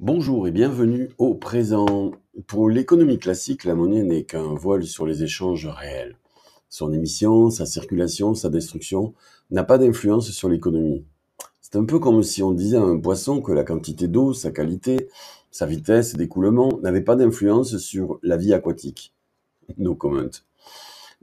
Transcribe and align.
Bonjour 0.00 0.46
et 0.46 0.52
bienvenue 0.52 1.10
au 1.18 1.34
présent. 1.34 2.12
Pour 2.46 2.70
l'économie 2.70 3.18
classique, 3.18 3.64
la 3.64 3.74
monnaie 3.74 4.04
n'est 4.04 4.22
qu'un 4.22 4.54
voile 4.54 4.84
sur 4.84 5.06
les 5.06 5.24
échanges 5.24 5.66
réels. 5.66 6.16
Son 6.68 6.92
émission, 6.92 7.50
sa 7.50 7.66
circulation, 7.66 8.32
sa 8.36 8.48
destruction 8.48 9.12
n'a 9.50 9.64
pas 9.64 9.76
d'influence 9.76 10.30
sur 10.30 10.48
l'économie. 10.48 11.04
C'est 11.60 11.74
un 11.74 11.84
peu 11.84 11.98
comme 11.98 12.22
si 12.22 12.44
on 12.44 12.52
disait 12.52 12.76
à 12.76 12.82
un 12.82 12.96
poisson 13.00 13.42
que 13.42 13.50
la 13.50 13.64
quantité 13.64 14.06
d'eau, 14.06 14.32
sa 14.32 14.52
qualité, 14.52 15.08
sa 15.50 15.66
vitesse 15.66 16.14
d'écoulement 16.14 16.78
n'avaient 16.80 17.02
pas 17.02 17.16
d'influence 17.16 17.78
sur 17.78 18.20
la 18.22 18.36
vie 18.36 18.54
aquatique. 18.54 19.12
No 19.78 19.96
comment. 19.96 20.30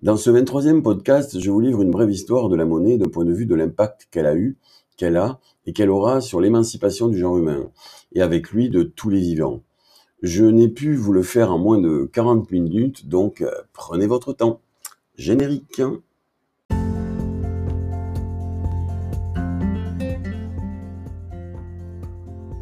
Dans 0.01 0.17
ce 0.17 0.29
23e 0.29 0.81
podcast, 0.81 1.39
je 1.39 1.49
vous 1.49 1.61
livre 1.61 1.81
une 1.81 1.91
brève 1.91 2.11
histoire 2.11 2.49
de 2.49 2.57
la 2.57 2.65
monnaie 2.65 2.97
d'un 2.97 3.07
point 3.07 3.23
de 3.23 3.31
vue 3.31 3.45
de 3.45 3.55
l'impact 3.55 4.09
qu'elle 4.11 4.25
a 4.25 4.35
eu, 4.35 4.57
qu'elle 4.97 5.17
a 5.17 5.39
et 5.65 5.73
qu'elle 5.73 5.89
aura 5.89 6.21
sur 6.21 6.41
l'émancipation 6.41 7.07
du 7.07 7.17
genre 7.17 7.37
humain, 7.37 7.69
et 8.13 8.21
avec 8.21 8.51
lui 8.51 8.69
de 8.69 8.83
tous 8.83 9.09
les 9.09 9.19
vivants. 9.19 9.61
Je 10.21 10.45
n'ai 10.45 10.67
pu 10.67 10.95
vous 10.95 11.13
le 11.13 11.23
faire 11.23 11.51
en 11.51 11.57
moins 11.57 11.79
de 11.79 12.09
40 12.11 12.51
minutes, 12.51 13.07
donc 13.07 13.41
euh, 13.41 13.51
prenez 13.73 14.07
votre 14.07 14.33
temps. 14.33 14.61
Générique. 15.15 15.81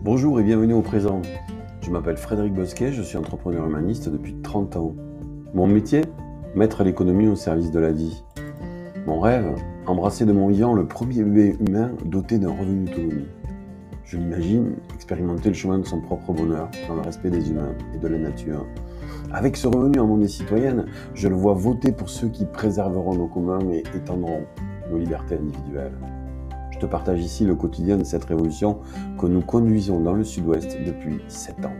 Bonjour 0.01 0.39
et 0.39 0.43
bienvenue 0.43 0.73
au 0.73 0.81
présent. 0.81 1.21
Je 1.81 1.89
m'appelle 1.89 2.17
Frédéric 2.17 2.53
Bosquet, 2.53 2.91
je 2.91 3.01
suis 3.01 3.17
entrepreneur 3.17 3.65
humaniste 3.65 4.09
depuis 4.09 4.35
30 4.41 4.75
ans. 4.77 4.95
Mon 5.53 5.67
métier 5.67 6.01
Mettre 6.55 6.83
l'économie 6.83 7.27
au 7.27 7.35
service 7.35 7.71
de 7.71 7.79
la 7.79 7.91
vie. 7.91 8.23
Mon 9.07 9.19
rêve 9.19 9.55
Embrasser 9.85 10.25
de 10.25 10.31
mon 10.31 10.47
vivant 10.47 10.73
le 10.73 10.85
premier 10.85 11.23
bébé 11.23 11.57
humain 11.59 11.91
doté 12.05 12.37
d'un 12.37 12.51
revenu 12.51 12.89
autonome. 12.89 13.25
Je 14.05 14.15
l'imagine 14.15 14.75
expérimenter 14.95 15.49
le 15.49 15.55
chemin 15.55 15.77
de 15.77 15.85
son 15.85 15.99
propre 15.99 16.31
bonheur 16.31 16.69
dans 16.87 16.95
le 16.95 17.01
respect 17.01 17.29
des 17.29 17.49
humains 17.49 17.75
et 17.93 17.97
de 17.97 18.07
la 18.07 18.17
nature. 18.17 18.65
Avec 19.33 19.57
ce 19.57 19.67
revenu 19.67 19.99
en 19.99 20.07
monnaie 20.07 20.29
citoyenne, 20.29 20.85
je 21.13 21.27
le 21.27 21.35
vois 21.35 21.53
voter 21.53 21.91
pour 21.91 22.09
ceux 22.09 22.29
qui 22.29 22.45
préserveront 22.45 23.15
nos 23.15 23.27
communs 23.27 23.59
et 23.71 23.83
étendront 23.93 24.45
nos 24.89 24.97
libertés 24.97 25.35
individuelles. 25.35 25.97
Je 26.71 26.79
te 26.79 26.85
partage 26.85 27.19
ici 27.19 27.43
le 27.43 27.55
quotidien 27.55 27.97
de 27.97 28.05
cette 28.05 28.23
révolution 28.23 28.79
que 29.19 29.25
nous 29.25 29.41
conduisons 29.41 29.99
dans 29.99 30.13
le 30.13 30.23
sud-ouest 30.23 30.77
depuis 30.85 31.19
sept 31.27 31.57
ans. 31.65 31.75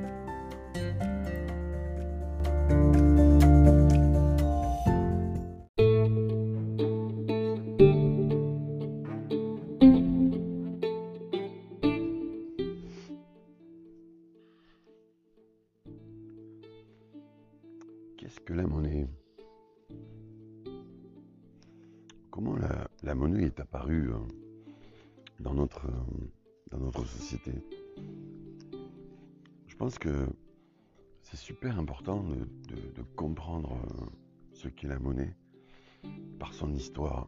Pense 29.94 30.00
que 30.00 30.28
c'est 31.22 31.38
super 31.38 31.78
important 31.78 32.24
de, 32.24 33.04
comprendre 33.16 33.74
euh, 33.74 34.06
ce 34.54 34.68
qu'est 34.68 34.88
la 34.88 34.98
monnaie 34.98 35.36
par 36.40 36.54
son 36.54 36.74
histoire. 36.74 37.28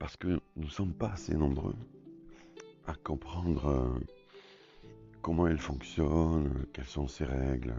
Parce 0.00 0.16
que 0.16 0.40
nous 0.56 0.64
ne 0.64 0.68
sommes 0.68 0.92
pas 0.92 1.10
assez 1.12 1.34
nombreux 1.34 1.76
à 2.86 2.94
comprendre 2.94 4.00
comment 5.22 5.46
elle 5.46 5.58
fonctionne, 5.58 6.66
quelles 6.72 6.84
sont 6.84 7.06
ses 7.06 7.24
règles, 7.24 7.74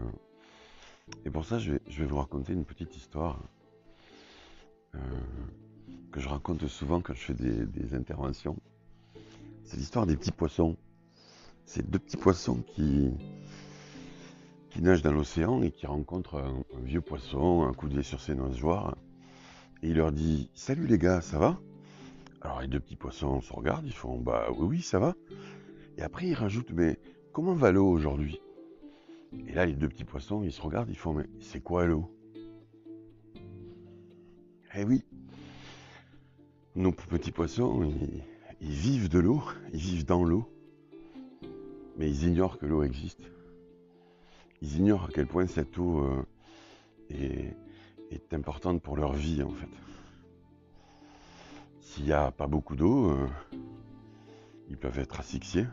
et 1.24 1.30
pour 1.30 1.44
ça, 1.44 1.58
je 1.58 1.72
vais, 1.72 2.04
vous 2.06 2.16
raconter 2.16 2.52
une 2.54 2.64
petite 2.64 2.94
histoire 2.96 3.42
euh, 4.94 4.98
que 6.12 6.20
je 6.20 6.28
raconte 6.28 6.66
souvent 6.68 7.00
quand 7.00 7.14
je 7.14 7.32
fais 7.32 7.34
des, 7.34 7.94
interventions. 7.94 8.56
C'est 9.64 9.76
l'histoire 9.76 10.06
des 10.06 10.16
petits 10.16 10.32
poissons. 10.32 10.76
C'est 11.68 11.90
deux 11.90 11.98
petits 11.98 12.16
poissons 12.16 12.62
qui, 12.62 13.10
qui 14.70 14.80
nagent 14.80 15.02
dans 15.02 15.12
l'océan 15.12 15.62
et 15.62 15.70
qui 15.70 15.86
rencontrent 15.86 16.38
un, 16.38 16.64
vieux 16.82 17.02
poisson, 17.02 17.64
un 17.64 17.74
coup 17.74 17.90
de 17.90 18.00
sur 18.00 18.22
ses 18.22 18.34
nageoires. 18.34 18.96
Et 19.82 19.90
il 19.90 19.96
leur 19.96 20.10
dit 20.10 20.48
Salut 20.54 20.86
les 20.86 20.96
gars, 20.96 21.20
ça 21.20 21.38
va? 21.38 21.60
Alors 22.40 22.62
les 22.62 22.68
deux 22.68 22.80
petits 22.80 22.96
poissons 22.96 23.42
se 23.42 23.52
regardent, 23.52 23.86
ils 23.86 23.92
font 23.92 24.16
Bah 24.18 24.46
oui, 24.56 24.66
oui, 24.66 24.80
ça 24.80 24.98
va. 24.98 25.14
Et 25.98 26.02
après 26.02 26.26
ils 26.28 26.34
rajoutent 26.34 26.72
Mais 26.72 26.98
comment 27.32 27.52
va 27.52 27.70
l'eau 27.70 27.86
aujourd'hui? 27.86 28.40
Et 29.46 29.52
là, 29.52 29.66
les 29.66 29.74
deux 29.74 29.90
petits 29.90 30.04
poissons, 30.04 30.42
ils 30.42 30.52
se 30.52 30.62
regardent, 30.62 30.88
ils 30.88 30.96
font, 30.96 31.12
mais 31.12 31.26
c'est 31.38 31.60
quoi 31.60 31.84
l'eau? 31.84 32.10
Eh 34.74 34.84
oui, 34.84 35.04
nos 36.76 36.92
petits 36.92 37.30
poissons, 37.30 37.92
ils, 38.62 38.70
vivent 38.70 39.10
de 39.10 39.18
l'eau, 39.18 39.42
ils 39.74 39.80
vivent 39.80 40.06
dans 40.06 40.24
l'eau, 40.24 40.50
mais 41.98 42.08
ils 42.08 42.28
ignorent 42.28 42.58
que 42.58 42.66
l'eau 42.66 42.82
existe. 42.84 43.20
Ils 44.62 44.76
ignorent 44.76 45.04
à 45.04 45.08
quel 45.12 45.26
point 45.26 45.46
cette 45.46 45.76
eau 45.78 46.00
euh, 46.00 46.24
est, 47.10 47.54
importante 48.32 48.80
pour 48.80 48.96
leur 48.96 49.12
vie, 49.12 49.42
en 49.42 49.50
fait. 49.50 49.68
S'il 51.80 52.04
n'y 52.04 52.12
a 52.12 52.30
pas 52.30 52.46
beaucoup 52.46 52.76
d'eau, 52.76 53.10
euh, 53.10 53.26
ils 54.68 54.76
peuvent 54.76 54.98
être 54.98 55.18
asphyxiés. 55.18 55.66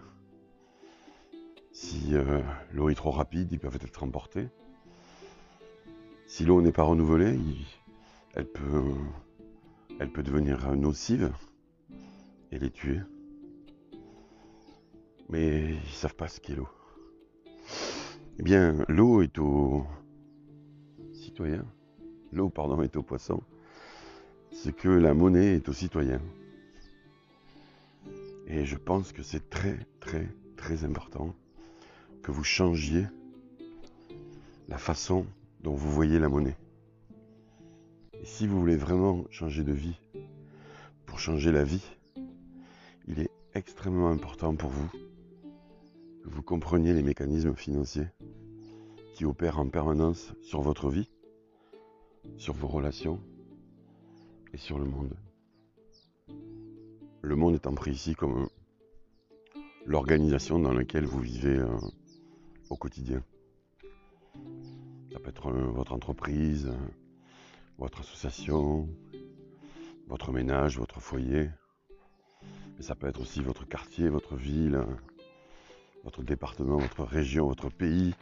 Si 1.71 2.15
euh, 2.15 2.41
l'eau 2.71 2.89
est 2.89 2.95
trop 2.95 3.11
rapide, 3.11 3.51
ils 3.51 3.59
peuvent 3.59 3.77
être 3.81 4.03
emportés. 4.03 4.47
Si 6.27 6.45
l'eau 6.45 6.61
n'est 6.61 6.71
pas 6.71 6.83
renouvelée, 6.83 7.37
elle 8.33 8.47
peut 8.47 10.23
devenir 10.23 10.75
nocive 10.75 11.31
et 12.51 12.57
les 12.57 12.71
tuer. 12.71 13.01
Mais 15.29 15.71
ils 15.71 15.75
ne 15.75 15.93
savent 15.93 16.15
pas 16.15 16.27
ce 16.27 16.39
qu'est 16.39 16.55
l'eau. 16.55 16.69
Eh 18.37 18.43
bien, 18.43 18.85
l'eau 18.87 19.21
est 19.21 19.39
au 19.39 19.85
citoyen. 21.13 21.65
L'eau, 22.31 22.49
pardon, 22.49 22.81
est 22.81 22.95
au 22.95 23.03
poisson. 23.03 23.41
C'est 24.51 24.75
que 24.75 24.89
la 24.89 25.13
monnaie 25.13 25.55
est 25.55 25.69
au 25.69 25.73
citoyen. 25.73 26.21
Et 28.47 28.65
je 28.65 28.77
pense 28.77 29.11
que 29.11 29.23
c'est 29.23 29.49
très, 29.49 29.79
très, 29.99 30.27
très 30.57 30.83
important 30.83 31.33
que 32.21 32.31
vous 32.31 32.43
changiez 32.43 33.05
la 34.67 34.77
façon 34.77 35.25
dont 35.61 35.73
vous 35.73 35.91
voyez 35.91 36.19
la 36.19 36.29
monnaie. 36.29 36.57
Et 38.21 38.25
si 38.25 38.45
vous 38.47 38.59
voulez 38.59 38.77
vraiment 38.77 39.25
changer 39.31 39.63
de 39.63 39.73
vie, 39.73 39.99
pour 41.05 41.19
changer 41.19 41.51
la 41.51 41.63
vie, 41.63 41.83
il 43.07 43.19
est 43.19 43.31
extrêmement 43.53 44.09
important 44.09 44.55
pour 44.55 44.69
vous 44.69 44.89
vous 46.25 46.41
compreniez 46.41 46.93
les 46.93 47.03
mécanismes 47.03 47.55
financiers 47.55 48.07
qui 49.13 49.25
opèrent 49.25 49.59
en 49.59 49.69
permanence 49.69 50.33
sur 50.41 50.61
votre 50.61 50.89
vie, 50.89 51.09
sur 52.37 52.53
vos 52.53 52.67
relations 52.67 53.21
et 54.53 54.57
sur 54.57 54.79
le 54.79 54.85
monde. 54.85 55.13
Le 57.21 57.35
monde 57.35 57.55
étant 57.55 57.73
pris 57.73 57.91
ici 57.91 58.15
comme 58.15 58.49
l'organisation 59.85 60.59
dans 60.59 60.73
laquelle 60.73 61.05
vous 61.05 61.21
vivez 61.21 61.57
euh, 61.57 61.77
au 62.69 62.75
quotidien. 62.75 63.23
Ça 65.13 65.19
peut 65.19 65.29
être 65.29 65.47
euh, 65.47 65.65
votre 65.71 65.93
entreprise, 65.93 66.71
votre 67.77 68.01
association, 68.01 68.89
votre 70.07 70.31
ménage, 70.31 70.79
votre 70.79 70.99
foyer. 70.99 71.49
Mais 72.77 72.83
ça 72.83 72.95
peut 72.95 73.07
être 73.07 73.21
aussi 73.21 73.41
votre 73.41 73.67
quartier, 73.67 74.09
votre 74.09 74.35
ville, 74.35 74.83
votre 76.05 76.21
département, 76.23 76.77
votre 76.77 77.03
région, 77.03 77.47
votre 77.47 77.69
pays, 77.69 78.13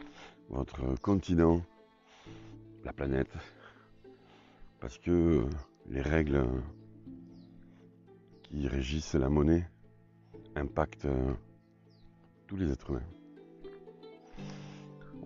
votre 0.48 0.98
continent, 1.00 1.60
la 2.82 2.94
planète. 2.94 3.32
Parce 4.80 4.98
que 4.98 5.44
les 5.86 6.00
règles 6.00 6.44
qui 8.42 8.66
régissent 8.66 9.14
la 9.14 9.28
monnaie 9.28 9.68
impactent 10.56 11.06
tous 12.46 12.56
les 12.56 12.70
êtres 12.72 12.90
humains. 12.90 13.02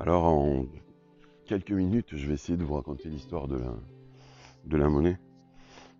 Alors 0.01 0.25
en 0.25 0.67
quelques 1.47 1.73
minutes, 1.73 2.17
je 2.17 2.27
vais 2.27 2.35
essayer 2.35 2.59
de 2.59 2.65
vous 2.65 2.75
raconter 2.75 3.09
l'histoire 3.09 3.47
de 3.47 3.57
la, 3.57 3.75
de 4.65 4.77
la 4.77 4.89
monnaie 4.89 5.19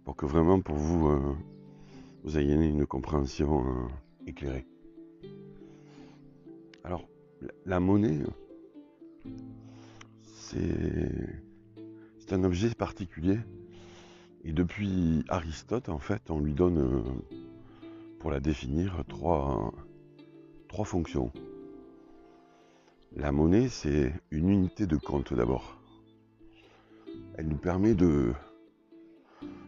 pour 0.05 0.17
que 0.17 0.27
vraiment 0.27 0.61
pour 0.61 0.77
vous, 0.77 1.09
euh, 1.09 1.37
vous 2.25 2.37
ayez 2.37 2.55
une 2.55 2.87
compréhension 2.87 3.65
euh, 3.65 3.89
éclairée. 4.27 4.67
La, 7.67 7.79
monnaie, 7.79 8.19
c'est 10.35 10.63
un 12.31 12.43
objet 12.45 12.71
particulier. 12.71 13.39
Et 14.45 14.53
depuis 14.53 15.25
Aristote, 15.29 15.89
en 15.89 15.99
fait, 15.99 16.31
on 16.31 16.41
lui 16.41 16.55
donne, 16.55 16.79
euh, 16.79 17.03
pour 18.19 18.31
la 18.31 18.41
définir, 18.41 19.05
trois, 19.09 19.73
fonctions. 20.85 21.33
La 23.15 23.33
monnaie, 23.33 23.69
c'est 23.69 24.13
une 24.31 24.49
unité 24.49 24.87
de 24.87 24.97
compte 24.97 25.35
d'abord. 25.35 25.81
Elle 27.35 27.49
nous 27.49 27.57
permet 27.57 27.95
de, 27.95 28.33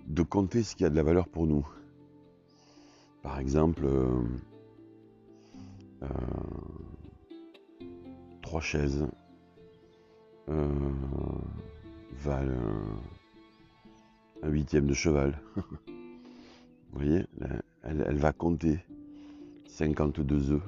de 0.07 0.23
compter 0.23 0.63
ce 0.63 0.75
qui 0.75 0.85
a 0.85 0.91
de 0.91 0.97
la 0.97 1.03
valeur 1.03 1.29
pour 1.29 1.47
nous. 1.47 1.67
Par 3.23 3.39
exemple, 3.39 3.85
euh, 3.85 4.23
euh, 6.03 6.07
trois 8.51 8.61
chaises 8.61 9.07
euh, 10.49 10.69
valent 12.15 12.53
un, 14.43 14.49
huitième 14.49 14.89
de 14.89 14.93
cheval. 14.93 15.41
Vous 15.55 15.63
voyez, 16.99 17.27
elle, 17.85 18.17
va 18.19 18.33
compter 18.33 18.81
52 19.69 20.51
œufs. 20.51 20.63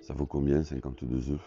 Ça 0.00 0.14
vaut 0.14 0.26
combien 0.26 0.64
52 0.64 1.30
œufs? 1.30 1.40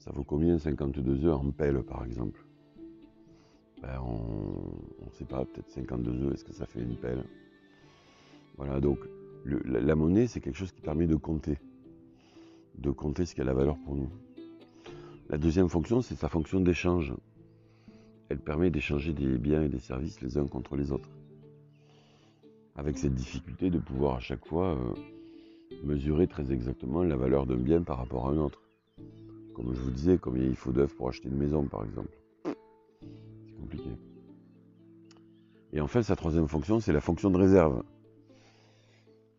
Ça 0.00 0.10
vaut 0.10 0.24
combien 0.24 0.58
52 0.58 1.26
œufs 1.26 1.32
en 1.32 1.52
pelle 1.52 1.84
par 1.84 2.04
exemple? 2.04 2.44
Ben, 3.80 4.00
On 4.00 5.06
ne 5.06 5.12
sait 5.12 5.24
pas, 5.24 5.44
peut-être 5.44 5.70
52 5.70 6.24
œufs, 6.24 6.34
est-ce 6.34 6.44
que 6.44 6.52
ça 6.52 6.66
fait 6.66 6.82
une 6.82 6.96
pelle? 6.96 7.22
Voilà, 8.56 8.80
donc 8.80 8.98
la, 9.44 9.94
monnaie 9.94 10.26
c'est 10.26 10.40
quelque 10.40 10.58
chose 10.58 10.72
qui 10.72 10.80
permet 10.80 11.06
de 11.06 11.14
compter. 11.14 11.58
De 12.80 12.90
compter 12.90 13.26
ce 13.26 13.34
qui 13.34 13.42
a 13.42 13.44
valeur 13.44 13.76
pour 13.84 13.94
nous. 13.94 14.08
La 15.28 15.36
deuxième 15.36 15.68
fonction, 15.68 16.00
c'est 16.00 16.14
sa 16.14 16.28
fonction 16.28 16.60
d'échange. 16.60 17.14
Elle 18.30 18.38
permet 18.38 18.70
d'échanger 18.70 19.12
des 19.12 19.36
biens 19.36 19.62
et 19.62 19.68
des 19.68 19.78
services 19.78 20.22
les 20.22 20.38
uns 20.38 20.46
contre 20.46 20.76
les 20.76 20.90
autres. 20.90 21.10
Avec 22.76 22.96
cette 22.96 23.14
difficulté 23.14 23.68
de 23.68 23.78
pouvoir 23.78 24.16
à 24.16 24.20
chaque 24.20 24.46
fois 24.46 24.76
euh, 24.76 24.94
mesurer 25.84 26.26
très 26.26 26.52
exactement 26.52 27.02
la 27.02 27.16
valeur 27.16 27.44
d'un 27.44 27.56
bien 27.56 27.82
par 27.82 27.98
rapport 27.98 28.28
à 28.28 28.32
un 28.32 28.38
autre. 28.38 28.62
Comme 29.54 29.74
je 29.74 29.80
vous 29.80 29.90
disais, 29.90 30.16
combien 30.16 30.44
il 30.44 30.56
faut 30.56 30.72
d'œufs 30.72 30.94
pour 30.94 31.10
acheter 31.10 31.28
une 31.28 31.36
maison, 31.36 31.64
par 31.64 31.84
exemple. 31.84 32.16
C'est 32.44 33.56
compliqué. 33.60 33.90
Et 35.74 35.82
enfin, 35.82 36.02
sa 36.02 36.16
troisième 36.16 36.48
fonction, 36.48 36.80
c'est 36.80 36.94
la 36.94 37.02
fonction 37.02 37.30
de 37.30 37.36
réserve. 37.36 37.82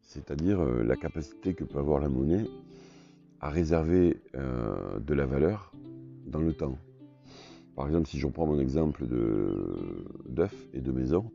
C'est-à-dire 0.02 0.62
euh, 0.62 0.84
la 0.84 0.96
capacité 0.96 1.56
que 1.56 1.64
peut 1.64 1.80
avoir 1.80 2.00
la 2.00 2.08
monnaie 2.08 2.46
à 3.42 3.50
réserver 3.50 4.22
euh, 4.36 5.00
de 5.00 5.14
la 5.16 5.26
valeur 5.26 5.74
dans 6.28 6.40
le 6.40 6.54
temps. 6.54 6.78
Par 7.76 7.88
exemple, 7.88 8.08
si 8.08 8.20
je 8.20 8.28
reprends 8.28 8.46
mon 8.46 8.60
exemple 8.60 9.06
d'œufs 9.08 10.70
et 10.74 10.80
de 10.80 10.92
maison, 10.92 11.32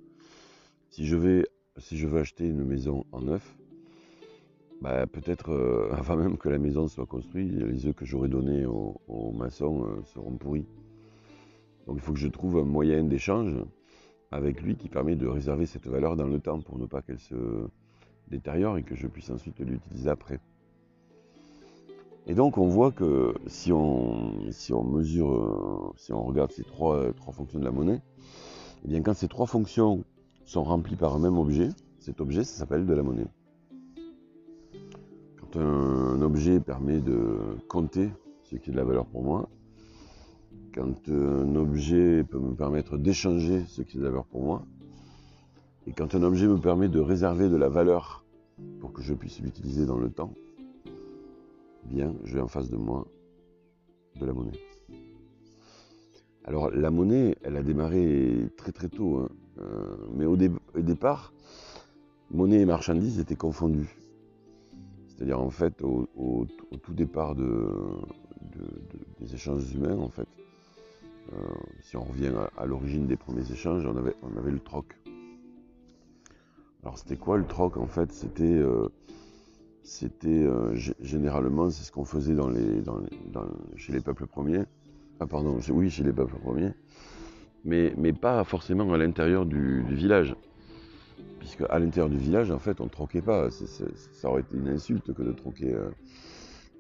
si 0.89 1.05
je, 1.05 1.17
vais, 1.17 1.45
veux 1.75 2.21
acheter 2.21 2.47
une 2.47 2.65
maison 2.65 3.05
en 3.11 3.27
œufs, 3.27 3.57
bah, 4.81 5.07
peut-être 5.07 5.51
euh, 5.51 5.91
avant 5.93 6.17
même 6.17 6.39
que 6.39 6.49
la 6.49 6.59
maison 6.59 6.87
soit 6.87 7.07
construite, 7.07 7.53
les 7.53 7.87
œufs 7.87 7.95
que 7.95 8.05
j'aurais 8.05 8.29
donnés 8.29 8.67
aux, 8.67 9.33
maçons 9.33 9.85
euh, 9.85 10.03
seront 10.05 10.37
pourris. 10.37 10.67
Donc 11.89 11.97
il 11.97 12.03
faut 12.03 12.13
que 12.13 12.21
je 12.21 12.29
trouve 12.29 12.59
un 12.59 12.65
moyen 12.65 13.03
d'échange 13.03 13.53
avec 14.31 14.63
lui 14.63 14.77
qui 14.77 14.89
permet 14.89 15.17
de 15.17 15.27
réserver 15.27 15.67
cette 15.67 15.87
valeur 15.87 16.17
dans 16.17 16.27
le 16.27 16.39
temps 16.39 16.61
pour 16.61 16.79
ne 16.79 16.87
pas 16.87 17.03
qu'elle 17.03 17.21
se 17.21 17.67
détériore 18.29 18.79
et 18.79 18.83
que 18.83 18.95
je 18.95 19.07
puisse 19.09 19.31
ensuite 19.31 19.59
l'utiliser 19.61 20.11
après. 20.11 20.41
Et 22.27 22.35
donc 22.35 22.59
on 22.59 22.67
voit 22.67 22.91
que 22.91 23.35
si 23.47 23.73
on, 23.73 24.33
mesure, 24.85 25.33
euh, 25.33 25.93
si 25.97 26.13
on 26.13 26.25
regarde 26.25 26.51
ces 26.51 26.65
trois, 26.65 27.13
trois 27.15 27.33
fonctions 27.33 27.61
de 27.61 27.65
la 27.65 27.71
monnaie, 27.71 28.03
eh 28.85 28.89
bien 28.89 29.01
quand 29.01 29.15
ces 29.15 29.29
trois 29.29 29.47
fonctions 29.47 30.05
sont 30.45 30.65
remplies 30.65 30.97
par 30.97 31.15
un 31.15 31.21
même 31.21 31.39
objet, 31.39 31.69
cet 32.01 32.21
objet 32.21 32.43
ça 32.43 32.59
s'appelle 32.59 32.85
de 32.85 32.95
la 32.95 33.03
monnaie. 33.03 33.29
Un 35.59 36.21
objet 36.21 36.61
permet 36.61 37.01
de 37.01 37.39
compter 37.67 38.11
ce 38.43 38.57
qui 38.57 38.69
est 38.69 38.73
de 38.73 38.77
la 38.77 38.85
valeur 38.85 39.07
pour 39.07 39.23
moi, 39.23 39.49
quand 40.75 41.09
un 41.09 41.55
objet 41.55 42.25
peut 42.25 42.39
me 42.39 42.55
permettre 42.55 42.99
d'échanger 42.99 43.65
ce 43.67 43.81
qui 43.81 43.97
est 43.97 44.01
de 44.01 44.05
la 44.05 44.11
valeur 44.11 44.27
pour 44.27 44.43
moi, 44.43 44.67
et 45.87 45.93
quand 45.93 46.15
un 46.15 46.23
objet 46.25 46.47
me 46.47 46.59
permet 46.59 46.89
de 46.89 47.01
réserver 47.01 47.49
de 47.49 47.57
la 47.57 47.71
valeur 47.71 48.27
pour 48.81 48.93
que 48.93 49.01
je 49.01 49.15
puisse 49.15 49.41
l'utiliser 49.41 49.87
dans 49.87 49.97
le 49.97 50.11
temps, 50.11 50.35
bien, 51.87 52.15
j'ai 52.25 52.41
en 52.41 52.49
face 52.49 52.71
de 52.71 52.77
moi 52.77 53.07
de 54.21 54.27
la 54.27 54.33
monnaie. 54.33 54.59
Alors, 56.45 56.71
la 56.71 56.91
monnaie, 56.91 57.37
elle 57.43 57.57
a 57.57 57.63
démarré 57.63 58.49
très 58.57 58.73
très 58.73 58.89
tôt, 58.89 59.17
hein. 59.17 59.29
euh, 59.59 59.97
mais 60.15 60.27
au, 60.27 60.35
au, 60.35 60.81
départ, 60.81 61.33
monnaie 62.31 62.61
et 62.61 62.67
marchandise 62.67 63.19
étaient 63.19 63.37
confondus. 63.37 63.97
C'est-à-dire 65.09 65.41
en 65.41 65.51
fait 65.51 65.83
au, 65.83 66.47
tout 66.83 66.93
départ 66.93 67.35
de, 67.35 67.73
des 69.19 69.35
échanges 69.35 69.73
humains, 69.75 69.99
en 69.99 70.11
fait, 70.11 70.29
euh, 71.33 71.37
si 71.81 71.97
on 71.97 72.05
revient 72.05 72.33
à, 72.57 72.67
l'origine 72.67 73.07
des 73.07 73.17
premiers 73.17 73.51
échanges, 73.51 73.87
on 73.87 73.97
avait, 73.97 74.15
on 74.23 74.37
avait 74.37 74.51
le 74.51 74.61
troc. 74.61 74.87
Alors 76.83 76.99
c'était 76.99 77.17
quoi 77.17 77.39
le 77.39 77.47
troc 77.47 77.79
en 77.79 77.87
fait? 77.87 78.13
C'était 78.13 78.45
euh, 78.45 78.89
c'était 79.87 80.29
euh, 80.29 80.75
généralement 81.01 81.71
c'est 81.71 81.85
ce 81.85 81.93
qu'on 81.93 82.05
faisait 82.05 82.35
dans 82.35 82.51
dans 82.51 83.47
chez 83.77 83.93
les 83.93 84.01
peuples 84.01 84.27
premiers. 84.27 84.65
Ah 85.21 85.27
pardon, 85.27 85.59
oui 85.71 85.91
chez 85.91 86.05
les 86.05 86.13
peuples 86.13 86.37
premiers, 86.37 86.73
mais, 87.65 87.95
mais 87.97 88.13
pas 88.13 88.45
forcément 88.45 88.93
à 88.93 88.99
l'intérieur 88.99 89.47
du 89.47 89.83
village 89.89 90.37
puisque 91.47 91.63
à 91.71 91.79
l'intérieur 91.79 92.11
du 92.11 92.17
village, 92.17 92.51
en 92.51 92.59
fait, 92.59 92.81
on 92.81 92.85
ne 92.85 92.89
troquait 92.89 93.23
pas. 93.23 93.51
ça 93.51 94.29
aurait 94.29 94.41
été 94.41 94.57
une 94.57 94.69
insulte 94.69 95.15
que 95.15 95.23
de 95.23 95.31
troquer 95.31 95.73
euh, 95.73 95.91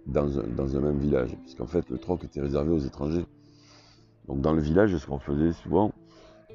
dans, 0.07 0.39
un, 0.39 0.81
même 0.81 0.99
village, 0.99 1.37
puisqu'en 1.43 1.67
fait, 1.67 1.89
le 1.89 1.99
troc 1.99 2.25
était 2.25 2.41
réservé 2.41 2.73
aux 2.73 2.81
étrangers. 2.81 3.25
Donc 4.27 4.41
dans 4.41 4.53
le 4.53 4.61
village, 4.61 4.97
ce 4.97 5.07
qu'on 5.07 5.21
faisait 5.21 5.53
souvent, 5.53 5.93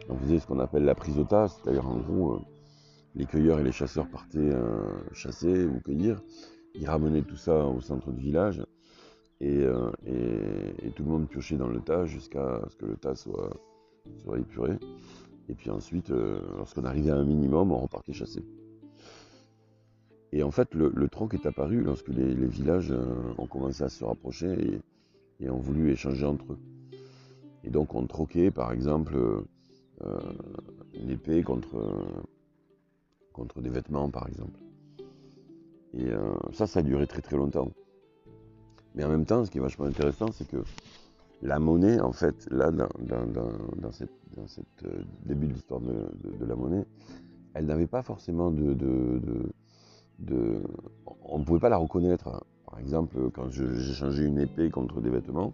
on 0.09 0.17
faisait 0.17 0.39
ce 0.39 0.47
qu'on 0.47 0.59
appelle 0.59 0.83
la 0.83 0.93
tas, 0.93 1.47
c'est-à-dire 1.47 1.87
en 1.87 1.97
gros, 1.99 2.33
euh, 2.33 2.39
les 3.15 3.25
cueilleurs 3.25 3.59
et 3.59 3.63
les 3.63 3.71
chasseurs 3.71 4.09
partaient 4.09 4.39
euh, 4.39 5.13
chasser 5.13 5.65
ou 5.65 5.79
cueillir, 5.79 6.21
ils 6.75 6.87
ramenaient 6.87 7.23
tout 7.23 7.37
ça 7.37 7.65
au 7.65 7.81
centre 7.81 8.11
du 8.11 8.21
village, 8.21 8.63
et, 9.41 9.65
tout 10.95 11.03
le 11.03 11.09
monde 11.09 11.27
piochait 11.27 11.57
dans 11.57 11.67
le 11.67 11.81
tas 11.81 12.05
jusqu'à 12.05 12.61
ce 12.69 12.75
que 12.75 12.85
le 12.85 12.95
tas 12.95 13.15
soit, 13.15 13.49
épuré. 14.37 14.77
Et 15.49 15.55
puis 15.55 15.69
ensuite, 15.69 16.11
euh, 16.11 16.39
lorsqu'on 16.57 16.85
arrivait 16.85 17.11
à 17.11 17.17
un 17.17 17.25
minimum, 17.25 17.71
on 17.71 17.79
repartait 17.79 18.13
chasser. 18.13 18.43
Et 20.31 20.43
en 20.43 20.51
fait, 20.51 20.73
le, 20.75 21.09
troc 21.09 21.33
est 21.33 21.45
apparu 21.45 21.81
lorsque 21.81 22.07
les, 22.07 22.33
villages 22.33 22.91
euh, 22.91 23.33
ont 23.37 23.47
commencé 23.47 23.83
à 23.83 23.89
se 23.89 24.05
rapprocher 24.05 24.81
et, 25.39 25.49
ont 25.49 25.59
voulu 25.59 25.91
échanger 25.91 26.25
entre 26.25 26.53
eux. 26.53 26.59
Et 27.63 27.69
donc 27.69 27.95
on 27.95 28.05
troquait 28.05 28.51
par 28.51 28.71
exemple 28.71 29.15
euh, 29.15 30.19
une 30.93 31.09
épée 31.09 31.43
contre, 31.43 31.77
contre 33.33 33.61
des 33.61 33.69
vêtements 33.69 34.09
par 34.09 34.27
exemple. 34.27 34.59
Et 35.93 36.09
ça, 36.53 36.67
ça 36.67 36.79
a 36.79 36.83
duré 36.83 37.05
très 37.05 37.21
très 37.21 37.35
longtemps. 37.35 37.69
Mais 38.95 39.03
en 39.03 39.09
même 39.09 39.25
temps, 39.25 39.45
ce 39.45 39.51
qui 39.51 39.57
est 39.57 39.61
vachement 39.61 39.85
intéressant, 39.85 40.31
c'est 40.31 40.47
que 40.47 40.63
la 41.41 41.59
monnaie, 41.59 41.99
en 41.99 42.11
fait, 42.11 42.47
là, 42.51 42.71
dans, 42.71 42.89
dans, 42.99 43.25
euh, 44.85 45.03
début 45.25 45.47
de 45.47 45.53
l'histoire 45.53 45.79
de, 45.81 46.45
la 46.45 46.55
monnaie, 46.55 46.85
elle 47.53 47.65
n'avait 47.65 47.87
pas 47.87 48.03
forcément 48.03 48.51
de, 48.51 48.75
On 51.25 51.39
ne 51.39 51.43
pouvait 51.43 51.59
pas 51.59 51.69
la 51.69 51.77
reconnaître. 51.77 52.45
Par 52.65 52.79
exemple, 52.79 53.17
quand 53.31 53.49
changé 53.51 54.25
une 54.25 54.39
épée 54.39 54.69
contre 54.69 55.01
des 55.01 55.09
vêtements, 55.09 55.53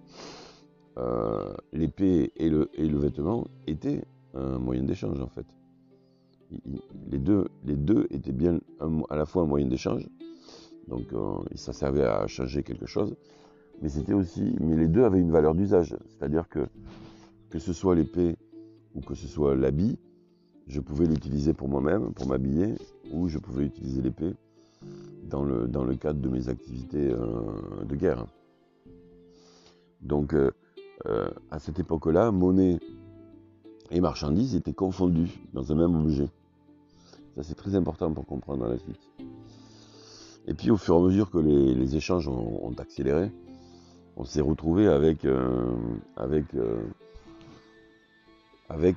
euh, 0.98 1.54
l'épée 1.74 2.32
et 2.36 2.50
le 2.50 2.98
vêtement 2.98 3.46
étaient 3.66 4.04
un 4.34 4.60
moyen 4.60 4.84
d'échange, 4.84 5.20
en 5.22 5.28
fait. 5.28 5.46
Les 7.12 7.18
deux, 7.20 8.08
étaient 8.10 8.32
bien 8.32 8.60
à 9.10 9.16
la 9.16 9.26
fois 9.26 9.44
un 9.44 9.46
moyen 9.46 9.68
d'échange, 9.68 10.08
donc 10.88 11.12
euh, 11.14 11.36
ça 11.56 11.74
servait 11.74 12.06
à 12.06 12.26
changer 12.28 12.64
quelque 12.64 12.86
chose, 12.86 13.16
mais 13.82 13.90
c'était 13.90 14.14
aussi, 14.14 14.56
mais 14.62 14.76
les 14.76 14.88
deux 14.88 15.04
avaient 15.04 15.20
une 15.20 15.32
valeur 15.32 15.56
d'usage, 15.56 15.96
c'est-à-dire 16.08 16.48
que 16.48 16.68
que 17.50 17.60
ce 17.60 17.74
soit 17.74 17.96
l'épée 17.96 18.36
ou 18.96 19.02
que 19.02 19.16
ce 19.16 19.28
soit 19.28 19.56
l'habit, 19.56 19.98
je 20.68 20.82
pouvais 20.82 21.06
l'utiliser 21.06 21.54
pour 21.54 21.70
moi-même, 21.70 22.14
pour 22.14 22.28
m'habiller, 22.28 22.76
ou 23.12 23.28
je 23.28 23.40
pouvais 23.40 23.66
utiliser 23.66 24.02
l'épée 24.02 24.34
dans 25.24 25.44
le, 25.44 25.96
cadre 25.96 26.20
de 26.20 26.30
mes 26.30 26.50
activités 26.50 27.10
euh, 27.12 27.84
de 27.88 27.96
guerre. 27.96 28.26
Donc, 30.02 30.34
euh, 30.34 30.52
à 31.52 31.60
cette 31.60 31.80
époque-là, 31.80 32.32
monnaie 32.32 32.80
et 33.92 34.02
marchandises 34.02 34.56
étaient 34.56 34.74
confondus 34.74 35.32
dans 35.54 35.72
un 35.72 35.76
même 35.76 35.96
objet. 35.96 36.30
Ça, 37.38 37.44
c'est 37.44 37.54
très 37.54 37.76
important 37.76 38.12
pour 38.12 38.26
comprendre 38.26 38.68
la 38.68 38.80
suite. 38.80 39.00
Et 40.48 40.56
puis, 40.56 40.72
au 40.72 40.78
fur 40.78 40.96
et 40.96 40.98
à 40.98 41.02
mesure 41.02 41.30
que 41.30 41.38
les, 41.38 41.96
échanges 41.96 42.28
ont 42.28 42.74
accéléré, 42.80 43.32
on 44.16 44.24
s'est 44.24 44.42
retrouvé 44.42 44.88
avec, 44.88 45.24
euh, 45.24 45.72
avec, 46.16 46.46
euh, 46.56 46.82
avec 48.70 48.96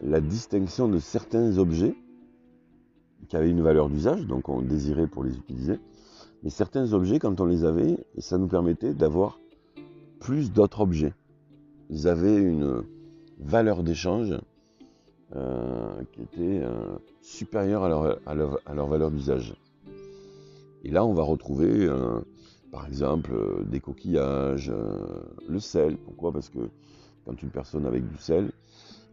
la 0.00 0.20
distinction 0.20 0.88
de 0.88 0.98
certains 0.98 1.56
objets 1.58 1.94
qui 3.28 3.36
avaient 3.36 3.50
une 3.50 3.62
valeur 3.62 3.88
d'usage, 3.88 4.26
donc 4.26 4.48
on 4.48 4.60
désirait 4.60 5.06
pour 5.06 5.22
les 5.22 5.36
utiliser, 5.36 5.78
Mais 6.42 6.50
certains 6.50 6.92
objets, 6.94 7.20
quand 7.20 7.40
on 7.40 7.44
les 7.44 7.64
avait, 7.64 7.96
ça 8.18 8.38
nous 8.38 8.48
permettait 8.48 8.92
d'avoir 8.92 9.38
plus 10.18 10.50
d'autres 10.50 10.80
objets. 10.80 11.14
Ils 11.90 12.08
avaient 12.08 12.38
une 12.38 12.82
valeur 13.38 13.84
d'échange 13.84 14.36
euh, 15.36 16.02
qui 16.12 16.22
était 16.22 16.64
supérieure 17.28 17.84
à 17.84 18.34
leur, 18.34 18.86
valeur 18.86 19.10
d'usage. 19.10 19.54
Et 20.84 20.90
là, 20.90 21.04
on 21.04 21.12
va 21.12 21.22
retrouver, 21.22 21.86
euh, 21.86 22.20
par 22.72 22.86
exemple, 22.86 23.32
des 23.66 23.80
coquillages, 23.80 24.72
le 25.48 25.60
sel. 25.60 25.96
Pourquoi? 25.98 26.32
Parce 26.32 26.48
que 26.48 26.70
quand 27.24 27.42
une 27.42 27.50
personne 27.50 27.86
avec 27.86 28.08
du 28.08 28.16
sel, 28.18 28.50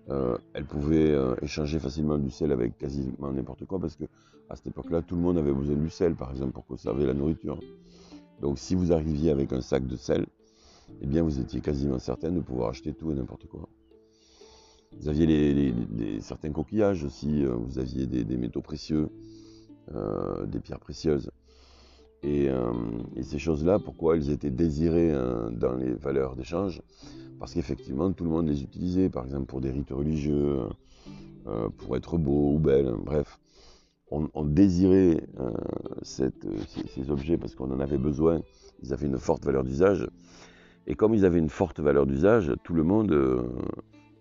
elle 0.08 0.66
pouvait 0.66 1.16
échanger 1.42 1.80
facilement 1.80 2.18
du 2.18 2.30
sel 2.30 2.52
avec 2.52 2.78
quasiment 2.78 3.32
n'importe 3.32 3.66
quoi, 3.66 3.80
parce 3.80 3.96
que 3.96 4.06
à 4.50 4.56
cette 4.56 4.68
époque-là, 4.68 5.02
tout 5.02 5.16
le 5.16 5.22
monde 5.22 5.38
avait 5.38 5.52
besoin 5.52 5.76
du 5.76 5.90
sel, 5.90 6.16
par 6.16 6.32
exemple, 6.32 6.52
pour 6.52 6.66
conserver 6.66 7.06
la 7.06 7.14
nourriture. 7.14 7.60
Donc, 8.42 8.60
si 8.60 8.76
vous 8.76 8.94
arriviez 8.94 9.32
avec 9.32 9.52
un 9.54 9.62
sac 9.62 9.88
de 9.88 9.96
sel, 9.96 10.26
eh 11.02 11.08
bien, 11.08 11.24
vous 11.24 11.40
étiez 11.40 11.62
quasiment 11.62 12.00
certain 12.00 12.32
de 12.32 12.40
pouvoir 12.40 12.70
acheter 12.70 12.94
tout 12.94 13.12
et 13.12 13.16
n'importe 13.16 13.48
quoi. 13.48 13.68
Vous 15.00 15.10
aviez 15.10 15.74
certains 16.20 16.52
coquillages 16.52 17.04
aussi, 17.04 17.44
euh, 17.44 17.54
vous 17.54 17.80
aviez 17.80 18.08
des, 18.08 18.38
métaux 18.38 18.62
précieux, 18.62 19.10
euh, 19.94 20.46
des 20.46 20.60
pierres 20.60 20.80
précieuses. 20.80 21.32
Euh, 22.24 22.72
et, 23.16 23.24
ces 23.24 23.38
choses-là, 23.38 23.78
pourquoi 23.78 24.16
elles 24.16 24.32
étaient 24.32 24.50
désirées 24.50 25.12
hein, 25.12 25.52
dans 25.52 25.76
les 25.76 25.94
valeurs 25.94 26.36
d'échange? 26.36 26.82
Parce 27.40 27.54
qu'effectivement, 27.54 28.12
tout 28.12 28.24
le 28.24 28.30
monde 28.30 28.48
les 28.48 28.64
utilisait, 28.64 29.10
par 29.10 29.26
exemple 29.26 29.46
pour 29.46 29.62
des 29.62 29.70
rites 29.70 29.92
religieux, 29.92 30.62
pour 31.78 31.96
être 31.96 32.18
beau 32.18 32.54
ou 32.54 32.60
belle, 32.60 32.88
hein, 32.88 33.00
bref. 33.04 33.40
On, 34.12 34.46
désirait 34.46 35.28
ces, 36.04 36.32
objets 37.10 37.38
parce 37.38 37.54
qu'on 37.54 37.70
en 37.72 37.82
avait 37.82 37.98
besoin, 37.98 38.42
ils 38.82 38.94
avaient 38.94 39.08
une 39.08 39.18
forte 39.18 39.44
valeur 39.44 39.64
d'usage. 39.64 40.08
Et 40.88 40.96
comme 40.96 41.14
ils 41.14 41.26
avaient 41.26 41.40
une 41.40 41.50
forte 41.50 41.82
valeur 41.82 42.06
d'usage, 42.06 42.54
tout 42.64 42.74
le 42.74 42.84
monde 42.84 43.12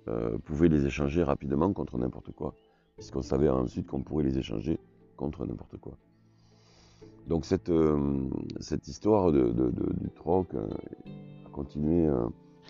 euh, 0.07 0.37
pouvait 0.45 0.69
les 0.69 0.85
échanger 0.85 1.23
rapidement 1.23 1.73
contre 1.73 1.97
n'importe 1.97 2.31
quoi, 2.33 2.55
puisqu'on 2.97 3.23
savait 3.23 3.49
ensuite 3.49 3.87
qu'on 3.87 4.03
pourrait 4.03 4.25
les 4.25 4.37
échanger 4.37 4.79
contre 5.17 5.47
n'importe 5.47 5.79
quoi. 5.79 5.97
Donc 7.27 7.47
cette, 7.47 7.71
euh, 7.71 8.29
histoire 8.87 9.33
de, 9.33 9.51
du 9.51 10.11
troc 10.11 10.53
euh, 10.53 10.69
a 11.47 11.51
continué 11.51 12.07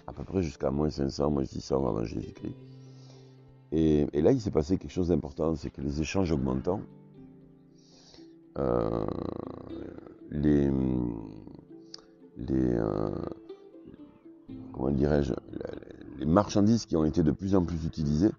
à 0.07 0.12
peu 0.12 0.23
près 0.23 0.43
jusqu'à 0.43 0.71
moins 0.71 0.91
500, 0.91 1.29
moins 1.31 1.45
600 1.45 1.88
avant 1.88 2.05
Jésus-Christ. 2.05 2.55
Et, 3.73 4.07
et, 4.12 4.23
là, 4.23 4.31
il 4.31 4.41
s'est 4.41 4.53
passé 4.53 4.79
quelque 4.79 4.93
chose 4.93 5.09
d'important, 5.09 5.57
c'est 5.57 5.71
que 5.71 5.81
les 5.81 6.00
échanges 6.00 6.31
augmentant, 6.31 6.83
les, 10.31 10.71
les 12.37 12.79
comment 14.73 14.91
dirais-je, 14.91 15.33
les 16.18 16.26
marchandises 16.26 16.87
qui 16.87 16.97
ont 16.97 17.04
été 17.04 17.23
de 17.23 17.30
plus 17.30 17.54
en 17.54 17.64
plus 17.64 17.85
utilisées 17.85 18.30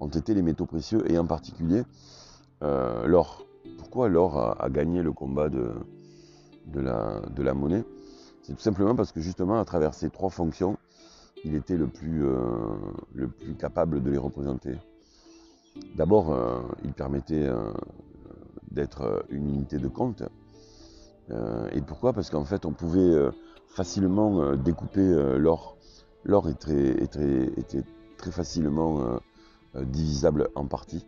ont 0.00 0.08
été 0.08 0.34
les 0.34 0.42
métaux 0.42 0.66
précieux 0.66 1.10
et 1.10 1.18
en 1.18 1.26
particulier 1.26 1.82
euh, 2.62 3.06
l'or. 3.06 3.46
Pourquoi 3.78 4.08
l'or 4.08 4.38
a, 4.60 4.68
gagné 4.68 5.02
le 5.02 5.12
combat 5.12 5.48
de, 5.48 5.72
la, 6.74 7.54
monnaie? 7.54 7.84
C'est 8.42 8.54
tout 8.54 8.60
simplement 8.60 8.94
parce 8.94 9.12
que 9.12 9.20
justement 9.20 9.58
à 9.58 9.64
travers 9.64 9.94
ces 9.94 10.10
trois 10.10 10.30
fonctions, 10.30 10.76
il 11.44 11.54
était 11.54 11.76
le 11.76 11.86
plus, 11.86 12.24
euh, 12.24 13.26
capable 13.58 14.02
de 14.02 14.10
les 14.10 14.18
représenter. 14.18 14.74
D'abord, 15.96 16.32
euh, 16.32 16.60
il 16.84 16.92
permettait 16.92 17.48
d'être 18.70 19.24
une 19.30 19.48
unité 19.48 19.78
de 19.78 19.88
compte. 19.88 20.22
et 21.30 21.80
pourquoi? 21.80 22.12
Parce 22.12 22.28
qu'en 22.28 22.44
fait, 22.44 22.66
on 22.66 22.72
pouvait 22.72 23.30
facilement 23.68 24.54
découper 24.56 25.38
l'or 25.38 25.73
l'or 26.24 26.48
était 26.48 26.96
très 28.16 28.30
facilement 28.30 29.00
euh, 29.00 29.18
euh, 29.76 29.84
divisable 29.84 30.48
en 30.54 30.66
parties. 30.66 31.04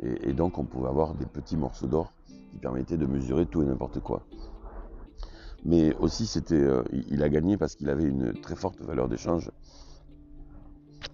Et, 0.00 0.32
donc 0.32 0.58
on 0.58 0.64
pouvait 0.64 0.88
avoir 0.88 1.14
des 1.14 1.24
petits 1.24 1.56
morceaux 1.56 1.86
d'or 1.86 2.12
qui 2.26 2.58
permettaient 2.58 2.96
de 2.96 3.06
mesurer 3.06 3.46
tout 3.46 3.62
et 3.62 3.64
n'importe 3.64 4.00
quoi. 4.00 4.26
Mais 5.64 5.94
aussi, 5.96 6.26
c'était, 6.26 6.56
euh, 6.60 6.82
il 6.92 7.22
a 7.22 7.28
gagné 7.28 7.56
parce 7.56 7.76
qu'il 7.76 7.88
avait 7.88 8.04
une 8.04 8.34
très 8.40 8.56
forte 8.56 8.80
valeur 8.82 9.08
d'échange, 9.08 9.50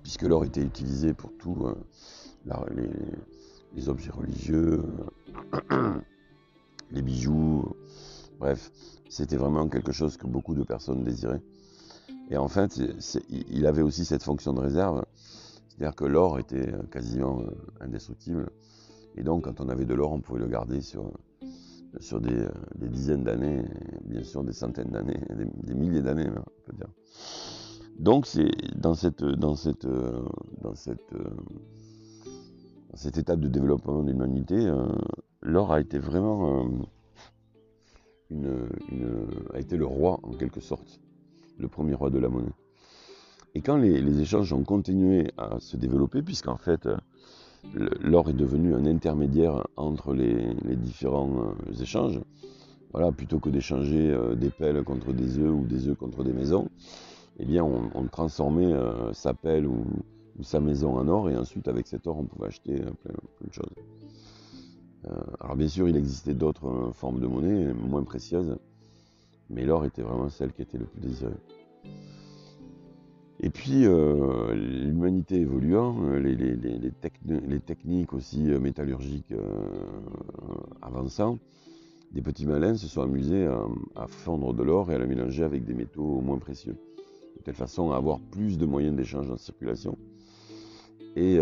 puisque 0.02 0.22
l'or 0.22 0.44
était 0.44 0.62
utilisé 0.62 1.12
pour 1.12 1.30
tout, 1.38 1.68
les, 3.74 3.88
objets 3.88 4.10
religieux, 4.10 4.82
les 6.90 7.02
bijoux, 7.02 7.76
bref, 8.40 8.72
c'était 9.08 9.36
vraiment 9.36 9.68
quelque 9.68 9.92
chose 9.92 10.16
que 10.16 10.26
beaucoup 10.26 10.54
de 10.54 10.64
personnes 10.64 11.04
désiraient. 11.04 11.42
Et 12.30 12.36
en 12.36 12.48
fait, 12.48 12.80
il 13.28 13.66
avait 13.66 13.82
aussi 13.82 14.04
cette 14.04 14.22
fonction 14.22 14.52
de 14.52 14.60
réserve, 14.60 15.04
c'est-à-dire 15.68 15.96
que 15.96 16.04
l'or 16.04 16.38
était 16.38 16.72
quasiment 16.92 17.40
euh, 17.40 17.50
indestructible. 17.80 18.50
Et 19.16 19.24
donc, 19.24 19.44
quand 19.44 19.60
on 19.60 19.68
avait 19.68 19.84
de 19.84 19.94
l'or, 19.94 20.12
on 20.12 20.20
pouvait 20.20 20.38
le 20.38 20.46
garder 20.46 20.80
sur, 20.80 21.10
sur 21.98 22.20
des, 22.20 22.46
dizaines 22.76 23.24
d'années, 23.24 23.64
bien 24.04 24.22
sûr 24.22 24.44
des 24.44 24.52
centaines 24.52 24.90
d'années, 24.90 25.20
des, 25.64 25.74
milliers 25.74 26.02
d'années, 26.02 26.28
on 26.28 26.70
peut 26.70 26.76
dire. 26.76 26.88
Donc, 27.98 28.26
c'est 28.26 28.50
dans 28.76 28.94
cette, 28.94 29.24
dans 29.24 29.56
cette, 29.56 29.86
dans 29.86 30.74
cette, 30.76 31.12
dans 32.90 32.96
cette 32.96 33.18
étape 33.18 33.40
de 33.40 33.48
développement 33.48 34.04
de 34.04 34.12
l'humanité, 34.12 34.54
euh, 34.54 34.86
l'or 35.42 35.72
a 35.72 35.80
été 35.80 35.98
vraiment 35.98 36.64
euh, 38.30 38.68
une, 38.90 39.26
a 39.52 39.58
été 39.58 39.76
le 39.76 39.86
roi 39.86 40.20
en 40.22 40.34
quelque 40.34 40.60
sorte 40.60 41.00
le 41.60 41.68
premier 41.68 41.94
roi 41.94 42.10
de 42.10 42.18
la 42.18 42.28
monnaie. 42.28 42.52
Et 43.54 43.62
quand 43.62 43.76
les, 43.76 44.20
échanges 44.20 44.52
ont 44.52 44.62
continué 44.62 45.32
à 45.36 45.58
se 45.58 45.76
développer, 45.76 46.22
puisqu'en 46.22 46.56
fait 46.56 46.86
euh, 46.86 46.96
l'or 48.00 48.30
est 48.30 48.34
devenu 48.34 48.74
un 48.74 48.86
intermédiaire 48.86 49.66
entre 49.76 50.14
les, 50.14 50.54
différents 50.76 51.54
euh, 51.68 51.82
échanges, 51.82 52.20
voilà, 52.92 53.10
plutôt 53.12 53.38
que 53.40 53.50
d'échanger 53.50 54.10
euh, 54.10 54.34
des 54.34 54.50
pelles 54.50 54.82
contre 54.84 55.12
des 55.12 55.38
œufs 55.38 55.52
ou 55.52 55.66
des 55.66 55.88
œufs 55.88 55.96
contre 55.96 56.22
des 56.22 56.32
maisons, 56.32 56.68
eh 57.38 57.44
bien 57.44 57.64
on, 57.64 58.06
transformait 58.06 58.74
sa 59.12 59.32
pelle 59.32 59.66
ou, 59.66 59.84
sa 60.42 60.60
maison 60.60 60.96
en 60.96 61.08
or 61.08 61.30
et 61.30 61.36
ensuite 61.36 61.68
avec 61.68 61.86
cet 61.86 62.06
or 62.06 62.18
on 62.18 62.24
pouvait 62.24 62.48
acheter 62.48 62.76
plein, 62.76 62.92
plein 63.38 63.46
de 63.46 63.52
choses. 63.52 63.74
alors 65.40 65.56
bien 65.56 65.68
sûr 65.68 65.88
il 65.88 65.96
existait 65.96 66.34
d'autres 66.34 66.90
formes 66.92 67.18
de 67.18 67.26
monnaie 67.26 67.72
moins 67.72 68.02
précieuses, 68.02 68.56
mais 69.50 69.64
l'or 69.64 69.84
était 69.84 70.02
vraiment 70.02 70.28
celle 70.28 70.52
qui 70.52 70.62
était 70.62 70.78
le 70.78 70.86
plus 70.86 71.00
désirée. 71.00 71.34
Et 73.42 73.48
puis, 73.48 73.86
euh, 73.86 74.52
l'humanité 74.54 75.36
évoluant, 75.36 75.96
euh, 76.04 76.18
les, 76.18 77.60
techniques 77.60 78.12
aussi 78.12 78.50
euh, 78.50 78.60
métallurgiques 78.60 79.32
avançant, 80.82 81.38
des 82.12 82.20
petits 82.20 82.44
malins 82.44 82.76
se 82.76 82.86
sont 82.86 83.00
amusés 83.00 83.46
à, 83.96 84.06
fondre 84.08 84.52
de 84.52 84.62
l'or 84.62 84.90
et 84.90 84.94
à 84.94 84.98
le 84.98 85.06
mélanger 85.06 85.44
avec 85.44 85.64
des 85.64 85.72
métaux 85.72 86.20
moins 86.20 86.38
précieux, 86.38 86.76
de 87.36 87.42
telle 87.42 87.54
façon 87.54 87.92
à 87.92 87.96
avoir 87.96 88.20
plus 88.20 88.58
de 88.58 88.66
moyens 88.66 88.94
d'échange 88.94 89.30
en 89.30 89.38
circulation. 89.38 89.96
Et, 91.16 91.38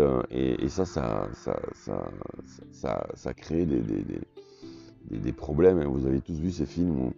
ça, 0.69 0.85
ça, 0.85 1.27
ça, 1.33 3.07
ça, 3.13 3.33
crée 3.33 3.65
des, 3.65 5.33
problèmes. 5.33 5.83
Vous 5.83 6.05
avez 6.05 6.21
tous 6.21 6.39
vu 6.39 6.51
ces 6.51 6.65
films 6.65 7.07
où 7.07 7.13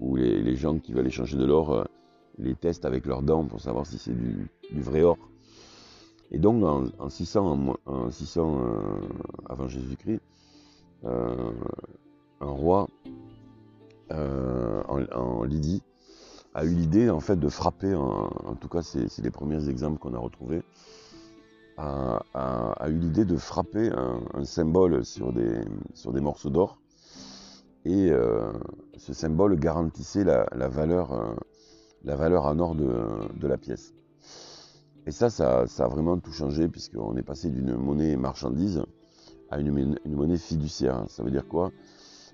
où 0.00 0.16
les, 0.16 0.56
gens 0.56 0.78
qui 0.78 0.92
veulent 0.92 1.06
échanger 1.06 1.36
de 1.36 1.44
l'or 1.44 1.72
euh, 1.72 1.84
les 2.38 2.54
testent 2.54 2.84
avec 2.84 3.06
leurs 3.06 3.22
dents 3.22 3.44
pour 3.44 3.60
savoir 3.60 3.86
si 3.86 3.98
c'est 3.98 4.14
du, 4.14 4.48
vrai 4.72 5.02
or. 5.02 5.18
Et 6.30 6.38
donc 6.38 6.62
en, 6.64 7.08
600, 7.08 7.76
en, 7.86 8.10
600 8.10 8.60
euh, 8.60 8.80
avant 9.48 9.66
Jésus-Christ, 9.66 10.20
euh, 11.04 11.52
un 12.40 12.50
roi 12.50 12.88
en, 14.10 15.44
Lydie 15.44 15.82
a 16.54 16.64
eu 16.64 16.74
l'idée 16.74 17.10
en 17.10 17.20
fait 17.20 17.36
de 17.36 17.48
frapper, 17.48 17.94
en, 17.94 18.54
tout 18.60 18.68
cas 18.68 18.82
c'est 18.82 19.18
les 19.18 19.30
premiers 19.30 19.68
exemples 19.68 19.98
qu'on 19.98 20.14
a 20.14 20.18
retrouvés, 20.18 20.62
a, 21.76 22.88
eu 22.88 22.98
l'idée 22.98 23.24
de 23.24 23.36
frapper 23.36 23.90
un, 24.34 24.44
symbole 24.44 25.04
sur 25.04 25.32
des 25.32 26.20
morceaux 26.20 26.50
d'or 26.50 26.78
et 27.84 28.10
euh, 28.10 28.52
ce 28.96 29.12
symbole 29.12 29.58
garantissait 29.58 30.24
la, 30.24 30.68
valeur, 30.68 31.12
euh, 31.12 31.34
la 32.04 32.16
valeur 32.16 32.46
en 32.46 32.58
or 32.58 32.74
de, 32.74 33.46
la 33.46 33.56
pièce. 33.56 33.94
Et 35.06 35.10
ça, 35.10 35.30
ça, 35.30 35.62
a 35.62 35.88
vraiment 35.88 36.18
tout 36.18 36.32
changé 36.32 36.68
puisqu'on 36.68 37.16
est 37.16 37.22
passé 37.22 37.50
d'une 37.50 37.74
monnaie 37.76 38.16
marchandise 38.16 38.82
à 39.50 39.58
une, 39.58 39.96
monnaie 40.06 40.36
fiduciaire. 40.36 41.04
Ça 41.08 41.22
veut 41.22 41.30
dire 41.30 41.46
quoi? 41.48 41.70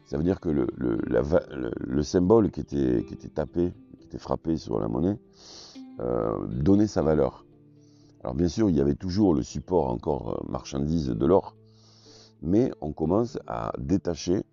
Ça 0.06 0.16
veut 0.18 0.24
dire 0.24 0.40
que 0.40 0.48
le, 0.48 2.02
symbole 2.02 2.50
qui 2.50 2.60
était, 2.60 3.04
tapé, 3.32 3.72
qui 4.00 4.06
était 4.06 4.18
frappé 4.18 4.56
sur 4.56 4.80
la 4.80 4.88
monnaie, 4.88 5.18
euh, 6.00 6.46
donnait 6.48 6.88
sa 6.88 7.02
valeur. 7.02 7.44
Alors 8.22 8.34
bien 8.34 8.48
sûr, 8.48 8.70
il 8.70 8.76
y 8.76 8.80
avait 8.80 8.94
toujours 8.94 9.34
le 9.34 9.42
support 9.42 9.90
encore 9.90 10.44
marchandise 10.48 11.08
de 11.08 11.26
l'or, 11.26 11.54
mais 12.42 12.72
on 12.80 12.92
commence 12.92 13.38
à 13.46 13.72
détacher 13.78 14.44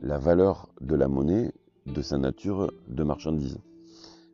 la 0.00 0.18
valeur 0.18 0.68
de 0.80 0.94
la 0.94 1.08
monnaie 1.08 1.52
de 1.86 2.02
sa 2.02 2.18
nature 2.18 2.72
de 2.88 3.02
marchandise. 3.02 3.58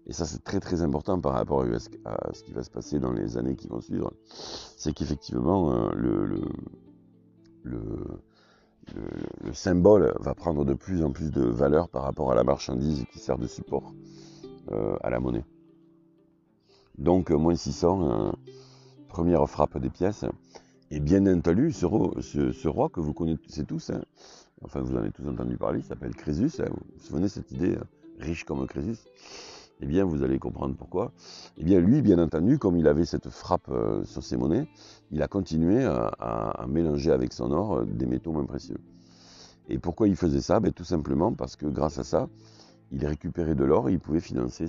Et 0.06 0.12
ça, 0.12 0.24
c'est 0.24 0.42
très 0.42 0.60
très 0.60 0.82
important 0.82 1.20
par 1.20 1.34
rapport 1.34 1.62
à 1.62 2.32
ce 2.32 2.42
qui 2.42 2.52
va 2.52 2.62
se 2.62 2.70
passer 2.70 2.98
dans 2.98 3.12
les 3.12 3.36
années 3.36 3.56
qui 3.56 3.68
vont 3.68 3.80
suivre. 3.80 4.12
C'est 4.76 4.94
qu'effectivement, 4.94 5.72
euh, 5.72 5.90
le, 5.94 6.24
le, 6.24 6.40
le, 7.62 8.06
le, 9.44 9.52
symbole 9.52 10.14
va 10.20 10.34
prendre 10.34 10.64
de 10.64 10.72
plus 10.72 11.04
en 11.04 11.12
plus 11.12 11.30
de 11.30 11.42
valeur 11.42 11.90
par 11.90 12.04
rapport 12.04 12.32
à 12.32 12.34
la 12.34 12.42
marchandise 12.42 13.04
qui 13.12 13.18
sert 13.18 13.36
de 13.36 13.46
support 13.46 13.92
euh, 14.72 14.96
à 15.02 15.10
la 15.10 15.20
monnaie. 15.20 15.44
Donc, 16.96 17.30
moins 17.30 17.54
600, 17.54 18.32
première 19.08 19.48
frappe 19.48 19.78
des 19.78 19.90
pièces. 19.90 20.24
Et 20.90 21.00
bien 21.00 21.26
entendu, 21.26 21.70
ce, 21.70 21.86
ce, 22.52 22.68
roi 22.68 22.88
que 22.88 23.00
vous 23.00 23.12
connaissez 23.12 23.64
tous, 23.64 23.90
hein, 23.90 24.00
enfin 24.64 24.80
vous 24.80 24.94
en 24.94 24.98
avez 24.98 25.10
tous 25.10 25.26
entendu 25.28 25.56
parler, 25.56 25.80
il 25.80 25.84
s'appelle 25.84 26.14
Crésus. 26.14 26.60
Hein, 26.60 26.66
vous 26.70 26.76
vous 26.94 27.04
souvenez 27.04 27.24
de 27.24 27.28
cette 27.28 27.50
idée, 27.52 27.76
hein, 27.76 27.86
riche 28.18 28.44
comme 28.44 28.66
Crésus? 28.66 28.98
Eh 29.80 29.86
bien 29.86 30.04
vous 30.04 30.22
allez 30.22 30.38
comprendre 30.38 30.74
pourquoi. 30.76 31.12
Eh 31.56 31.64
bien 31.64 31.80
lui, 31.80 32.02
bien 32.02 32.18
entendu, 32.18 32.58
comme 32.58 32.76
il 32.76 32.88
avait 32.88 33.04
cette 33.04 33.28
frappe 33.28 33.68
euh, 33.68 34.04
sur 34.04 34.22
ses 34.22 34.36
monnaies, 34.36 34.68
il 35.10 35.22
a 35.22 35.28
continué 35.28 35.84
à, 35.84 36.66
mélanger 36.68 37.12
avec 37.12 37.32
son 37.32 37.52
or 37.52 37.78
euh, 37.78 37.84
des 37.84 38.06
métaux 38.06 38.32
moins 38.32 38.44
précieux. 38.44 38.78
Et 39.68 39.78
pourquoi 39.78 40.08
il 40.08 40.16
faisait 40.16 40.40
ça? 40.40 40.60
Ben, 40.60 40.72
Tout 40.72 40.84
simplement 40.84 41.32
parce 41.32 41.54
que 41.54 41.66
grâce 41.66 41.98
à 41.98 42.04
ça, 42.04 42.28
il 42.90 43.06
récupérait 43.06 43.54
de 43.54 43.64
l'or 43.64 43.88
et 43.88 43.92
il 43.92 44.00
pouvait 44.00 44.20
financer 44.20 44.66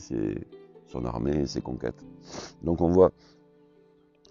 son 0.87 1.05
armée 1.05 1.41
et 1.41 1.47
ses 1.47 1.61
conquêtes. 1.61 2.05
Donc 2.63 2.81
on 2.81 2.89
voit, 2.89 3.11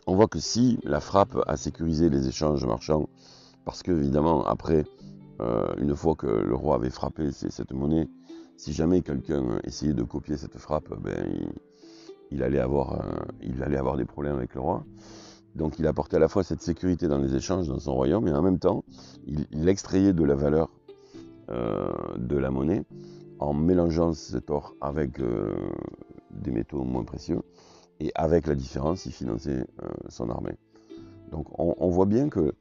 on 0.07 0.15
voit 0.15 0.29
que 0.29 0.39
si 0.39 0.79
la 0.85 1.01
frappe 1.01 1.39
a 1.47 1.57
sécurisé 1.57 2.11
les 2.11 2.29
échanges 2.29 2.65
marchands, 2.65 3.09
parce 3.65 3.83
que 3.83 3.93
évidemment 3.93 4.47
après, 4.47 4.85
euh, 5.41 5.75
une 5.79 5.95
fois 5.95 6.15
que 6.15 6.27
le 6.27 6.55
roi 6.55 6.77
avait 6.77 6.91
frappé 6.91 7.31
cette 7.33 7.73
monnaie, 7.73 8.09
si 8.57 8.73
jamais 8.73 9.03
quelqu'un 9.03 9.61
essayait 9.65 9.95
de 9.95 10.03
copier 10.03 10.37
cette 10.37 10.59
frappe, 10.59 10.93
ben, 11.01 11.51
il, 12.31 12.43
allait 12.43 12.59
avoir, 12.59 13.03
il 13.41 13.63
allait 13.63 13.77
avoir 13.77 13.97
des 13.97 14.05
problèmes 14.05 14.37
avec 14.37 14.55
le 14.55 14.61
roi. 14.61 14.85
Donc 15.55 15.79
il 15.79 15.87
apportait 15.87 16.17
à 16.17 16.21
la 16.21 16.29
fois 16.29 16.45
cette 16.45 16.63
sécurité 16.63 17.09
dans 17.09 17.19
les 17.19 17.35
échanges 17.35 17.69
dans 17.69 17.81
son 17.81 17.95
royaume, 17.95 18.29
et 18.29 18.33
en 18.33 18.43
même 18.43 18.59
temps, 18.59 18.85
il, 19.27 19.69
extrayait 19.69 20.13
de 20.13 20.25
la 20.25 20.35
valeur 20.35 20.71
euh, 21.51 21.91
de 22.17 22.37
la 22.37 22.51
monnaie 22.51 22.85
en 23.41 23.55
mélangeant 23.55 24.13
cet 24.13 24.51
or 24.51 24.75
avec 24.81 25.21
euh, 25.21 25.55
des 26.31 26.51
métaux 26.53 26.85
moins 26.85 27.05
précieux, 27.05 27.41
et 28.01 28.13
avec 28.15 28.47
la 28.47 28.55
différence, 28.55 29.07
il 29.07 29.13
finançait 29.13 29.67
euh, 29.83 29.89
son 30.09 30.31
armée. 30.31 30.57
Donc 31.33 31.47
on, 31.59 31.91
voit 31.91 32.07
bien 32.07 32.29
que 32.29 32.55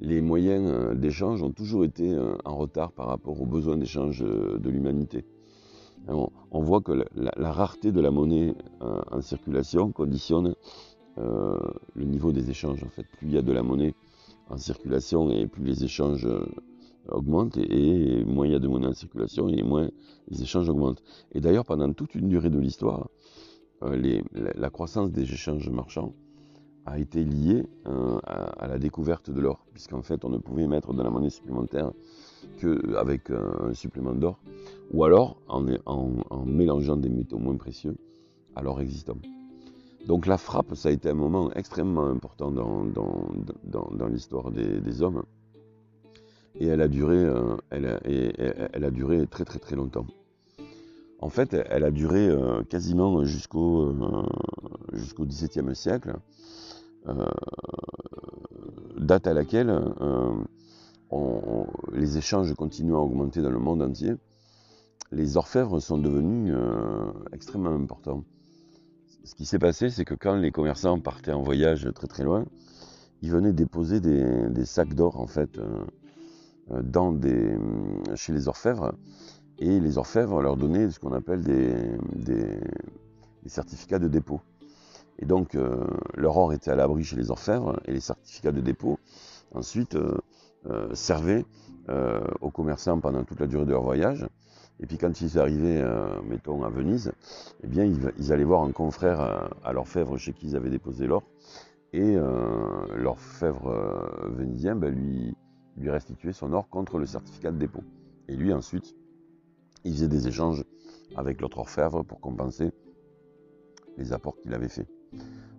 les 0.00 0.20
moyens 0.20 0.96
d'échange 0.98 1.42
ont 1.42 1.50
toujours 1.50 1.84
été 1.84 2.16
en 2.44 2.56
retard 2.56 2.92
par 2.92 3.06
rapport 3.06 3.40
aux 3.40 3.46
besoins 3.46 3.76
d'échange 3.76 4.20
de 4.20 4.70
l'humanité. 4.70 5.24
On, 6.08 6.60
voit 6.62 6.80
que 6.80 6.92
la, 7.14 7.52
rareté 7.52 7.92
de 7.92 8.00
la 8.00 8.10
monnaie 8.10 8.54
euh, 8.82 9.00
en, 9.10 9.20
circulation 9.20 9.92
conditionne 9.92 10.54
euh, 11.18 11.58
le 11.94 12.04
niveau 12.04 12.32
des 12.32 12.50
échanges. 12.50 12.82
En 12.82 12.88
fait, 12.88 13.04
plus 13.04 13.28
il 13.28 13.34
y 13.34 13.38
a 13.38 13.42
de 13.42 13.52
la 13.52 13.62
monnaie 13.62 13.94
en 14.48 14.56
circulation 14.56 15.30
et 15.30 15.46
plus 15.46 15.62
les 15.62 15.84
échanges 15.84 16.26
euh, 16.26 16.44
augmentent 17.08 17.58
et, 17.58 18.24
moins 18.24 18.46
il 18.46 18.52
y 18.52 18.56
a 18.56 18.58
de 18.58 18.68
monnaie 18.68 18.88
en 18.88 18.94
circulation 18.94 19.48
et 19.48 19.62
moins 19.62 19.90
les 20.28 20.42
échanges 20.42 20.68
augmentent. 20.68 21.02
Et 21.32 21.40
d'ailleurs, 21.40 21.64
pendant 21.64 21.92
toute 21.92 22.14
une 22.14 22.28
durée 22.28 22.50
de 22.50 22.58
l'histoire, 22.58 23.08
la, 23.82 24.70
croissance 24.70 25.10
des 25.10 25.22
échanges 25.22 25.70
marchands 25.70 26.12
a 26.90 26.98
été 26.98 27.24
liée 27.24 27.64
à, 28.26 28.66
la 28.66 28.78
découverte 28.78 29.30
de 29.30 29.40
l'or, 29.40 29.64
puisqu'en 29.72 30.02
fait, 30.02 30.24
on 30.24 30.28
ne 30.28 30.38
pouvait 30.38 30.66
mettre 30.66 30.92
de 30.92 31.02
la 31.02 31.10
monnaie 31.10 31.30
supplémentaire 31.30 31.92
qu'avec 32.60 33.30
un 33.30 33.72
supplément 33.74 34.14
d'or 34.14 34.38
ou 34.92 35.04
alors 35.04 35.36
en, 35.48 35.64
mélangeant 36.44 36.96
des 36.96 37.08
métaux 37.08 37.38
moins 37.38 37.56
précieux 37.56 37.96
à 38.56 38.62
l'or 38.62 38.80
existant. 38.80 39.16
Donc 40.06 40.26
la 40.26 40.36
frappe, 40.38 40.74
ça 40.74 40.88
a 40.88 40.92
été 40.92 41.08
un 41.10 41.14
moment 41.14 41.52
extrêmement 41.52 42.06
important 42.06 42.50
dans, 42.50 44.08
l'histoire 44.08 44.50
des, 44.50 45.02
hommes. 45.02 45.22
Et 46.56 46.66
elle 46.66 46.80
a 46.80 46.88
duré, 46.88 47.16
euh, 47.16 47.56
très 49.30 49.44
très 49.44 49.58
très 49.60 49.76
longtemps. 49.76 50.06
En 51.20 51.28
fait, 51.28 51.54
elle 51.68 51.84
a 51.84 51.90
duré 51.90 52.28
euh, 52.28 52.62
quasiment 52.64 53.20
euh, 53.20 53.24
jusqu'au 53.26 53.94
XVIIe 55.26 55.76
siècle, 55.76 56.14
date 58.98 59.26
à 59.26 59.34
laquelle 59.34 59.80
les 61.92 62.18
échanges 62.18 62.54
continuent 62.54 62.94
à 62.94 62.98
augmenter 62.98 63.42
dans 63.42 63.50
le 63.50 63.58
monde 63.58 63.82
entier 63.82 64.16
les 65.12 65.36
orfèvres 65.36 65.80
sont 65.80 65.98
devenus 65.98 66.54
euh, 66.56 67.12
extrêmement 67.32 67.74
importants. 67.74 68.24
Ce 69.24 69.34
qui 69.34 69.44
s'est 69.44 69.58
passé, 69.58 69.90
c'est 69.90 70.04
que 70.04 70.14
quand 70.14 70.36
les 70.36 70.50
commerçants 70.50 70.98
partaient 71.00 71.32
en 71.32 71.42
voyage 71.42 71.88
très 71.94 72.06
très 72.06 72.24
loin, 72.24 72.44
ils 73.22 73.30
venaient 73.30 73.52
déposer 73.52 74.00
des, 74.00 74.64
sacs 74.64 74.94
d'or 74.94 75.20
en 75.20 75.26
fait 75.26 75.58
euh, 75.58 75.84
euh, 76.72 78.14
chez 78.14 78.32
les 78.32 78.48
orfèvres, 78.48 78.94
et 79.58 79.78
les 79.80 79.98
orfèvres 79.98 80.40
leur 80.40 80.56
donnaient 80.56 80.90
ce 80.90 80.98
qu'on 80.98 81.12
appelle 81.12 81.42
des, 81.42 82.60
certificats 83.46 83.98
de 83.98 84.08
dépôt. 84.08 84.40
Et 85.20 85.26
donc 85.26 85.56
leur 86.14 86.36
or 86.36 86.52
était 86.52 86.70
à 86.70 86.74
l'abri 86.74 87.04
chez 87.04 87.16
les 87.16 87.30
orfèvres, 87.30 87.78
et 87.84 87.92
les 87.92 88.00
certificats 88.00 88.52
de 88.52 88.60
dépôt 88.60 88.98
ensuite 89.52 89.96
servaient 90.94 91.44
aux 92.40 92.50
commerçants 92.50 92.98
pendant 93.00 93.24
toute 93.24 93.38
la 93.40 93.46
durée 93.46 93.66
de 93.66 93.70
leur 93.70 93.82
voyage 93.82 94.26
et 94.80 94.86
puis 94.86 94.96
quand 94.96 95.20
ils 95.20 95.38
arrivaient, 95.38 95.82
euh, 95.82 96.20
mettons, 96.22 96.64
à 96.64 96.70
Venise, 96.70 97.12
eh 97.62 97.66
bien, 97.66 97.84
ils, 97.84 98.32
allaient 98.32 98.44
voir 98.44 98.62
un 98.62 98.72
confrère 98.72 99.20
euh, 99.20 99.48
à 99.62 99.72
l'orfèvre 99.72 100.16
chez 100.16 100.32
qui 100.32 100.46
ils 100.48 100.56
avaient 100.56 100.70
déposé 100.70 101.06
l'or. 101.06 101.22
Et 101.92 102.16
euh, 102.16 102.86
l'orfèvre 102.96 103.68
euh, 103.68 104.30
vénitien 104.30 104.76
ben, 104.76 104.94
lui, 104.94 105.36
lui 105.76 105.90
restituait 105.90 106.32
son 106.32 106.54
or 106.54 106.68
contre 106.68 106.98
le 106.98 107.04
certificat 107.04 107.52
de 107.52 107.58
dépôt. 107.58 107.84
Et 108.28 108.36
lui, 108.36 108.54
ensuite, 108.54 108.96
il 109.84 109.92
faisait 109.92 110.08
des 110.08 110.28
échanges 110.28 110.64
avec 111.14 111.42
l'autre 111.42 111.58
orfèvre 111.58 112.02
pour 112.02 112.20
compenser 112.20 112.70
les 113.98 114.12
apports 114.14 114.38
qu'il 114.38 114.54
avait 114.54 114.68
faits. 114.68 114.88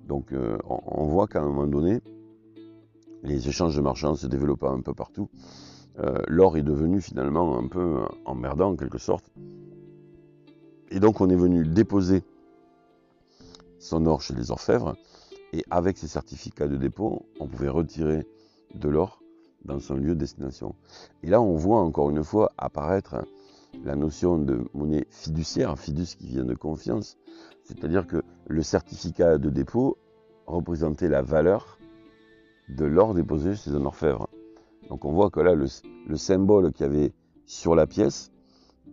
Donc, 0.07 0.33
on, 0.33 0.79
on, 0.85 1.05
voit 1.05 1.27
qu'à 1.27 1.39
un 1.39 1.45
moment 1.45 1.67
donné, 1.67 2.01
les 3.23 3.47
échanges 3.47 3.75
de 3.75 3.81
marchands 3.81 4.15
se 4.15 4.27
développaient 4.27 4.67
un 4.67 4.81
peu 4.81 4.93
partout. 4.93 5.29
Euh, 5.99 6.21
l'or 6.27 6.57
est 6.57 6.63
devenu 6.63 7.01
finalement 7.01 7.57
un 7.57 7.67
peu 7.67 7.99
emmerdant 8.25 8.71
en 8.71 8.75
quelque 8.75 8.97
sorte. 8.97 9.25
Et 10.89 10.99
donc 10.99 11.21
on 11.21 11.29
est 11.29 11.35
venu 11.35 11.65
déposer 11.65 12.23
son 13.79 14.05
or 14.05 14.21
chez 14.21 14.33
les 14.33 14.51
orfèvres, 14.51 14.95
et 15.53 15.63
avec 15.69 15.97
ces 15.97 16.07
certificats 16.07 16.67
de 16.67 16.77
dépôt, 16.77 17.25
on 17.39 17.47
pouvait 17.47 17.69
retirer 17.69 18.25
de 18.73 18.89
l'or 18.89 19.21
dans 19.65 19.79
son 19.79 19.95
lieu 19.95 20.09
de 20.09 20.19
destination. 20.19 20.75
Et 21.23 21.29
là, 21.29 21.41
on 21.41 21.55
voit 21.55 21.79
encore 21.79 22.09
une 22.09 22.23
fois 22.23 22.51
apparaître 22.57 23.25
la 23.83 23.95
notion 23.95 24.37
de 24.37 24.63
monnaie 24.73 25.05
fiduciaire, 25.09 25.77
fidus 25.77 26.15
qui 26.17 26.27
vient 26.27 26.45
de 26.45 26.53
confiance, 26.53 27.17
c'est-à-dire 27.63 28.07
que 28.07 28.21
le 28.47 28.63
certificat 28.63 29.37
de 29.37 29.49
dépôt 29.49 29.97
représentait 30.45 31.09
la 31.09 31.21
valeur 31.21 31.77
de 32.69 32.85
l'or 32.85 33.13
déposé 33.13 33.55
chez 33.55 33.71
un 33.71 33.85
orfèvre. 33.85 34.27
Donc 34.89 35.05
on 35.05 35.11
voit 35.11 35.29
que 35.29 35.39
là, 35.39 35.55
le, 35.55 35.67
symbole 36.17 36.71
qu'il 36.73 36.85
y 36.85 36.89
avait 36.89 37.13
sur 37.45 37.75
la 37.75 37.87
pièce 37.87 38.31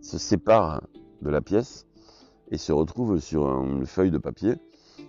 se 0.01 0.17
sépare 0.17 0.81
de 1.21 1.29
la 1.29 1.41
pièce 1.41 1.85
et 2.51 2.57
se 2.57 2.71
retrouve 2.71 3.19
sur 3.19 3.45
une 3.63 3.85
feuille 3.85 4.11
de 4.11 4.17
papier 4.17 4.55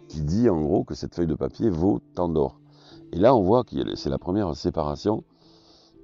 qui 0.08 0.22
dit 0.22 0.48
en 0.48 0.60
gros 0.60 0.84
que 0.84 0.94
cette 0.94 1.14
feuille 1.14 1.26
de 1.26 1.34
papier 1.34 1.70
vaut 1.70 2.00
tant 2.14 2.28
d'or. 2.28 2.60
Et 3.12 3.18
là, 3.18 3.34
on 3.34 3.42
voit 3.42 3.64
que 3.64 3.94
c'est 3.96 4.10
la 4.10 4.18
première 4.18 4.54
séparation 4.56 5.24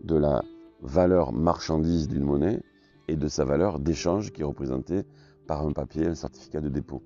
de 0.02 0.16
la 0.16 0.42
valeur 0.82 1.32
marchandise 1.32 2.08
d'une 2.08 2.24
monnaie 2.24 2.62
et 3.08 3.16
de 3.16 3.28
sa 3.28 3.44
valeur 3.44 3.78
d'échange 3.78 4.32
qui 4.32 4.42
est 4.42 4.44
représentée 4.44 5.02
par 5.46 5.64
un 5.66 5.72
papier, 5.72 6.06
un 6.06 6.14
certificat 6.14 6.60
de 6.60 6.68
dépôt. 6.68 7.02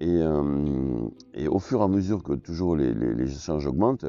Et, 0.00 0.22
euh, 0.22 1.08
au 1.48 1.58
fur 1.58 1.80
et 1.80 1.84
à 1.84 1.88
mesure 1.88 2.22
que 2.22 2.34
toujours 2.34 2.76
les 2.76 3.22
échanges 3.22 3.66
augmentent, 3.66 4.06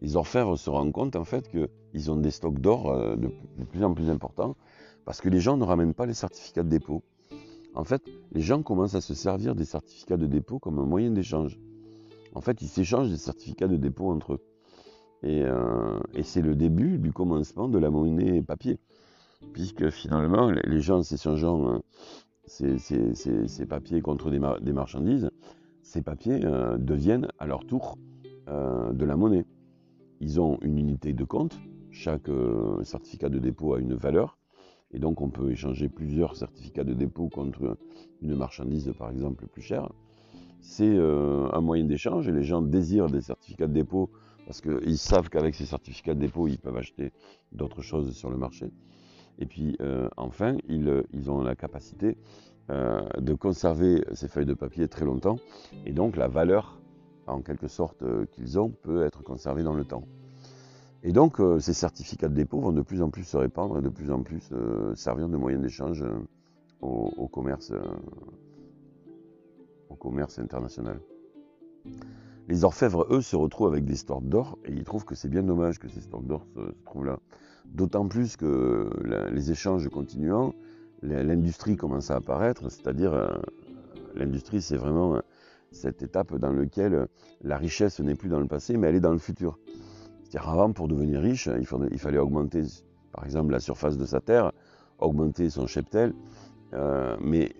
les 0.00 0.16
orfèvres 0.16 0.56
se 0.56 0.70
rendent 0.70 0.92
compte 0.92 1.16
en 1.16 1.24
fait 1.24 1.48
qu'ils 1.48 2.10
ont 2.10 2.16
des 2.16 2.30
stocks 2.30 2.58
d'or 2.58 2.90
euh, 2.90 3.16
de, 3.16 3.30
plus 3.64 3.84
en 3.84 3.94
plus 3.94 4.10
importants 4.10 4.56
parce 5.04 5.20
que 5.20 5.28
les 5.28 5.40
gens 5.40 5.56
ne 5.56 5.64
ramènent 5.64 5.94
pas 5.94 6.06
les 6.06 6.14
certificats 6.14 6.62
de 6.62 6.68
dépôt. 6.68 7.02
En 7.74 7.84
fait, 7.84 8.02
les 8.32 8.40
gens 8.40 8.62
commencent 8.62 8.94
à 8.94 9.00
se 9.00 9.14
servir 9.14 9.54
des 9.54 9.64
certificats 9.64 10.16
de 10.16 10.26
dépôt 10.26 10.58
comme 10.58 10.78
un 10.78 10.84
moyen 10.84 11.10
d'échange. 11.10 11.58
En 12.34 12.40
fait, 12.40 12.62
ils 12.62 12.68
s'échangent 12.68 13.10
des 13.10 13.16
certificats 13.16 13.68
de 13.68 13.76
dépôt 13.76 14.10
entre 14.10 14.34
eux. 14.34 14.40
Et, 15.22 15.42
euh, 15.42 15.98
c'est 16.22 16.42
le 16.42 16.54
début 16.56 16.98
du 16.98 17.12
commencement 17.12 17.68
de 17.68 17.78
la 17.78 17.90
monnaie 17.90 18.42
papier. 18.42 18.78
Puisque 19.52 19.90
finalement, 19.90 20.50
les 20.50 20.80
gens 20.80 21.02
s'échangeant 21.02 21.74
euh, 21.74 21.78
ces, 22.46 23.66
papiers 23.66 24.00
contre 24.00 24.30
des, 24.30 24.72
marchandises, 24.72 25.30
ces 25.82 26.02
papiers 26.02 26.40
deviennent 26.78 27.28
à 27.38 27.46
leur 27.46 27.64
tour 27.66 27.98
de 28.46 29.04
la 29.04 29.16
monnaie 29.16 29.46
ils 30.20 30.40
ont 30.40 30.58
une 30.62 30.78
unité 30.78 31.12
de 31.12 31.24
compte. 31.24 31.58
Chaque 31.90 32.28
euh, 32.28 32.82
certificat 32.84 33.28
de 33.28 33.38
dépôt 33.38 33.74
a 33.74 33.80
une 33.80 33.94
valeur. 33.94 34.38
Et 34.92 34.98
donc 34.98 35.20
on 35.20 35.30
peut 35.30 35.50
échanger 35.50 35.88
plusieurs 35.88 36.36
certificats 36.36 36.84
de 36.84 36.94
dépôt 36.94 37.28
contre 37.28 37.78
une 38.22 38.34
marchandise 38.34 38.92
par 38.98 39.10
exemple 39.10 39.46
plus 39.46 39.62
chère. 39.62 39.88
C'est 40.60 40.94
euh, 40.94 41.48
un 41.52 41.60
moyen 41.60 41.84
d'échange 41.84 42.28
et 42.28 42.32
les 42.32 42.42
gens 42.42 42.60
désirent 42.60 43.08
des 43.08 43.22
certificats 43.22 43.66
de 43.66 43.72
dépôt 43.72 44.10
parce 44.46 44.60
qu'ils 44.60 44.98
savent 44.98 45.28
qu'avec 45.28 45.54
ces 45.54 45.64
certificats 45.64 46.14
de 46.14 46.20
dépôt, 46.20 46.48
ils 46.48 46.58
peuvent 46.58 46.76
acheter 46.76 47.12
d'autres 47.52 47.82
choses 47.82 48.12
sur 48.12 48.30
le 48.30 48.36
marché. 48.36 48.70
Et 49.40 49.46
puis 49.46 49.76
euh, 49.80 50.08
enfin, 50.16 50.56
ils, 50.68 51.02
ils, 51.12 51.30
ont 51.30 51.42
la 51.42 51.56
capacité 51.56 52.16
euh, 52.70 53.02
de 53.18 53.34
conserver 53.34 54.04
ces 54.12 54.28
feuilles 54.28 54.46
de 54.46 54.54
papier 54.54 54.86
très 54.86 55.04
longtemps 55.04 55.38
et 55.86 55.92
donc 55.92 56.16
la 56.16 56.28
valeur 56.28 56.80
en 57.26 57.40
quelque 57.40 57.68
sorte 57.68 58.04
qu'ils 58.32 58.58
ont 58.58 58.70
peut 58.70 59.04
être 59.04 59.22
conservée 59.22 59.62
dans 59.62 59.74
le 59.74 59.84
temps. 59.84 60.04
Et 61.02 61.12
donc, 61.12 61.40
euh, 61.40 61.58
ces 61.58 61.72
certificats 61.72 62.28
de 62.28 62.34
dépôt 62.34 62.60
vont 62.60 62.72
de 62.72 62.82
plus 62.82 63.00
en 63.00 63.10
plus 63.10 63.24
se 63.24 63.36
répandre 63.36 63.78
et 63.78 63.82
de 63.82 63.88
plus 63.88 64.10
en 64.10 64.22
plus 64.22 64.50
euh, 64.52 64.94
servir 64.94 65.28
de 65.28 65.36
moyen 65.36 65.58
d'échange 65.58 66.02
euh, 66.02 66.18
au, 66.82 67.26
commerce, 67.28 67.72
au 69.88 69.94
commerce 69.94 70.38
international. 70.38 71.00
Les 72.48 72.64
orfèvres, 72.64 73.06
eux, 73.10 73.22
se 73.22 73.36
retrouvent 73.36 73.68
avec 73.68 73.84
des 73.84 73.96
stocks 73.96 74.24
d'or 74.24 74.58
et 74.64 74.72
ils 74.72 74.84
trouvent 74.84 75.04
que 75.04 75.14
c'est 75.14 75.28
bien 75.28 75.42
dommage 75.42 75.78
que 75.78 75.88
ces 75.88 76.00
stocks 76.00 76.26
d'or 76.26 76.44
se, 76.54 76.60
trouvent 76.84 77.06
là. 77.06 77.18
D'autant 77.64 78.08
plus 78.08 78.36
que 78.36 78.90
les 79.30 79.50
échanges 79.50 79.88
continuant, 79.88 80.54
l'industrie 81.02 81.76
commence 81.76 82.10
à 82.10 82.16
apparaître, 82.16 82.70
c'est-à-dire 82.70 83.40
l'industrie, 84.14 84.60
c'est 84.60 84.76
vraiment 84.76 85.20
cette 85.72 86.02
étape 86.02 86.34
dans 86.36 86.52
laquelle 86.52 87.06
la 87.42 87.56
richesse 87.56 88.00
n'est 88.00 88.14
plus 88.14 88.28
dans 88.28 88.40
le 88.40 88.46
passé, 88.46 88.76
mais 88.76 88.88
elle 88.88 88.96
est 88.96 89.00
dans 89.00 89.12
le 89.12 89.18
futur. 89.18 89.58
C'est-à-dire 90.22 90.48
avant, 90.48 90.72
pour 90.72 90.88
devenir 90.88 91.20
riche, 91.20 91.48
il, 91.58 91.66
fallait, 91.66 92.18
augmenter, 92.18 92.62
par 93.12 93.24
exemple, 93.24 93.52
la 93.52 93.60
surface 93.60 93.96
de 93.96 94.04
sa 94.04 94.20
terre, 94.20 94.52
augmenter 94.98 95.50
son 95.50 95.66
cheptel, 95.66 96.12
euh, 96.72 97.16
mais 97.20 97.52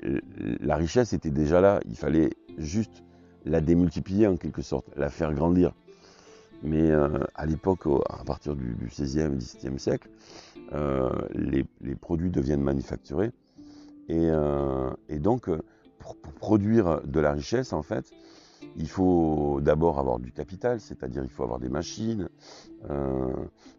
la 0.60 0.76
richesse 0.76 1.12
était 1.12 1.30
déjà 1.30 1.60
là, 1.60 1.80
il 1.88 1.96
fallait 1.96 2.30
juste 2.58 3.02
la 3.44 3.60
démultiplier 3.60 4.26
en 4.26 4.36
quelque 4.36 4.62
sorte, 4.62 4.86
la 4.96 5.08
faire 5.08 5.34
grandir. 5.34 5.72
Mais 6.62 6.90
euh, 6.90 7.08
à 7.34 7.46
l'époque, 7.46 7.86
à 8.08 8.24
partir 8.24 8.54
du, 8.54 8.74
du 8.74 8.88
16e, 8.88 9.38
17e 9.38 9.78
siècle, 9.78 10.08
euh, 10.72 11.10
les, 11.32 11.64
produits 11.94 12.30
deviennent 12.30 12.62
manufacturés. 12.62 13.30
Et, 14.08 14.30
donc, 15.20 15.48
pour, 15.98 16.16
produire 16.16 17.00
de 17.02 17.20
la 17.20 17.32
richesse, 17.32 17.72
en 17.72 17.82
fait, 17.82 18.10
il 18.76 18.88
faut 18.88 19.60
d'abord 19.62 19.98
avoir 19.98 20.18
du 20.18 20.32
capital, 20.32 20.80
c'est-à-dire 20.80 21.22
il 21.24 21.30
faut 21.30 21.42
avoir 21.42 21.58
des 21.58 21.68
machines, 21.68 22.28
euh, 22.88 23.32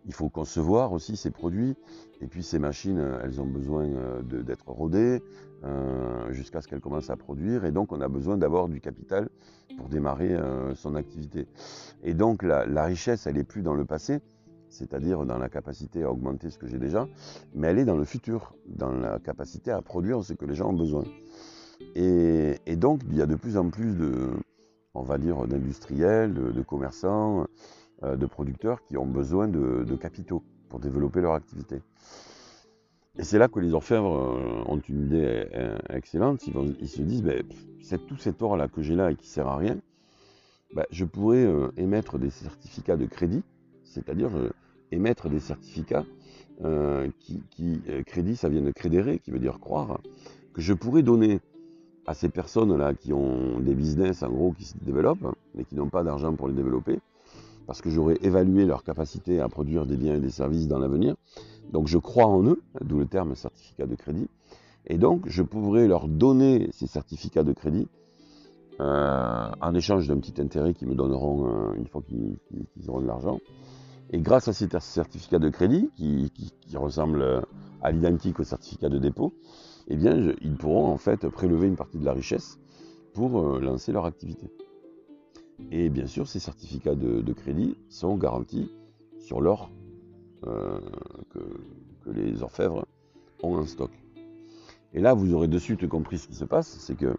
il 0.06 0.14
faut 0.14 0.30
concevoir 0.30 0.92
aussi 0.94 1.16
ces 1.16 1.32
produits, 1.32 1.76
et 2.22 2.28
puis 2.28 2.44
ces 2.44 2.60
machines, 2.60 3.02
elles 3.24 3.42
ont 3.42 3.48
besoin 3.48 3.86
euh, 3.86 4.22
d'être 4.22 4.70
rodées 4.70 5.24
euh, 5.64 6.32
jusqu'à 6.32 6.62
ce 6.62 6.68
qu'elles 6.68 6.82
commencent 6.82 7.10
à 7.10 7.18
produire, 7.18 7.66
et 7.66 7.72
donc 7.72 7.92
on 7.92 8.02
a 8.02 8.08
besoin 8.08 8.38
d'avoir 8.38 8.68
du 8.68 8.82
capital 8.82 9.30
pour 9.78 9.88
démarrer 9.88 10.38
son 10.76 10.96
activité. 10.96 11.48
Et 12.04 12.14
donc 12.14 12.44
la, 12.44 12.84
richesse, 12.84 13.26
elle 13.26 13.36
n'est 13.36 13.46
plus 13.46 13.62
dans 13.62 13.74
le 13.74 13.86
passé, 13.86 14.20
c'est-à-dire 14.70 15.26
dans 15.26 15.38
la 15.38 15.48
capacité 15.48 16.04
à 16.04 16.12
augmenter 16.12 16.50
ce 16.50 16.58
que 16.58 16.68
j'ai 16.68 16.78
déjà, 16.78 17.08
mais 17.56 17.68
elle 17.68 17.80
est 17.80 17.86
dans 17.86 17.96
le 17.96 18.04
futur, 18.04 18.54
dans 18.68 18.92
la 18.92 19.20
capacité 19.20 19.72
à 19.72 19.82
produire 19.82 20.24
ce 20.24 20.34
que 20.34 20.46
les 20.46 20.56
gens 20.56 20.70
ont 20.70 20.74
besoin. 20.74 21.06
Et 21.96 22.76
donc 22.76 23.02
il 23.10 23.16
y 23.16 23.22
a 23.22 23.26
de 23.26 23.36
plus 23.36 23.58
en 23.58 23.70
plus 23.70 23.96
de 23.96 24.32
on 24.94 25.04
va 25.04 25.18
dire, 25.18 25.48
d'industriels, 25.48 26.34
de, 26.34 26.62
commerçants, 26.62 27.46
euh, 28.04 28.16
de 28.16 28.26
producteurs 28.26 28.84
qui 28.84 28.98
ont 28.98 29.06
besoin 29.06 29.48
de, 29.48 29.96
capitaux 29.96 30.44
pour 30.70 30.80
développer 30.80 31.22
leur 31.22 31.34
activité. 31.34 31.82
Et 33.18 33.24
c'est 33.24 33.38
là 33.38 33.48
que 33.48 33.60
les 33.60 33.74
orfèvres 33.74 34.16
euh, 34.16 34.64
ont 34.66 34.80
une 34.80 35.06
idée 35.08 35.48
euh, 35.54 35.78
excellente. 35.90 36.42
Ils, 36.48 36.90
se 36.90 37.02
disent, 37.02 37.24
ben, 37.24 37.44
tout 38.08 38.18
cet 38.18 38.42
or-là 38.42 38.68
que 38.68 38.82
j'ai 38.82 38.96
là 38.96 39.12
et 39.12 39.16
qui 39.16 39.28
sert 39.28 39.48
à 39.48 39.58
rien, 39.58 39.78
ben, 40.74 40.86
je 40.92 41.06
pourrais 41.06 41.46
émettre 41.78 42.18
des 42.18 42.30
certificats 42.30 42.98
de 42.98 43.06
crédit, 43.06 43.44
c'est-à-dire 43.84 44.32
émettre 44.92 45.30
des 45.30 45.40
certificats 45.40 46.06
qui, 47.20 47.44
qui 47.50 47.82
crédit, 48.06 48.36
ça 48.38 48.48
vient 48.48 48.62
de 48.62 48.72
crédérer, 48.72 49.20
qui 49.20 49.32
veut 49.32 49.40
dire 49.40 49.60
croire, 49.60 50.00
que 50.54 50.62
je 50.62 50.74
pourrais 50.74 51.04
donner 51.04 51.42
à 52.08 52.14
ces 52.14 52.30
personnes-là 52.30 52.94
qui 52.94 53.14
ont 53.14 53.60
des 53.60 53.76
business 53.76 54.24
en 54.24 54.30
gros 54.30 54.52
qui 54.52 54.66
se 54.66 54.76
développent, 54.82 55.36
mais 55.56 55.64
qui 55.64 55.76
n'ont 55.76 55.90
pas 55.90 56.04
d'argent 56.04 56.34
pour 56.36 56.48
les 56.48 56.54
développer, 56.54 57.00
parce 57.68 57.82
que 57.82 57.90
j'aurais 57.90 58.18
évalué 58.22 58.66
leur 58.66 58.84
capacité 58.84 59.40
à 59.40 59.48
produire 59.48 59.86
des 59.86 59.98
biens 59.98 60.16
et 60.16 60.20
des 60.20 60.32
services 60.32 60.68
dans 60.68 60.80
l'avenir. 60.80 61.16
Donc 61.72 61.88
je 61.88 61.98
crois 61.98 62.26
en 62.26 62.44
eux, 62.44 62.62
d'où 62.82 63.00
le 63.00 63.06
terme 63.06 63.36
certificat 63.36 63.86
de 63.86 63.96
crédit. 63.96 64.28
Et 64.88 64.98
donc 64.98 65.28
je 65.28 65.44
pourrais 65.44 65.88
leur 65.88 66.08
donner 66.08 66.70
ces 66.74 66.88
certificats 66.88 67.44
de 67.44 67.54
crédit 67.54 67.88
euh, 68.80 69.52
en 69.62 69.76
échange 69.76 70.08
d'un 70.08 70.18
petit 70.18 70.42
intérêt 70.42 70.74
qu'ils 70.74 70.88
me 70.88 70.96
donneront 70.96 71.46
euh, 71.46 71.74
une 71.76 71.88
fois 71.88 72.02
qu'ils 72.02 72.90
auront 72.90 73.02
de 73.02 73.08
l'argent. 73.08 73.40
Et 74.10 74.20
grâce 74.20 74.48
à 74.48 74.54
ces 74.54 74.68
certificats 74.80 75.40
de 75.40 75.50
crédit, 75.50 75.90
qui, 75.96 76.32
qui 76.34 76.76
ressemblent 76.76 77.44
à 77.82 77.92
l'identique 77.92 78.42
au 78.42 78.44
certificat 78.44 78.90
de 78.90 78.98
dépôt, 78.98 79.34
eh 79.94 79.98
bien, 79.98 80.34
ils 80.42 80.56
pourront 80.56 80.88
en 80.88 80.98
fait 80.98 81.28
prélever 81.28 81.68
une 81.68 81.76
partie 81.76 81.98
de 81.98 82.06
la 82.06 82.14
richesse 82.14 82.58
pour 83.14 83.42
euh, 83.42 83.60
lancer 83.60 83.92
leur 83.92 84.06
activité. 84.06 84.48
Et 85.70 85.90
bien 85.90 86.08
sûr, 86.08 86.30
ces 86.30 86.40
certificats 86.40 86.96
de, 86.96 87.34
crédit 87.34 87.76
sont 87.90 88.16
garantis 88.16 88.72
sur 89.20 89.42
l'or 89.42 89.70
euh, 90.48 90.80
que, 91.34 92.10
les 92.10 92.42
orfèvres 92.42 92.86
ont 93.44 93.58
en 93.58 93.66
stock. 93.66 93.92
Et 94.94 95.02
là, 95.02 95.14
vous 95.14 95.34
aurez 95.34 95.50
de 95.50 95.60
suite 95.60 95.86
compris 95.90 96.20
ce 96.20 96.28
qui 96.28 96.36
se 96.36 96.46
passe, 96.46 96.70
c'est 96.80 96.96
que 96.96 97.14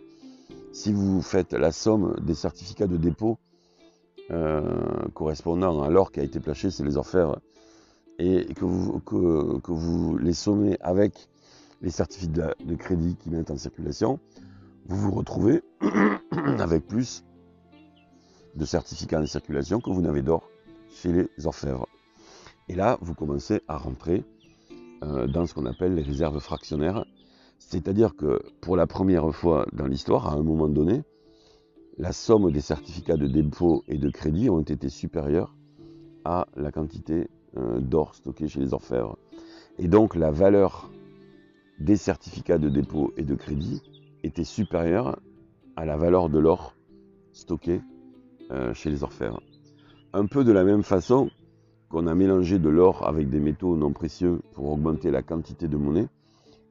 si 0.72 0.94
vous 0.94 1.20
faites 1.20 1.52
la 1.52 1.72
somme 1.72 2.16
des 2.22 2.34
certificats 2.34 2.86
de 2.86 2.96
dépôt 2.96 3.36
euh, 4.30 4.62
correspondant 5.12 5.82
à 5.82 5.90
l'or 5.90 6.10
qui 6.10 6.20
a 6.20 6.22
été 6.22 6.40
placé 6.40 6.70
chez 6.70 6.84
les 6.84 6.96
orfèvres 6.96 7.38
et 8.18 8.46
que 8.54 8.64
vous 8.64 10.16
les 10.16 10.32
sommez 10.32 10.78
avec 10.80 11.28
les 11.82 11.90
certificats 11.90 12.54
de 12.64 12.74
crédit 12.76 13.16
qui 13.16 13.30
mettent 13.30 13.50
en 13.50 13.56
circulation, 13.56 14.20
vous 14.86 14.96
vous 14.96 15.10
retrouvez 15.10 15.62
avec 16.58 16.86
plus 16.86 17.24
de 18.54 18.64
certificats 18.64 19.20
en 19.20 19.26
circulation 19.26 19.80
que 19.80 19.90
vous 19.90 20.00
n'avez 20.00 20.22
d'or 20.22 20.48
chez 20.90 21.12
les 21.12 21.46
orfèvres. 21.46 21.86
Et 22.68 22.74
là, 22.74 22.98
vous 23.00 23.14
commencez 23.14 23.60
à 23.66 23.76
rentrer 23.76 24.24
euh, 25.02 25.26
dans 25.26 25.46
ce 25.46 25.54
qu'on 25.54 25.66
appelle 25.66 25.94
les 25.94 26.02
réserves 26.02 26.38
fractionnaires. 26.38 27.04
C'est-à-dire 27.58 28.14
que 28.14 28.40
pour 28.60 28.76
la 28.76 28.86
première 28.86 29.34
fois 29.34 29.66
dans 29.72 29.86
l'histoire, 29.86 30.28
à 30.28 30.34
un 30.34 30.42
moment 30.42 30.68
donné, 30.68 31.02
la 31.98 32.12
somme 32.12 32.50
des 32.50 32.60
certificats 32.60 33.16
de 33.16 33.26
dépôt 33.26 33.84
et 33.88 33.98
de 33.98 34.10
crédit 34.10 34.50
ont 34.50 34.60
été 34.60 34.88
supérieures 34.88 35.54
à 36.24 36.46
la 36.56 36.70
quantité 36.70 37.28
euh, 37.56 37.80
d'or 37.80 38.14
stocké 38.14 38.48
chez 38.48 38.60
les 38.60 38.72
orfèvres. 38.72 39.18
Et 39.78 39.88
donc 39.88 40.14
la 40.14 40.30
valeur 40.30 40.90
des 41.82 41.96
certificats 41.96 42.58
de 42.58 42.68
dépôt 42.68 43.12
et 43.16 43.24
de 43.24 43.34
crédit 43.34 43.82
était 44.22 44.44
supérieure 44.44 45.18
à 45.74 45.84
la 45.84 45.96
valeur 45.96 46.28
de 46.28 46.38
l'or 46.38 46.74
stocké 47.32 47.80
euh, 48.50 48.72
chez 48.72 48.88
les 48.90 49.02
orfèvres. 49.02 49.42
Un 50.12 50.26
peu 50.26 50.44
de 50.44 50.52
la 50.52 50.62
même 50.62 50.84
façon 50.84 51.30
qu'on 51.88 52.06
a 52.06 52.14
mélangé 52.14 52.58
de 52.58 52.68
l'or 52.68 53.06
avec 53.06 53.30
des 53.30 53.40
métaux 53.40 53.76
non 53.76 53.92
précieux 53.92 54.40
pour 54.52 54.70
augmenter 54.70 55.10
la 55.10 55.22
quantité 55.22 55.66
de 55.66 55.76
monnaie, 55.76 56.08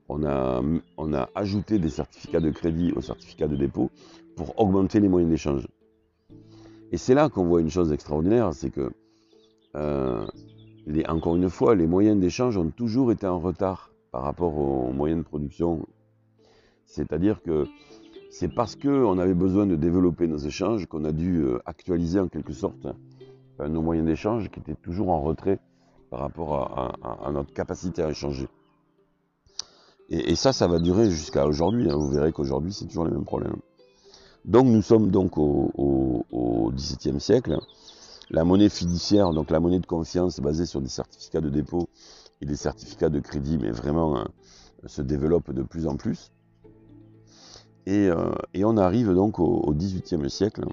on 0.08 0.24
a, 0.24 0.62
on 0.98 1.14
a 1.14 1.30
ajouté 1.36 1.78
des 1.78 1.90
certificats 1.90 2.40
de 2.40 2.50
crédit 2.50 2.94
aux 2.94 3.02
certificats 3.02 3.48
de 3.48 3.56
dépôt 3.56 3.92
pour 4.36 4.58
augmenter 4.60 5.00
les 5.00 5.10
moyens 5.10 5.32
d'échange. 5.32 5.68
Et 6.92 6.98
c'est 6.98 7.14
là 7.14 7.30
qu'on 7.30 7.46
voit 7.46 7.62
une 7.62 7.70
chose 7.70 7.92
extraordinaire, 7.92 8.54
c'est 8.54 8.70
que, 8.70 8.92
euh, 9.76 10.26
encore 11.08 11.36
une 11.36 11.50
fois, 11.50 11.76
les 11.76 11.88
moyens 11.88 12.20
d'échange 12.20 12.58
ont 12.58 12.70
toujours 12.70 13.12
été 13.12 13.28
en 13.28 13.40
retard 13.40 13.91
par 14.12 14.24
rapport 14.24 14.58
aux 14.58 14.92
moyens 14.92 15.24
de 15.24 15.28
production. 15.28 15.88
C'est-à-dire 16.86 17.42
que 17.42 17.66
c'est 18.30 18.54
parce 18.54 18.76
qu'on 18.76 19.18
avait 19.18 19.34
besoin 19.34 19.66
de 19.66 19.76
développer 19.76 20.28
nos 20.28 20.38
échanges 20.38 20.86
qu'on 20.86 21.06
a 21.06 21.12
dû 21.12 21.42
euh, 21.42 21.60
actualiser 21.66 22.20
en 22.20 22.28
quelque 22.28 22.54
sorte 22.54 22.88
euh, 23.60 23.68
nos 23.68 23.82
moyens 23.82 24.08
d'échange 24.08 24.50
qui 24.50 24.60
étaient 24.60 24.76
toujours 24.76 25.10
en 25.10 25.22
retrait 25.22 25.60
par 26.10 26.20
rapport 26.20 26.98
à, 27.24 27.32
notre 27.32 27.54
capacité 27.54 28.04
à 28.04 28.10
échanger. 28.10 28.48
Et, 30.10 30.36
ça, 30.36 30.52
ça 30.52 30.68
va 30.68 30.80
durer 30.80 31.10
jusqu'à 31.10 31.48
aujourd'hui. 31.48 31.90
Hein. 31.90 31.96
Vous 31.96 32.10
verrez 32.10 32.34
qu'aujourd'hui, 32.34 32.74
c'est 32.74 32.86
toujours 32.86 33.06
les 33.06 33.12
mêmes 33.12 33.24
problèmes. 33.24 33.56
Donc 34.44 34.66
nous 34.66 34.82
sommes 34.82 35.10
donc 35.10 35.38
au, 35.38 35.72
au, 35.74 36.72
XVIIe 36.74 37.22
siècle. 37.22 37.58
La 38.30 38.44
monnaie 38.44 38.68
fiduciaire, 38.68 39.32
donc 39.32 39.52
la 39.52 39.62
monnaie 39.62 39.80
de 39.80 39.86
confiance 39.86 40.42
basée 40.42 40.66
sur 40.66 40.82
des 40.82 40.90
certificats 40.90 41.42
de 41.42 41.50
dépôt, 41.50 41.88
et 42.42 42.46
les 42.46 42.56
certificats 42.56 43.10
de 43.10 43.20
crédit, 43.20 43.58
mais 43.58 43.72
vraiment 43.72 44.18
hein, 44.18 44.28
se 44.86 45.02
développent 45.02 45.52
de 45.52 45.64
plus 45.64 45.88
en 45.88 45.96
plus. 45.96 46.32
Euh, 47.88 48.34
et, 48.54 48.64
on 48.64 48.78
arrive 48.78 49.14
donc 49.14 49.40
au 49.40 49.74
XVIIIe 49.74 50.30
siècle, 50.30 50.66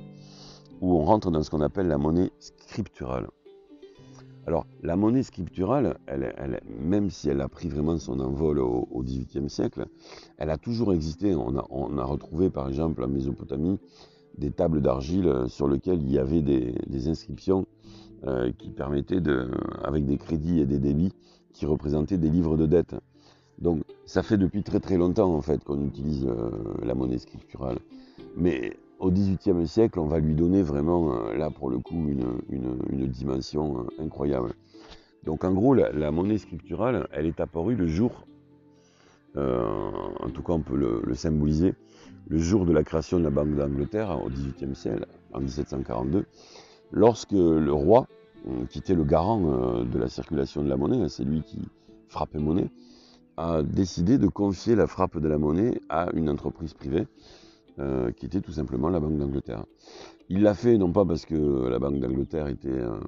où 0.80 0.96
on 0.96 1.04
rentre 1.04 1.30
dans 1.30 1.42
ce 1.42 1.50
qu'on 1.50 1.60
appelle 1.60 1.88
la 1.88 1.98
monnaie 1.98 2.30
scripturale. 2.38 3.28
Alors, 4.48 4.66
la 4.82 4.96
monnaie 4.96 5.22
scripturale, 5.22 5.98
même 6.66 7.10
si 7.10 7.28
elle 7.28 7.42
a 7.42 7.48
pris 7.48 7.68
vraiment 7.68 7.98
son 7.98 8.18
envol 8.18 8.60
au 8.60 9.02
XVIIIe 9.02 9.50
siècle, 9.50 9.84
elle 10.38 10.48
a 10.48 10.56
toujours 10.56 10.94
existé. 10.94 11.34
On 11.34 11.54
a, 11.54 12.04
retrouvé, 12.04 12.48
par 12.48 12.66
exemple, 12.66 13.04
en 13.04 13.08
Mésopotamie, 13.08 13.78
des 14.38 14.50
tables 14.50 14.80
d'argile 14.80 15.44
sur 15.48 15.68
lesquelles 15.68 16.00
il 16.00 16.10
y 16.10 16.18
avait 16.18 16.40
des, 16.40 17.08
inscriptions 17.08 17.66
euh, 18.26 18.50
qui 18.56 18.70
permettaient, 18.70 19.20
de, 19.20 19.50
avec 19.84 20.06
des 20.06 20.16
crédits 20.16 20.60
et 20.60 20.64
des 20.64 20.78
débits, 20.78 21.12
qui 21.58 21.66
représentaient 21.66 22.18
des 22.18 22.30
livres 22.30 22.56
de 22.56 22.66
dette. 22.66 22.94
Donc, 23.58 23.82
ça 24.06 24.22
fait 24.22 24.36
depuis 24.36 24.62
très 24.62 24.78
très 24.78 24.96
longtemps, 24.96 25.34
en 25.34 25.42
fait, 25.42 25.64
qu'on 25.64 25.84
utilise 25.84 26.24
euh, 26.24 26.50
la 26.84 26.94
monnaie 26.94 27.18
scripturale. 27.18 27.78
Mais 28.36 28.76
au 29.00 29.10
XVIIIe 29.10 29.66
siècle, 29.66 29.98
on 29.98 30.06
va 30.06 30.20
lui 30.20 30.36
donner 30.36 30.62
vraiment, 30.62 31.12
euh, 31.12 31.36
là 31.36 31.50
pour 31.50 31.68
le 31.68 31.78
coup, 31.78 32.08
une, 32.08 33.08
dimension 33.08 33.80
euh, 33.80 34.04
incroyable. 34.04 34.54
Donc 35.24 35.42
en 35.42 35.52
gros, 35.52 35.74
la, 35.74 36.10
monnaie 36.12 36.38
scripturale, 36.38 37.08
elle 37.10 37.26
est 37.26 37.40
apparue 37.40 37.74
le 37.74 37.88
jour, 37.88 38.24
en 39.36 40.30
tout 40.32 40.42
cas 40.42 40.52
on 40.52 40.60
peut 40.60 40.76
le, 40.76 41.14
symboliser, 41.14 41.74
le 42.28 42.38
jour 42.38 42.64
de 42.66 42.72
la 42.72 42.82
création 42.84 43.18
de 43.18 43.24
la 43.24 43.30
Banque 43.30 43.54
d'Angleterre 43.56 44.16
au 44.24 44.30
XVIIIe 44.30 44.74
siècle, 44.74 45.06
en 45.32 45.40
1742, 45.40 46.24
lorsque 46.92 47.32
le 47.32 47.72
roi, 47.72 48.06
qui 48.70 48.78
était 48.78 48.94
le 48.94 49.04
garant 49.04 49.82
de 49.84 49.98
la 49.98 50.08
circulation 50.08 50.62
de 50.62 50.68
la 50.68 50.76
monnaie, 50.76 51.08
c'est 51.08 51.24
lui 51.24 51.42
qui 51.42 51.68
frappait 52.08 52.38
monnaie, 52.38 52.70
a 53.36 53.62
décidé 53.62 54.18
de 54.18 54.26
confier 54.26 54.74
la 54.74 54.86
frappe 54.86 55.18
de 55.18 55.28
la 55.28 55.38
monnaie 55.38 55.80
à 55.88 56.08
une 56.14 56.28
entreprise 56.28 56.74
privée 56.74 57.06
euh, 57.78 58.10
qui 58.10 58.26
était 58.26 58.40
tout 58.40 58.50
simplement 58.50 58.88
la 58.88 58.98
Banque 58.98 59.16
d'Angleterre. 59.18 59.64
Il 60.28 60.42
l'a 60.42 60.54
fait 60.54 60.76
non 60.76 60.90
pas 60.90 61.04
parce 61.04 61.24
que 61.24 61.68
la 61.68 61.78
Banque 61.78 62.00
d'Angleterre 62.00 62.46
euh, 62.46 62.98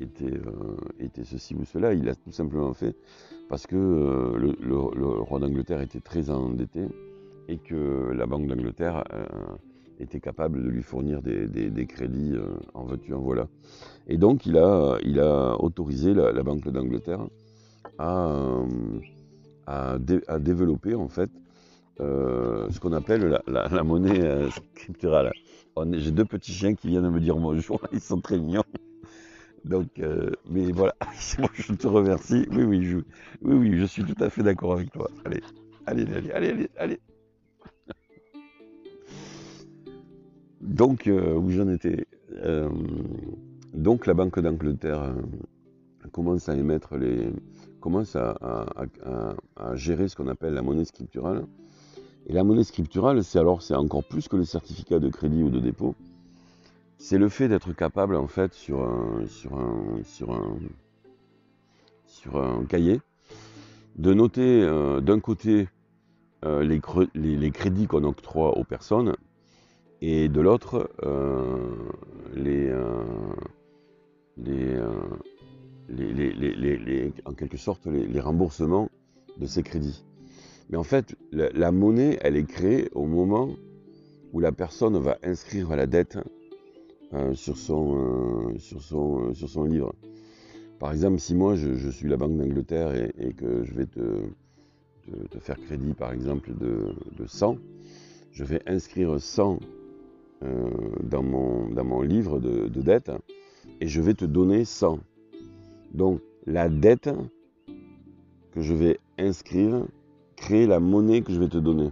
euh, 0.00 0.76
était, 0.98 1.24
ceci 1.24 1.54
ou 1.54 1.66
cela, 1.66 1.92
il 1.92 2.04
l'a 2.04 2.14
tout 2.14 2.32
simplement 2.32 2.72
fait 2.72 2.96
parce 3.50 3.66
que 3.66 3.76
le, 3.76 5.20
roi 5.20 5.38
d'Angleterre 5.40 5.82
était 5.82 6.00
très 6.00 6.30
endetté 6.30 6.86
et 7.48 7.58
que 7.58 8.10
la 8.14 8.24
Banque 8.24 8.46
d'Angleterre 8.46 9.04
était 9.98 10.20
capable 10.20 10.62
de 10.62 10.68
lui 10.68 10.82
fournir 10.82 11.22
des, 11.22 11.86
crédits 11.86 12.34
en 12.74 12.84
voiture, 12.84 13.18
en 13.18 13.22
voilà. 13.22 13.48
Et 14.06 14.16
donc 14.16 14.46
il 14.46 14.56
a, 14.56 14.98
il 15.02 15.20
a 15.20 15.56
autorisé 15.60 16.14
la, 16.14 16.42
Banque 16.42 16.68
d'Angleterre 16.68 17.26
à, 17.98 18.32
à, 19.66 19.98
à, 20.28 20.38
développer 20.38 20.94
en 20.94 21.08
fait 21.08 21.30
euh, 22.00 22.70
ce 22.70 22.78
qu'on 22.78 22.92
appelle 22.92 23.40
la, 23.48 23.82
monnaie 23.82 24.22
euh, 24.22 24.50
scripturale. 24.50 25.32
J'ai 25.92 26.10
deux 26.10 26.24
petits 26.24 26.52
chiens 26.52 26.74
qui 26.74 26.88
viennent 26.88 27.10
me 27.10 27.20
dire 27.20 27.36
bonjour, 27.36 27.80
ils 27.92 28.00
sont 28.00 28.20
très 28.20 28.38
mignons. 28.38 28.64
Donc, 29.64 29.98
euh, 29.98 30.30
mais 30.48 30.70
voilà, 30.70 30.94
je 31.54 31.72
te 31.74 31.86
remercie. 31.86 32.46
Oui, 32.52 32.62
oui, 32.62 32.84
je, 32.84 32.98
oui, 33.42 33.54
oui, 33.54 33.78
je 33.78 33.84
suis 33.84 34.04
tout 34.04 34.22
à 34.22 34.30
fait 34.30 34.42
d'accord 34.42 34.72
avec 34.72 34.92
toi. 34.92 35.10
Allez, 35.24 35.42
allez, 35.86 36.06
allez, 36.14 36.30
allez, 36.30 36.68
allez. 36.78 37.00
Donc, 40.60 41.08
où 41.08 41.50
j'en 41.50 41.68
étais 41.68 42.06
Donc, 43.74 44.06
la 44.06 44.14
Banque 44.14 44.40
d'Angleterre 44.40 45.14
commence 46.12 46.48
à 46.48 46.56
émettre 46.56 46.96
les, 46.96 47.30
commence 47.80 48.16
à 48.16 48.34
gérer 49.74 50.08
ce 50.08 50.16
qu'on 50.16 50.28
appelle 50.28 50.54
la 50.54 50.62
monnaie 50.62 50.84
scripturale. 50.84 51.46
Et 52.26 52.32
la 52.34 52.44
monnaie 52.44 52.64
scripturale, 52.64 53.24
c'est 53.24 53.38
alors 53.38 53.62
c'est 53.62 53.74
encore 53.74 54.04
plus 54.04 54.28
que 54.28 54.36
le 54.36 54.44
certificat 54.44 54.98
de 54.98 55.08
crédit 55.08 55.42
ou 55.42 55.50
de 55.50 55.60
dépôt. 55.60 55.94
C'est 56.98 57.16
le 57.16 57.28
fait 57.28 57.48
d'être 57.48 57.72
capable 57.72 58.16
en 58.16 58.26
fait 58.26 58.52
sur 58.52 58.82
un, 58.82 59.24
sur 59.26 59.58
un, 59.58 60.02
sur 62.06 62.36
un, 62.36 62.64
cahier 62.64 63.00
de 63.96 64.12
noter 64.12 64.62
euh, 64.62 65.00
d'un 65.00 65.20
côté 65.20 65.68
euh, 66.44 66.62
les, 66.62 66.80
les, 67.14 67.50
crédits 67.50 67.86
qu'on 67.86 68.04
octroie 68.04 68.58
aux 68.58 68.64
personnes 68.64 69.14
et 70.00 70.28
de 70.28 70.40
l'autre 70.40 70.90
euh, 71.02 71.56
les, 72.34 72.72
les, 75.88 77.12
en 77.24 77.32
quelque 77.32 77.56
sorte 77.56 77.86
les 77.86 78.20
remboursements 78.20 78.90
de 79.38 79.46
ces 79.46 79.62
crédits. 79.62 80.04
Mais 80.70 80.76
en 80.76 80.84
fait, 80.84 81.16
la, 81.32 81.72
monnaie, 81.72 82.18
elle 82.20 82.36
est 82.36 82.44
créée 82.44 82.88
au 82.94 83.06
moment 83.06 83.50
où 84.32 84.40
la 84.40 84.52
personne 84.52 84.98
va 84.98 85.18
inscrire 85.22 85.74
la 85.74 85.86
dette 85.86 86.18
euh, 87.14 87.34
sur, 87.34 87.56
son, 87.56 88.50
euh, 88.52 88.58
sur, 88.58 88.82
son, 88.82 89.30
euh, 89.30 89.34
sur 89.34 89.48
son 89.48 89.64
livre. 89.64 89.94
Par 90.78 90.92
exemple, 90.92 91.18
si 91.18 91.34
moi 91.34 91.56
je, 91.56 91.88
suis 91.90 92.08
la 92.08 92.18
Banque 92.18 92.36
d'Angleterre 92.36 92.94
et, 92.94 93.32
que 93.32 93.64
je 93.64 93.72
vais 93.72 93.86
te, 93.86 94.20
te, 95.30 95.38
faire 95.38 95.58
crédit, 95.58 95.94
par 95.94 96.12
exemple, 96.12 96.52
de, 96.54 96.94
de 97.16 97.26
100, 97.26 97.56
je 98.30 98.44
vais 98.44 98.60
inscrire 98.66 99.18
100 99.18 99.58
dans, 100.40 101.22
mon, 101.22 101.68
dans 101.70 101.84
mon 101.84 102.02
livre 102.02 102.38
de, 102.38 102.68
de 102.68 102.80
dette 102.80 103.10
et 103.80 103.88
je 103.88 104.00
vais 104.00 104.14
te 104.14 104.24
donner 104.24 104.64
100. 104.64 105.00
Donc, 105.92 106.20
la 106.46 106.68
dette 106.68 107.10
que 108.52 108.60
je 108.60 108.74
vais 108.74 108.98
inscrire 109.18 109.84
créer 110.38 110.66
la 110.66 110.80
monnaie 110.80 111.22
que 111.22 111.32
je 111.32 111.38
vais 111.38 111.48
te 111.48 111.58
donner. 111.58 111.90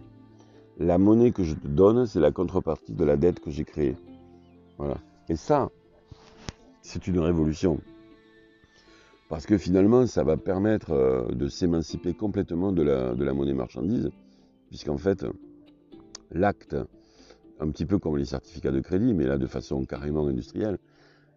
La 0.78 0.98
monnaie 0.98 1.32
que 1.32 1.42
je 1.42 1.54
te 1.54 1.66
donne, 1.66 2.06
c'est 2.06 2.20
la 2.20 2.30
contrepartie 2.30 2.92
de 2.92 3.04
la 3.04 3.16
dette 3.16 3.40
que 3.40 3.50
j'ai 3.50 3.64
créée. 3.64 3.96
Voilà. 4.78 4.98
Et 5.28 5.36
ça, 5.36 5.70
c'est 6.82 7.06
une 7.06 7.18
révolution. 7.18 7.80
Parce 9.28 9.46
que 9.46 9.58
finalement, 9.58 10.06
ça 10.06 10.22
va 10.22 10.36
permettre 10.36 10.92
euh, 10.92 11.28
de 11.32 11.48
s'émanciper 11.48 12.14
complètement 12.14 12.72
de 12.72 12.82
la, 12.82 13.14
de 13.14 13.24
la 13.24 13.32
monnaie 13.32 13.54
marchandise, 13.54 14.10
puisqu'en 14.68 14.98
fait, 14.98 15.26
l'acte, 16.30 16.76
un 17.60 17.70
petit 17.70 17.86
peu 17.86 17.98
comme 17.98 18.16
les 18.16 18.24
certificats 18.24 18.72
de 18.72 18.80
crédit, 18.80 19.14
mais 19.14 19.26
là 19.26 19.38
de 19.38 19.46
façon 19.46 19.84
carrément 19.84 20.26
industrielle, 20.26 20.78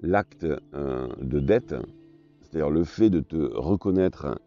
l'acte 0.02 0.46
euh, 0.74 1.08
de 1.22 1.40
dette, 1.40 1.76
c'est-à-dire 2.42 2.70
le 2.70 2.84
fait 2.84 3.10
de 3.10 3.20
te 3.20 3.36
reconnaître, 3.38 4.40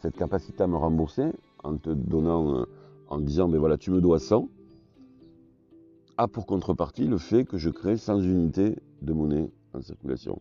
cette 0.00 0.16
capacité 0.16 0.62
à 0.62 0.66
me 0.66 0.76
rembourser 0.76 1.30
en 1.62 1.76
te 1.76 1.90
donnant, 1.90 2.60
euh, 2.60 2.64
en 3.08 3.18
disant, 3.18 3.48
mais 3.48 3.54
ben 3.54 3.60
voilà, 3.60 3.76
tu 3.76 3.90
me 3.90 4.00
dois 4.00 4.18
100, 4.18 4.48
a 6.16 6.28
pour 6.28 6.46
contrepartie 6.46 7.06
le 7.06 7.18
fait 7.18 7.44
que 7.44 7.58
je 7.58 7.70
crée 7.70 7.96
100 7.96 8.20
unités 8.20 8.76
de 9.02 9.12
monnaie 9.12 9.50
en 9.74 9.80
circulation. 9.80 10.40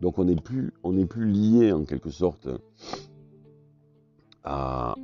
Donc 0.00 0.18
on 0.18 0.24
n'est 0.24 0.36
plus, 0.36 0.72
plus 1.08 1.26
lié 1.26 1.72
en 1.72 1.84
quelque 1.84 2.10
sorte 2.10 2.48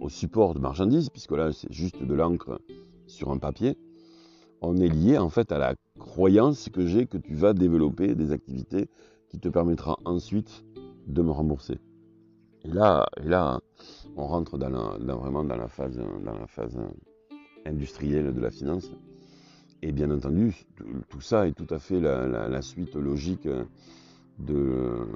au 0.00 0.08
support 0.08 0.54
de 0.54 0.60
marchandises, 0.60 1.10
puisque 1.10 1.32
là 1.32 1.52
c'est 1.52 1.72
juste 1.72 2.02
de 2.02 2.14
l'encre 2.14 2.60
sur 3.12 3.30
un 3.30 3.38
papier. 3.38 3.76
On 4.60 4.76
est 4.76 4.88
lié 4.88 5.18
en 5.18 5.28
fait 5.28 5.52
à 5.52 5.58
la 5.58 5.74
croyance 5.98 6.68
que 6.68 6.86
j'ai 6.86 7.06
que 7.06 7.18
tu 7.18 7.34
vas 7.34 7.52
développer 7.52 8.14
des 8.14 8.32
activités 8.32 8.88
qui 9.28 9.38
te 9.38 9.48
permettra 9.48 9.98
ensuite 10.04 10.64
de 11.06 11.22
me 11.22 11.30
rembourser. 11.30 11.78
Et 12.64 12.68
là, 12.68 13.06
et 13.22 13.28
là 13.28 13.60
on 14.16 14.26
rentre 14.26 14.58
dans, 14.58 14.98
vraiment 14.98 15.44
dans 15.44 15.56
la, 15.56 15.68
phase, 15.68 16.00
dans 16.24 16.38
la 16.38 16.46
phase 16.46 16.78
industrielle 17.66 18.32
de 18.32 18.40
la 18.40 18.50
finance. 18.50 18.92
Et 19.82 19.90
bien 19.90 20.10
entendu, 20.12 20.64
tout, 21.08 21.20
ça 21.20 21.48
est 21.48 21.52
tout 21.52 21.66
à 21.70 21.80
fait 21.80 22.00
la, 22.00 22.62
suite 22.62 22.94
logique 22.94 23.48
de, 24.38 25.06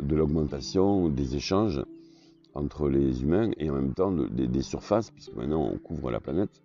de 0.00 0.16
l'augmentation 0.16 1.10
des 1.10 1.36
échanges 1.36 1.82
entre 2.56 2.88
les 2.88 3.22
humains 3.22 3.50
et 3.58 3.70
en 3.70 3.74
même 3.74 3.92
temps 3.92 4.10
des, 4.12 4.62
surfaces, 4.62 5.10
puisque 5.10 5.34
maintenant 5.34 5.70
on 5.72 5.78
couvre 5.78 6.10
la 6.10 6.20
planète. 6.20 6.62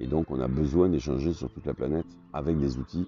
Et 0.00 0.06
donc 0.06 0.30
on 0.30 0.40
a 0.40 0.48
besoin 0.48 0.88
d'échanger 0.88 1.32
sur 1.32 1.50
toute 1.50 1.66
la 1.66 1.74
planète 1.74 2.06
avec 2.32 2.58
des 2.58 2.78
outils 2.78 3.06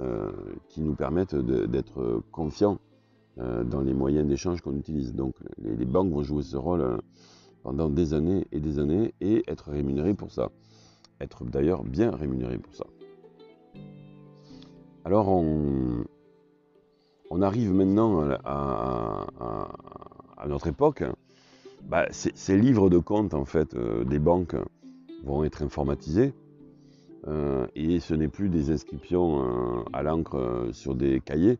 euh, 0.00 0.32
qui 0.70 0.80
nous 0.80 0.94
permettent 0.94 1.34
d'être 1.36 2.22
confiants 2.32 2.78
euh, 3.38 3.62
dans 3.62 3.82
les 3.82 3.92
moyens 3.92 4.26
d'échange 4.26 4.62
qu'on 4.62 4.74
utilise. 4.74 5.14
Donc 5.14 5.34
les, 5.62 5.84
banques 5.84 6.10
vont 6.10 6.22
jouer 6.22 6.42
ce 6.42 6.56
rôle 6.56 6.80
euh, 6.80 6.96
pendant 7.62 7.90
des 7.90 8.14
années 8.14 8.46
et 8.50 8.60
des 8.60 8.78
années 8.78 9.12
et 9.20 9.42
être 9.46 9.70
rémunérées 9.70 10.14
pour 10.14 10.32
ça. 10.32 10.50
Être 11.20 11.44
d'ailleurs 11.44 11.84
bien 11.84 12.10
rémunérées 12.10 12.56
pour 12.58 12.74
ça. 12.74 12.86
Alors 15.04 15.28
on, 15.28 16.04
arrive 17.42 17.74
maintenant 17.74 18.22
à, 18.44 19.26
notre 20.46 20.68
époque. 20.68 21.04
Bah, 21.82 22.06
ces 22.10 22.56
livres 22.56 22.88
de 22.88 22.98
compte 22.98 23.34
en 23.34 23.44
fait 23.44 23.76
des 23.76 24.18
banques 24.18 24.56
vont 25.22 25.44
être 25.44 25.62
informatisés. 25.62 26.34
et 27.76 28.00
ce 28.00 28.14
n'est 28.14 28.28
plus 28.28 28.48
des 28.48 28.70
inscriptions 28.70 29.84
à 29.92 30.02
l'encre 30.02 30.68
sur 30.72 30.94
des 30.94 31.20
cahiers, 31.20 31.58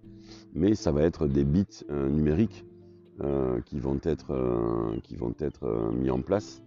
mais 0.55 0.75
ça 0.75 0.92
va 0.92 1.03
être 1.03 1.27
des 1.27 1.44
bits 1.44 1.66
euh, 1.90 2.09
numériques 2.09 2.64
euh, 3.22 3.61
qui 3.64 3.79
vont 3.79 4.01
être, 4.03 4.33
euh, 4.33 4.96
qui 5.03 5.16
vont 5.16 5.35
être 5.38 5.92
mis 5.94 6.11
en 6.11 6.20
place. 6.20 6.62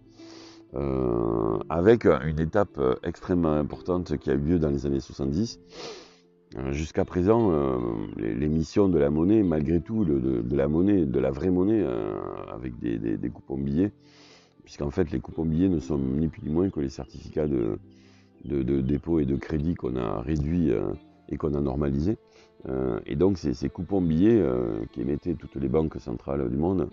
avec 1.70 2.04
une 2.04 2.40
étape 2.40 2.78
extrêmement 3.02 3.54
importante 3.54 4.18
qui 4.18 4.30
a 4.30 4.34
eu 4.34 4.38
lieu 4.38 4.58
dans 4.58 4.70
les 4.70 4.84
années 4.84 5.00
70, 5.00 5.60
Jusqu'à 6.70 7.04
présent, 7.04 7.50
l'émission 8.16 8.88
de 8.88 8.98
la 8.98 9.10
monnaie, 9.10 9.42
malgré 9.42 9.80
tout, 9.80 10.04
de, 10.04 10.56
la 10.56 10.68
monnaie, 10.68 11.04
de 11.04 11.18
la 11.18 11.30
vraie 11.30 11.50
monnaie, 11.50 11.84
avec 12.52 12.78
des, 12.78 13.30
coupons 13.30 13.58
billets, 13.58 13.92
puisqu'en 14.66 14.90
fait 14.90 15.10
les 15.10 15.20
coupons 15.20 15.46
billets 15.46 15.70
ne 15.70 15.80
sont 15.80 15.96
ni 15.96 16.28
plus 16.28 16.42
ni 16.42 16.50
moins 16.50 16.68
que 16.68 16.80
les 16.80 16.90
certificats 16.90 17.46
de, 17.46 17.78
dépôt 18.44 19.20
et 19.20 19.24
de 19.24 19.36
crédit 19.36 19.74
qu'on 19.74 19.96
a 19.96 20.20
réduits 20.20 20.70
et 21.30 21.38
qu'on 21.38 21.54
a 21.54 21.60
normalisés. 21.62 22.18
et 23.06 23.16
donc 23.16 23.38
ces, 23.38 23.68
coupons 23.70 24.02
billets 24.02 24.44
qui 24.92 25.00
émettaient 25.00 25.34
toutes 25.34 25.54
les 25.54 25.68
banques 25.68 25.96
centrales 25.98 26.50
du 26.50 26.56
monde 26.56 26.90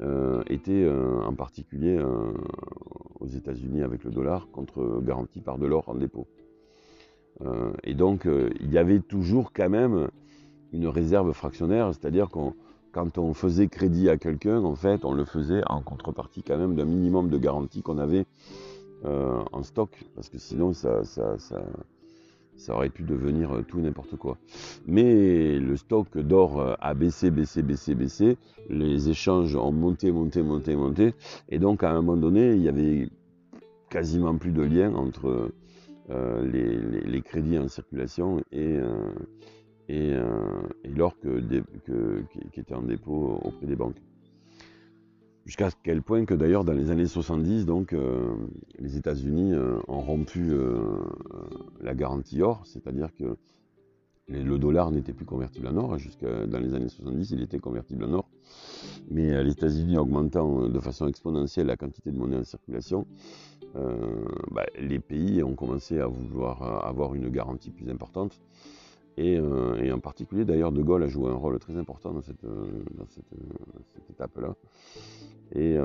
euh, 0.00 0.44
euh, 0.68 1.20
en 1.22 1.34
particulier 1.34 1.96
euh, 1.98 2.32
aux 3.18 3.26
États-Unis 3.26 3.82
avec 3.82 4.04
le 4.04 4.12
dollar 4.12 4.48
contre 4.52 5.00
garantie 5.02 5.40
par 5.40 5.58
de 5.58 5.66
l'or 5.66 5.88
en 5.88 5.96
dépôt. 5.96 6.28
et 7.82 7.94
donc 7.94 8.28
il 8.60 8.70
y 8.72 8.78
avait 8.78 9.00
toujours 9.00 9.52
quand 9.52 9.70
même 9.70 10.08
une 10.72 10.86
réserve 10.86 11.32
fractionnaire, 11.32 11.92
c'est-à-dire 11.94 12.28
qu'on 12.28 12.54
quand 12.98 13.18
on 13.18 13.32
faisait 13.32 13.68
crédit 13.68 14.08
à 14.08 14.16
quelqu'un, 14.16 14.64
en 14.64 14.74
fait, 14.74 15.04
on 15.04 15.12
le 15.12 15.24
faisait 15.24 15.62
en 15.68 15.82
contrepartie 15.82 16.42
quand 16.42 16.58
même 16.58 16.74
d'un 16.74 16.84
minimum 16.84 17.28
de 17.28 17.38
garantie 17.38 17.80
qu'on 17.82 17.98
avait 17.98 18.26
en 19.04 19.62
stock, 19.62 19.90
parce 20.16 20.28
que 20.28 20.38
sinon 20.38 20.72
ça, 20.72 21.04
ça, 21.04 21.38
ça, 21.38 21.62
ça 22.58 22.74
aurait 22.74 22.90
pu 22.90 23.04
devenir 23.04 23.52
euh, 23.54 23.62
tout 23.62 23.80
n'importe 23.80 24.16
quoi. 24.16 24.36
Mais 24.86 25.58
le 25.58 25.76
stock 25.76 26.18
d'or 26.18 26.60
euh, 26.60 26.74
a 26.80 26.92
baissé, 26.92 27.30
baissé, 27.30 27.62
baissé, 27.62 27.94
baissé. 27.94 28.36
Les 28.68 29.08
échanges 29.08 29.54
ont 29.54 29.72
monté, 29.72 30.10
monté, 30.10 30.42
monté, 30.42 30.76
monté. 30.76 31.14
Et 31.48 31.58
donc 31.58 31.82
à 31.82 31.90
un 31.90 31.94
moment 31.94 32.16
donné, 32.16 32.52
il 32.52 32.62
y 32.62 32.68
avait 32.68 33.08
quasiment 33.88 34.36
plus 34.36 34.52
de 34.52 34.62
lien 34.62 34.92
entre 34.94 35.52
euh, 36.10 37.02
les, 37.04 37.22
crédits 37.22 37.58
en 37.58 37.68
circulation 37.68 38.42
et, 38.52 38.78
et, 39.88 40.14
l'or 40.98 41.16
qui 41.18 42.60
était 42.60 42.74
en 42.74 42.82
dépôt 42.82 43.40
auprès 43.42 43.66
des 43.66 43.76
banques. 43.76 43.96
Jusqu'à 45.48 45.70
quel 45.82 46.02
point 46.02 46.26
que 46.26 46.34
d'ailleurs 46.34 46.62
dans 46.62 46.74
les 46.74 46.90
années 46.90 47.06
70, 47.06 47.64
donc, 47.64 47.94
euh, 47.94 48.34
les 48.78 48.98
États-Unis 48.98 49.54
euh, 49.54 49.78
ont 49.88 50.02
rompu 50.02 50.50
euh, 50.50 50.76
la 51.80 51.94
garantie 51.94 52.42
or, 52.42 52.66
c'est-à-dire 52.66 53.08
que 53.14 53.38
le 54.28 54.58
dollar 54.58 54.90
n'était 54.90 55.14
plus 55.14 55.24
convertible 55.24 55.68
en 55.68 55.76
or. 55.78 55.96
Jusqu'à 55.96 56.46
dans 56.46 56.58
les 56.58 56.74
années 56.74 56.90
70, 56.90 57.30
il 57.30 57.40
était 57.40 57.60
convertible 57.60 58.04
en 58.04 58.12
or. 58.12 58.28
Mais 59.10 59.42
les 59.42 59.52
États-Unis 59.52 59.96
augmentant 59.96 60.68
de 60.68 60.80
façon 60.80 61.08
exponentielle 61.08 61.68
la 61.68 61.78
quantité 61.78 62.12
de 62.12 62.18
monnaie 62.18 62.36
en 62.36 62.44
circulation, 62.44 63.06
bah, 63.74 64.66
les 64.78 64.98
pays 64.98 65.42
ont 65.42 65.54
commencé 65.54 65.98
à 65.98 66.06
vouloir 66.06 66.86
avoir 66.86 67.14
une 67.14 67.30
garantie 67.30 67.70
plus 67.70 67.88
importante. 67.88 68.38
Euh, 69.18 69.76
et, 69.82 69.92
en 69.92 69.98
particulier, 69.98 70.44
d'ailleurs, 70.44 70.72
De 70.72 70.82
Gaulle 70.82 71.02
a 71.02 71.08
joué 71.08 71.28
un 71.30 71.34
rôle 71.34 71.58
très 71.58 71.76
important 71.76 72.12
dans 72.12 72.20
cette, 72.20 72.44
euh, 72.44 72.84
euh, 73.00 74.10
étape-là. 74.10 74.54
Et, 75.54 75.76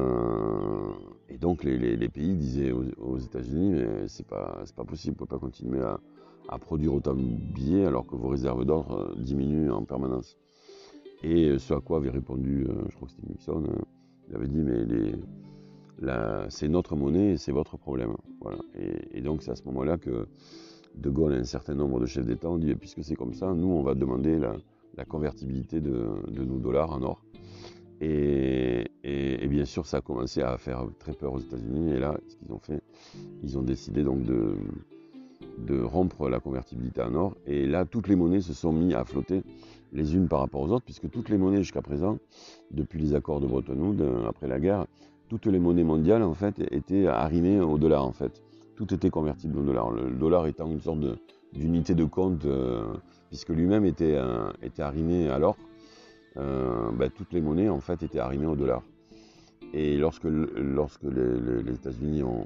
donc, 1.40 1.64
les, 1.64 2.10
pays 2.10 2.36
disaient 2.36 2.72
aux, 2.72 3.18
États-Unis 3.18 3.72
Mais 3.72 4.08
c'est 4.08 4.28
pas, 4.28 4.64
pas 4.76 4.84
possible, 4.84 5.16
vous 5.18 5.26
pouvez 5.26 5.40
pas 5.40 5.46
continuer 5.46 5.82
à, 5.82 6.58
produire 6.60 6.94
autant 6.94 7.16
de 7.16 7.22
billets 7.22 7.86
alors 7.86 8.06
que 8.06 8.16
vos 8.16 8.28
réserves 8.28 8.66
d'or 8.66 9.14
diminuent 9.18 9.72
en 9.72 9.84
permanence. 9.84 10.38
Et 11.24 11.58
ce 11.58 11.74
à 11.74 11.80
quoi 11.80 11.98
avait 11.98 12.10
répondu, 12.10 12.68
je 12.90 12.96
crois 12.96 13.08
que 13.08 13.14
c'était 13.14 13.28
Nixon, 13.28 13.64
il 14.30 14.36
avait 14.36 14.48
dit 14.48 14.62
Mais 14.62 14.86
c'est 16.50 16.68
notre 16.68 16.96
monnaie 16.96 17.32
et 17.32 17.38
c'est 17.38 17.54
votre 17.54 17.78
problème. 17.78 18.16
Voilà. 18.42 18.60
Et 19.12 19.22
donc, 19.22 19.42
c'est 19.42 19.52
à 19.52 19.56
ce 19.56 19.64
moment-là 19.64 19.98
que 19.98 20.28
de 20.96 21.10
Gaulle 21.10 21.34
et 21.34 21.38
un 21.38 21.44
certain 21.44 21.74
nombre 21.74 22.00
de 22.00 22.06
chefs 22.06 22.26
d'État 22.26 22.50
ont 22.50 22.58
dit, 22.58 22.74
puisque 22.76 23.04
c'est 23.04 23.16
comme 23.16 23.34
ça, 23.34 23.54
nous, 23.54 23.68
on 23.68 23.84
va 23.84 23.96
demander 23.96 24.40
la, 24.40 25.06
convertibilité 25.06 25.82
de, 25.82 26.08
nos 26.32 26.60
dollars 26.60 26.92
en 26.92 27.02
or. 27.02 27.22
Et, 28.02 28.88
bien 29.50 29.66
sûr, 29.66 29.86
ça 29.86 29.98
a 29.98 30.02
commencé 30.02 30.42
à 30.42 30.58
faire 30.58 30.86
très 31.00 31.14
peur 31.14 31.34
aux 31.34 31.40
États-Unis. 31.40 31.92
Et 31.94 32.00
là, 32.00 32.18
ce 32.28 32.36
qu'ils 32.36 32.52
ont 32.52 32.60
fait, 32.60 32.82
ils 33.44 33.58
ont 33.58 33.62
décidé 33.62 34.04
donc 34.04 34.24
de, 34.24 34.56
de 35.60 35.82
rompre 35.82 36.30
la 36.30 36.40
convertibilité 36.40 37.02
en 37.02 37.14
or. 37.14 37.36
Et 37.46 37.66
là, 37.66 37.86
toutes 37.86 38.08
les 38.08 38.16
monnaies 38.16 38.42
se 38.42 38.54
sont 38.54 38.74
mises 38.74 38.96
à 38.96 39.06
flotter 39.06 39.44
les 39.94 40.16
unes 40.16 40.28
par 40.28 40.40
rapport 40.40 40.62
aux 40.62 40.72
autres, 40.72 40.86
puisque 40.86 41.10
toutes 41.10 41.30
les 41.30 41.38
monnaies 41.38 41.62
jusqu'à 41.62 41.82
présent, 41.82 42.18
depuis 42.72 43.00
les 43.00 43.14
accords 43.14 43.40
de 43.40 43.48
Bretton 43.48 43.78
Woods, 43.78 44.02
euh, 44.02 44.28
après 44.28 44.48
la 44.48 44.60
guerre, 44.60 44.88
toutes 45.30 45.46
les 45.46 45.60
monnaies 45.60 45.84
mondiales, 45.84 46.24
en 46.24 46.34
fait, 46.34 46.60
étaient 46.72 47.06
arrimées 47.06 47.60
au 47.60 47.78
dollar, 47.78 48.06
en 48.06 48.12
fait 48.12 48.42
tout 48.76 48.94
était 48.94 49.10
convertible 49.10 49.60
au 49.60 49.64
dollar. 49.64 49.92
Le 49.92 50.12
dollar 50.12 50.48
étant 50.48 50.70
une 50.70 50.82
sorte 50.82 51.00
d'unité 51.54 51.96
de, 51.96 52.06
compte, 52.06 52.46
euh, 52.46 52.94
puisque 53.30 53.50
lui-même 53.50 53.86
était, 53.86 54.18
était 54.62 54.82
arrimé 54.82 55.30
à 55.30 55.40
l'or, 55.40 55.58
euh, 56.38 56.92
bah, 56.92 57.10
toutes 57.10 57.32
les 57.34 57.42
monnaies 57.42 57.70
en 57.70 57.80
fait 57.80 58.02
étaient 58.04 58.20
arrimées 58.20 58.48
au 58.48 58.56
dollar. 58.56 58.82
Et 59.74 59.98
lorsque, 59.98 60.26
les, 60.26 61.74
États-Unis 61.74 62.24
ont, 62.24 62.46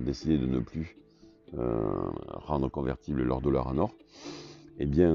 décidé 0.00 0.38
de 0.38 0.46
ne 0.46 0.60
plus 0.60 0.96
euh, 1.58 1.80
rendre 2.28 2.68
convertible 2.68 3.22
leur 3.22 3.40
dollar 3.40 3.66
en 3.66 3.78
or, 3.78 3.94
eh 4.78 4.86
bien, 4.86 5.14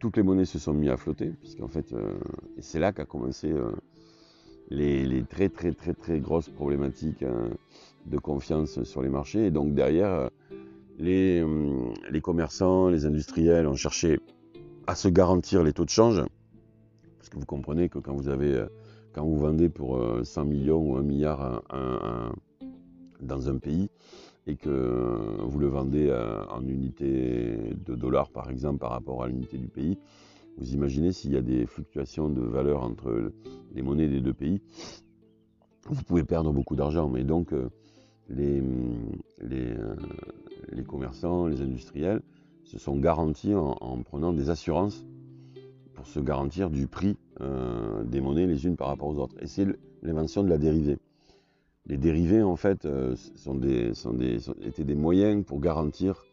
toutes 0.00 0.16
les 0.16 0.22
monnaies 0.22 0.46
se 0.46 0.58
sont 0.58 0.72
mises 0.72 0.88
à 0.88 0.96
flotter, 0.96 1.32
puisqu'en 1.40 1.68
fait, 1.68 1.94
c'est 2.60 2.78
là 2.78 2.92
qu'a 2.92 3.04
commencé 3.04 3.52
les, 4.70 5.22
très 5.24 5.50
très 5.50 5.72
très 5.72 5.92
très 5.92 6.18
grosses 6.18 6.48
problématiques 6.48 7.22
de 8.06 8.18
confiance 8.18 8.82
sur 8.84 9.02
les 9.02 9.08
marchés. 9.08 9.46
Et 9.46 9.50
donc 9.50 9.74
derrière, 9.74 10.10
euh, 10.10 10.28
les, 10.98 11.42
hum, 11.42 11.92
les, 12.10 12.20
commerçants, 12.20 12.88
les 12.88 13.04
industriels 13.06 13.66
ont 13.66 13.74
cherché 13.74 14.20
à 14.86 14.94
se 14.94 15.08
garantir 15.08 15.62
les 15.62 15.72
taux 15.72 15.84
de 15.84 15.90
change. 15.90 16.22
Parce 17.18 17.28
que 17.28 17.38
vous 17.38 17.46
comprenez 17.46 17.88
que 17.88 17.98
quand 17.98 18.14
vous 18.14 18.28
avez, 18.28 18.54
euh, 18.54 18.66
quand 19.12 19.24
vous 19.24 19.38
vendez 19.38 19.68
pour 19.68 20.00
100 20.22 20.40
euh, 20.40 20.44
millions 20.44 20.92
ou 20.92 20.96
1 20.96 21.02
milliard 21.02 21.62
dans 23.20 23.48
un 23.48 23.56
pays 23.56 23.88
et 24.46 24.56
que 24.56 25.40
vous 25.40 25.58
le 25.58 25.66
vendez 25.66 26.14
en 26.50 26.64
unité 26.66 27.56
de 27.84 27.94
dollars 27.94 28.30
par 28.30 28.50
exemple 28.50 28.78
par 28.78 28.90
rapport 28.90 29.24
à 29.24 29.26
l'unité 29.26 29.56
du 29.56 29.68
pays, 29.68 29.98
vous 30.58 30.74
imaginez 30.74 31.12
s'il 31.12 31.32
y 31.32 31.36
a 31.36 31.40
des 31.40 31.66
fluctuations 31.66 32.28
de 32.28 32.42
valeur 32.42 32.82
entre 32.82 33.32
les 33.74 33.82
monnaies 33.82 34.08
des 34.08 34.20
deux 34.20 34.34
pays, 34.34 34.60
vous 35.88 36.02
pouvez 36.02 36.22
perdre 36.22 36.52
beaucoup 36.52 36.76
d'argent. 36.76 37.08
Mais 37.08 37.24
donc, 37.24 37.52
les, 38.28 38.62
euh, 39.42 39.96
les, 40.72 40.84
commerçants, 40.84 41.46
les 41.46 41.60
industriels 41.62 42.22
se 42.64 42.78
sont 42.78 42.96
garantis 42.96 43.54
en, 43.54 44.02
prenant 44.02 44.32
des 44.32 44.50
assurances 44.50 45.04
pour 45.94 46.06
se 46.06 46.20
garantir 46.20 46.70
du 46.70 46.86
prix 46.86 47.16
euh, 47.40 48.02
des 48.04 48.20
monnaies 48.20 48.46
les 48.46 48.66
unes 48.66 48.76
par 48.76 48.88
rapport 48.88 49.08
aux 49.08 49.18
autres. 49.18 49.36
Et 49.40 49.46
c'est 49.46 49.66
l'invention 50.02 50.42
de 50.42 50.48
la 50.48 50.58
dérivée. 50.58 50.98
Les 51.86 51.96
dérivés, 51.96 52.42
en 52.42 52.56
fait, 52.56 52.84
euh, 52.84 53.14
étaient 54.64 54.84
des 54.84 54.94
moyens 54.96 55.44
pour 55.44 55.60
garantir 55.60 56.24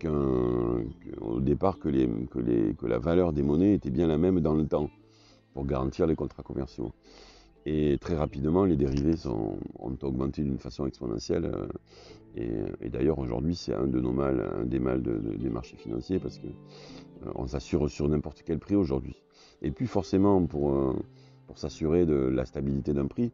qu'au 0.00 1.40
départ 1.40 1.78
que 1.78 2.86
la 2.86 2.98
valeur 2.98 3.32
des 3.32 3.42
monnaies 3.42 3.74
était 3.74 3.90
bien 3.90 4.06
la 4.06 4.16
même 4.18 4.40
dans 4.40 4.54
le 4.54 4.66
temps, 4.66 4.90
pour 5.52 5.66
garantir 5.66 6.06
les 6.06 6.14
contrats 6.14 6.42
commerciaux. 6.42 6.92
Et 7.68 7.98
très 8.00 8.14
rapidement, 8.14 8.64
les 8.64 8.76
dérivés 8.76 9.26
ont 9.26 9.58
augmenté 10.02 10.42
d'une 10.42 10.58
façon 10.58 10.86
exponentielle. 10.86 11.50
Euh, 12.38 12.68
et, 12.80 12.88
d'ailleurs, 12.88 13.18
aujourd'hui, 13.18 13.56
c'est 13.56 13.74
un 13.74 13.88
de 13.88 14.00
nos 14.00 14.12
mâles, 14.12 14.48
un 14.60 14.64
des 14.64 14.78
mâles 14.78 15.02
des 15.02 15.48
marchés 15.48 15.76
financiers 15.76 16.20
parce 16.20 16.38
qu'on 16.38 17.42
euh, 17.42 17.46
s'assure 17.48 17.90
sur 17.90 18.08
n'importe 18.08 18.44
quel 18.46 18.60
prix 18.60 18.76
aujourd'hui. 18.76 19.20
Et 19.62 19.72
plus 19.72 19.88
forcément 19.88 20.46
pour, 20.46 20.74
euh, 20.74 20.94
pour 21.48 21.58
s'assurer 21.58 22.06
de 22.06 22.14
la 22.14 22.44
stabilité 22.44 22.92
d'un 22.92 23.08
prix, 23.08 23.32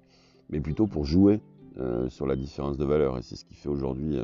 mais 0.48 0.60
plutôt 0.60 0.86
pour 0.86 1.04
jouer 1.04 1.40
sur 2.08 2.26
la 2.26 2.36
différence 2.36 2.76
de 2.76 2.84
valeur. 2.84 3.16
Et 3.16 3.22
c'est 3.22 3.34
ce 3.34 3.46
qui 3.46 3.54
fait 3.54 3.70
aujourd'hui 3.70 4.18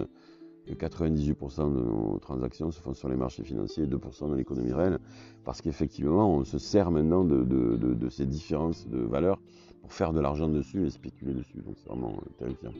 que 0.67 0.75
98% 0.75 1.75
de 1.75 1.81
nos 1.81 2.19
transactions 2.19 2.71
se 2.71 2.79
font 2.79 2.93
sur 2.93 3.09
les 3.09 3.17
marchés 3.17 3.43
financiers 3.43 3.85
et 3.85 3.87
2% 3.87 4.29
dans 4.29 4.35
l'économie 4.35 4.75
réelle. 4.75 4.99
Parce 5.45 5.63
qu'effectivement, 5.63 6.31
on 6.31 6.45
se 6.45 6.59
sert 6.59 6.91
maintenant 6.91 7.25
de 7.25 8.09
ces 8.11 8.27
différences 8.27 8.87
de 8.87 8.99
valeur 8.99 9.41
pour 9.89 9.95
faire 9.95 10.13
de 10.13 10.21
l'argent 10.21 10.49
dessus 10.49 10.87
et 10.87 10.91
spéculer 10.91 11.33
dessus. 11.33 11.63
Donc 11.65 11.77
c'est 11.79 11.89
vraiment 11.89 12.13
euh, 12.13 12.31
terrifiant. 12.39 12.73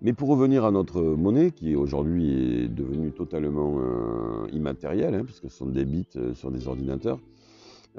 Mais 0.00 0.12
pour 0.12 0.28
revenir 0.30 0.64
à 0.64 0.72
notre 0.72 1.00
monnaie, 1.00 1.52
qui 1.52 1.76
aujourd'hui 1.76 2.64
est 2.64 2.68
devenue 2.68 3.12
totalement 3.12 3.78
euh, 3.78 4.48
immatérielle, 4.52 5.14
hein, 5.14 5.22
puisque 5.24 5.48
ce 5.48 5.56
sont 5.56 5.66
des 5.66 5.84
bits 5.84 6.08
euh, 6.16 6.34
sur 6.34 6.50
des 6.50 6.66
ordinateurs, 6.66 7.20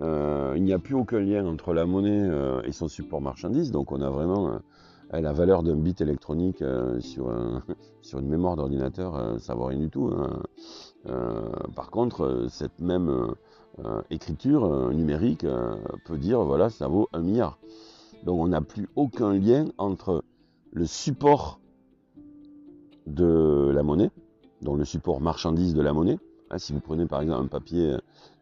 il 0.02 0.64
n'y 0.64 0.74
a 0.74 0.80
plus 0.80 0.96
aucun 0.96 1.20
lien 1.20 1.46
entre 1.46 1.72
la 1.72 1.86
monnaie 1.86 2.28
et 2.66 2.72
son 2.72 2.88
support 2.88 3.22
marchandise. 3.22 3.70
Donc 3.70 3.92
on 3.92 4.02
a 4.02 4.10
vraiment 4.10 4.60
la 5.12 5.34
valeur 5.34 5.62
d'un 5.62 5.76
bit 5.76 6.02
électronique 6.02 6.64
sur, 6.98 7.32
sur 8.02 8.18
une 8.18 8.28
mémoire 8.28 8.56
d'ordinateur, 8.56 9.40
ça 9.40 9.54
vaut 9.54 9.66
rien 9.66 9.78
du 9.78 9.92
tout. 9.92 10.10
Hein. 10.12 10.42
par 11.76 11.92
contre, 11.92 12.48
cette 12.50 12.80
même 12.80 13.36
écriture 14.10 14.92
numérique 14.92 15.46
peut 16.06 16.18
dire 16.18 16.42
voilà, 16.42 16.72
ça 16.72 16.88
vaut 16.88 17.08
un 17.14 17.22
milliard. 17.22 17.60
Donc 18.24 18.40
on 18.40 18.48
n'a 18.48 18.62
plus 18.62 18.88
aucun 18.96 19.34
lien 19.34 19.66
entre 19.78 20.24
le 20.72 20.86
support 20.86 21.60
de 23.06 23.72
la 23.74 23.84
monnaie, 23.84 24.12
donc 24.62 24.78
le 24.78 24.86
support 24.86 25.20
marchandise 25.20 25.74
de 25.74 25.82
la 25.82 25.94
monnaie, 25.94 26.18
Hein, 26.54 26.60
si 26.60 26.72
vous 26.72 26.80
prenez 26.80 27.08
par 27.08 27.22
exemple 27.22 27.44
un 27.44 27.48
papier, 27.48 27.96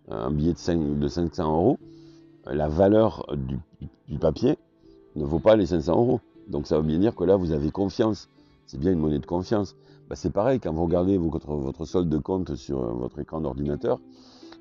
un 0.10 0.32
billet 0.32 0.54
de, 0.54 0.58
5, 0.58 1.00
de 1.00 1.08
500 1.08 1.56
euros, 1.56 1.80
la 2.46 2.68
valeur 2.68 3.26
du, 3.38 4.18
papier 4.20 4.58
ne 5.16 5.24
vaut 5.24 5.40
pas 5.40 5.56
les 5.56 5.68
500 5.68 5.94
euros. 5.94 6.20
Donc 6.48 6.68
ça 6.68 6.78
veut 6.78 6.84
bien 6.84 7.00
dire 7.00 7.16
que 7.16 7.24
là, 7.24 7.38
vous 7.38 7.52
avez 7.52 7.72
confiance. 7.72 8.28
C'est 8.66 8.80
bien 8.80 8.92
une 8.92 9.00
monnaie 9.00 9.20
de 9.20 9.26
confiance. 9.26 9.76
Bah, 10.10 10.16
c'est 10.16 10.32
pareil, 10.32 10.60
quand 10.60 10.74
vous 10.74 10.84
regardez 10.84 11.18
votre, 11.18 11.86
solde 11.86 12.10
de 12.10 12.18
compte 12.18 12.56
sur 12.56 12.82
votre 12.96 13.20
écran 13.20 13.40
d'ordinateur, 13.40 14.00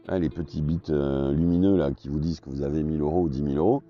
hein, 0.07 0.21
les 0.21 0.31
petits 0.31 0.63
bits 0.63 0.79
euh, 0.91 1.33
lumineux 1.33 1.77
là, 1.77 1.91
qui 1.91 2.09
vous 2.09 2.21
disent 2.21 2.39
que 2.39 2.51
vous 2.51 2.63
avez 2.63 2.85
1000 2.85 3.01
euros 3.01 3.23
ou 3.23 3.29
10 3.29 3.43
000 3.43 3.55
euros, 3.57 3.83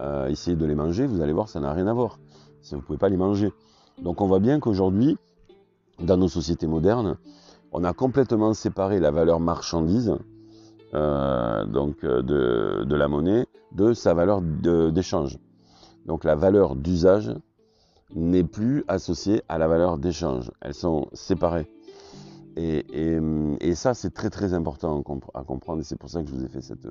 euh, 0.00 0.28
essayez 0.28 0.56
de 0.56 0.66
les 0.66 0.74
manger, 0.74 1.06
vous 1.06 1.20
allez 1.20 1.32
voir, 1.32 1.48
ça 1.48 1.60
n'a 1.60 1.72
rien 1.72 1.86
à 1.86 1.92
voir. 1.92 2.18
Vous 2.70 2.76
ne 2.76 2.82
pouvez 2.82 2.98
pas 2.98 3.08
les 3.08 3.16
manger. 3.16 3.52
Donc 4.02 4.20
on 4.20 4.26
voit 4.26 4.38
bien 4.40 4.60
qu'aujourd'hui, 4.60 5.18
dans 5.98 6.16
nos 6.16 6.28
sociétés 6.28 6.66
modernes, 6.66 7.16
on 7.72 7.84
a 7.84 7.92
complètement 7.92 8.54
séparé 8.54 9.00
la 9.00 9.10
valeur 9.10 9.40
marchandise 9.40 10.16
euh, 10.94 11.64
donc 11.66 12.02
euh, 12.02 12.22
de, 12.22 12.94
la 12.94 13.08
monnaie 13.08 13.46
de 13.72 13.92
sa 13.92 14.14
valeur 14.14 14.40
d'échange. 14.42 15.38
Donc 16.06 16.24
la 16.24 16.34
valeur 16.34 16.74
d'usage 16.74 17.32
n'est 18.14 18.44
plus 18.44 18.84
associée 18.88 19.42
à 19.48 19.58
la 19.58 19.68
valeur 19.68 19.98
d'échange. 19.98 20.50
Elles 20.60 20.74
sont 20.74 21.06
séparées. 21.12 21.68
Et, 22.56 23.74
ça, 23.74 23.94
c'est 23.94 24.10
très 24.10 24.28
très 24.28 24.52
important 24.52 25.02
à 25.34 25.44
comprendre. 25.44 25.80
Et 25.80 25.84
c'est 25.84 25.96
pour 25.96 26.10
ça 26.10 26.22
que 26.22 26.28
je 26.28 26.34
vous 26.34 26.44
ai 26.44 26.48
fait 26.48 26.60
cette 26.60 26.86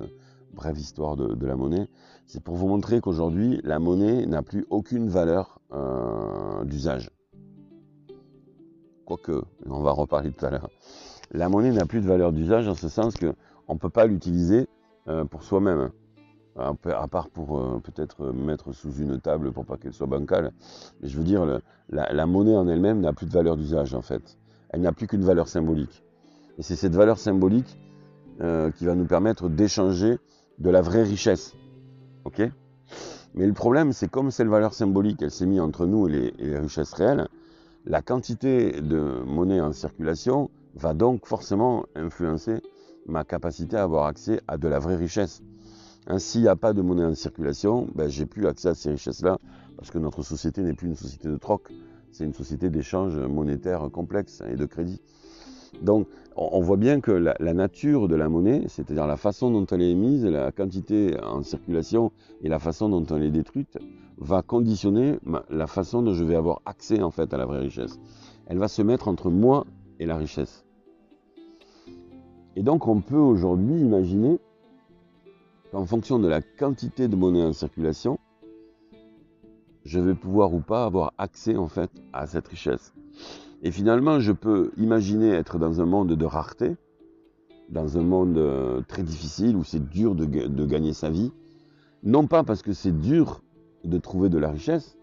brève 0.54 0.78
histoire 0.78 1.16
de, 1.16 1.46
la 1.46 1.56
monnaie. 1.56 1.88
C'est 2.26 2.42
pour 2.42 2.56
vous 2.56 2.68
montrer 2.68 3.00
qu'aujourd'hui, 3.00 3.60
la 3.64 3.78
monnaie 3.78 4.26
n'a 4.26 4.42
plus 4.42 4.66
aucune 4.70 5.08
valeur 5.08 5.60
euh, 5.72 6.64
d'usage. 6.64 7.10
Quoique, 9.04 9.42
on 9.66 9.80
va 9.80 9.90
reparler 9.92 10.30
tout 10.30 10.44
à 10.46 10.50
l'heure. 10.50 10.70
La 11.32 11.48
monnaie 11.48 11.72
n'a 11.72 11.86
plus 11.86 12.00
de 12.00 12.06
valeur 12.06 12.32
d'usage 12.32 12.68
en 12.68 12.74
ce 12.74 12.88
sens 12.88 13.14
qu'on 13.16 13.74
ne 13.74 13.78
peut 13.78 13.88
pas 13.88 14.06
l'utiliser 14.06 14.68
euh, 15.08 15.24
pour 15.24 15.42
soi-même. 15.42 15.90
À 16.56 17.08
part 17.08 17.30
pour 17.30 17.58
euh, 17.58 17.80
peut-être 17.82 18.32
mettre 18.32 18.72
sous 18.72 18.92
une 18.96 19.18
table 19.20 19.52
pour 19.52 19.64
pas 19.64 19.76
qu'elle 19.76 19.94
soit 19.94 20.06
bancale. 20.06 20.52
Mais 21.00 21.08
je 21.08 21.16
veux 21.16 21.24
dire, 21.24 21.60
la, 21.88 22.26
monnaie 22.26 22.56
en 22.56 22.68
elle-même 22.68 23.00
n'a 23.00 23.12
plus 23.12 23.26
de 23.26 23.32
valeur 23.32 23.56
d'usage 23.56 23.94
en 23.94 24.02
fait. 24.02 24.36
Elle 24.68 24.82
n'a 24.82 24.92
plus 24.92 25.06
qu'une 25.06 25.24
valeur 25.24 25.48
symbolique. 25.48 26.04
Et 26.58 26.62
c'est 26.62 26.76
cette 26.76 26.94
valeur 26.94 27.18
symbolique 27.18 27.78
qui 28.76 28.84
va 28.84 28.94
nous 28.94 29.06
permettre 29.06 29.48
d'échanger 29.48 30.18
de 30.60 30.70
la 30.70 30.82
vraie 30.82 31.02
richesse. 31.02 31.54
Ok? 32.24 32.42
Mais 33.34 33.46
le 33.46 33.52
problème, 33.52 33.92
c'est 33.92 34.10
comme 34.10 34.30
cette 34.30 34.48
valeur 34.48 34.74
symbolique, 34.74 35.22
elle 35.22 35.30
s'est 35.30 35.46
mise 35.46 35.60
entre 35.60 35.86
nous 35.86 36.08
et 36.08 36.32
les, 36.38 36.58
richesses 36.58 36.92
réelles, 36.92 37.28
la 37.86 38.02
quantité 38.02 38.80
de 38.80 39.22
monnaie 39.24 39.60
en 39.60 39.72
circulation 39.72 40.50
va 40.74 40.94
donc 40.94 41.26
forcément 41.26 41.86
influencer 41.94 42.60
ma 43.06 43.24
capacité 43.24 43.76
à 43.76 43.84
avoir 43.84 44.06
accès 44.06 44.40
à 44.48 44.58
de 44.58 44.68
la 44.68 44.78
vraie 44.78 44.96
richesse. 44.96 45.42
Ainsi, 46.06 46.38
il 46.38 46.42
n'y 46.42 46.48
a 46.48 46.56
pas 46.56 46.72
de 46.72 46.82
monnaie 46.82 47.04
en 47.04 47.14
circulation, 47.14 47.86
ben, 47.94 48.08
j'ai 48.08 48.26
plus 48.26 48.46
accès 48.46 48.68
à 48.68 48.74
ces 48.74 48.90
richesses-là, 48.90 49.38
parce 49.76 49.90
que 49.90 49.98
notre 49.98 50.22
société 50.22 50.62
n'est 50.62 50.74
plus 50.74 50.88
une 50.88 50.96
société 50.96 51.28
de 51.28 51.36
troc, 51.36 51.68
c'est 52.12 52.24
une 52.24 52.34
société 52.34 52.68
d'échange 52.68 53.16
monétaire 53.16 53.88
complexe 53.90 54.42
et 54.50 54.56
de 54.56 54.66
crédit. 54.66 55.00
Donc, 55.82 56.06
on 56.36 56.60
voit 56.60 56.76
bien 56.76 57.00
que 57.00 57.10
la, 57.10 57.54
nature 57.54 58.08
de 58.08 58.16
la 58.16 58.28
monnaie, 58.28 58.64
c'est-à-dire 58.68 59.06
la 59.06 59.16
façon 59.16 59.50
dont 59.50 59.66
elle 59.66 59.82
est 59.82 59.90
émise, 59.90 60.24
la 60.24 60.52
quantité 60.52 61.16
en 61.22 61.42
circulation 61.42 62.12
et 62.42 62.48
la 62.48 62.58
façon 62.58 62.88
dont 62.88 63.04
elle 63.14 63.24
est 63.24 63.30
détruite, 63.30 63.78
va 64.18 64.42
conditionner 64.42 65.18
la 65.48 65.66
façon 65.66 66.02
dont 66.02 66.14
je 66.14 66.24
vais 66.24 66.36
avoir 66.36 66.60
accès 66.66 67.02
en 67.02 67.10
fait 67.10 67.32
à 67.34 67.38
la 67.38 67.46
vraie 67.46 67.60
richesse. 67.60 67.98
Elle 68.46 68.58
va 68.58 68.68
se 68.68 68.82
mettre 68.82 69.08
entre 69.08 69.30
moi 69.30 69.66
et 69.98 70.06
la 70.06 70.16
richesse. 70.16 70.64
Et 72.56 72.62
donc, 72.62 72.86
on 72.88 73.00
peut 73.00 73.16
aujourd'hui 73.16 73.80
imaginer 73.80 74.38
qu'en 75.72 75.86
fonction 75.86 76.18
de 76.18 76.28
la 76.28 76.42
quantité 76.42 77.08
de 77.08 77.16
monnaie 77.16 77.44
en 77.44 77.52
circulation, 77.52 78.18
je 79.84 80.00
vais 80.00 80.14
pouvoir 80.14 80.52
ou 80.52 80.60
pas 80.60 80.84
avoir 80.84 81.12
accès 81.16 81.56
en 81.56 81.68
fait 81.68 81.90
à 82.12 82.26
cette 82.26 82.48
richesse. 82.48 82.92
Et 83.62 83.70
finalement, 83.70 84.20
je 84.20 84.32
peux 84.32 84.70
imaginer 84.78 85.30
être 85.30 85.58
dans 85.58 85.80
un 85.80 85.84
monde 85.84 86.12
de 86.14 86.24
rareté, 86.24 86.76
dans 87.68 87.98
un 87.98 88.02
monde 88.02 88.38
euh, 88.38 88.80
très 88.88 89.02
difficile 89.02 89.56
où 89.56 89.64
c'est 89.64 89.86
dur 89.88 90.14
de, 90.14 90.24
gagner 90.64 90.92
sa 90.92 91.10
vie, 91.10 91.30
non 92.02 92.26
pas 92.26 92.42
parce 92.42 92.62
que 92.62 92.72
c'est 92.72 92.98
dur 92.98 93.42
de 93.84 93.98
trouver 93.98 94.28
de 94.28 94.38
la 94.38 94.50
richesse, 94.50 94.96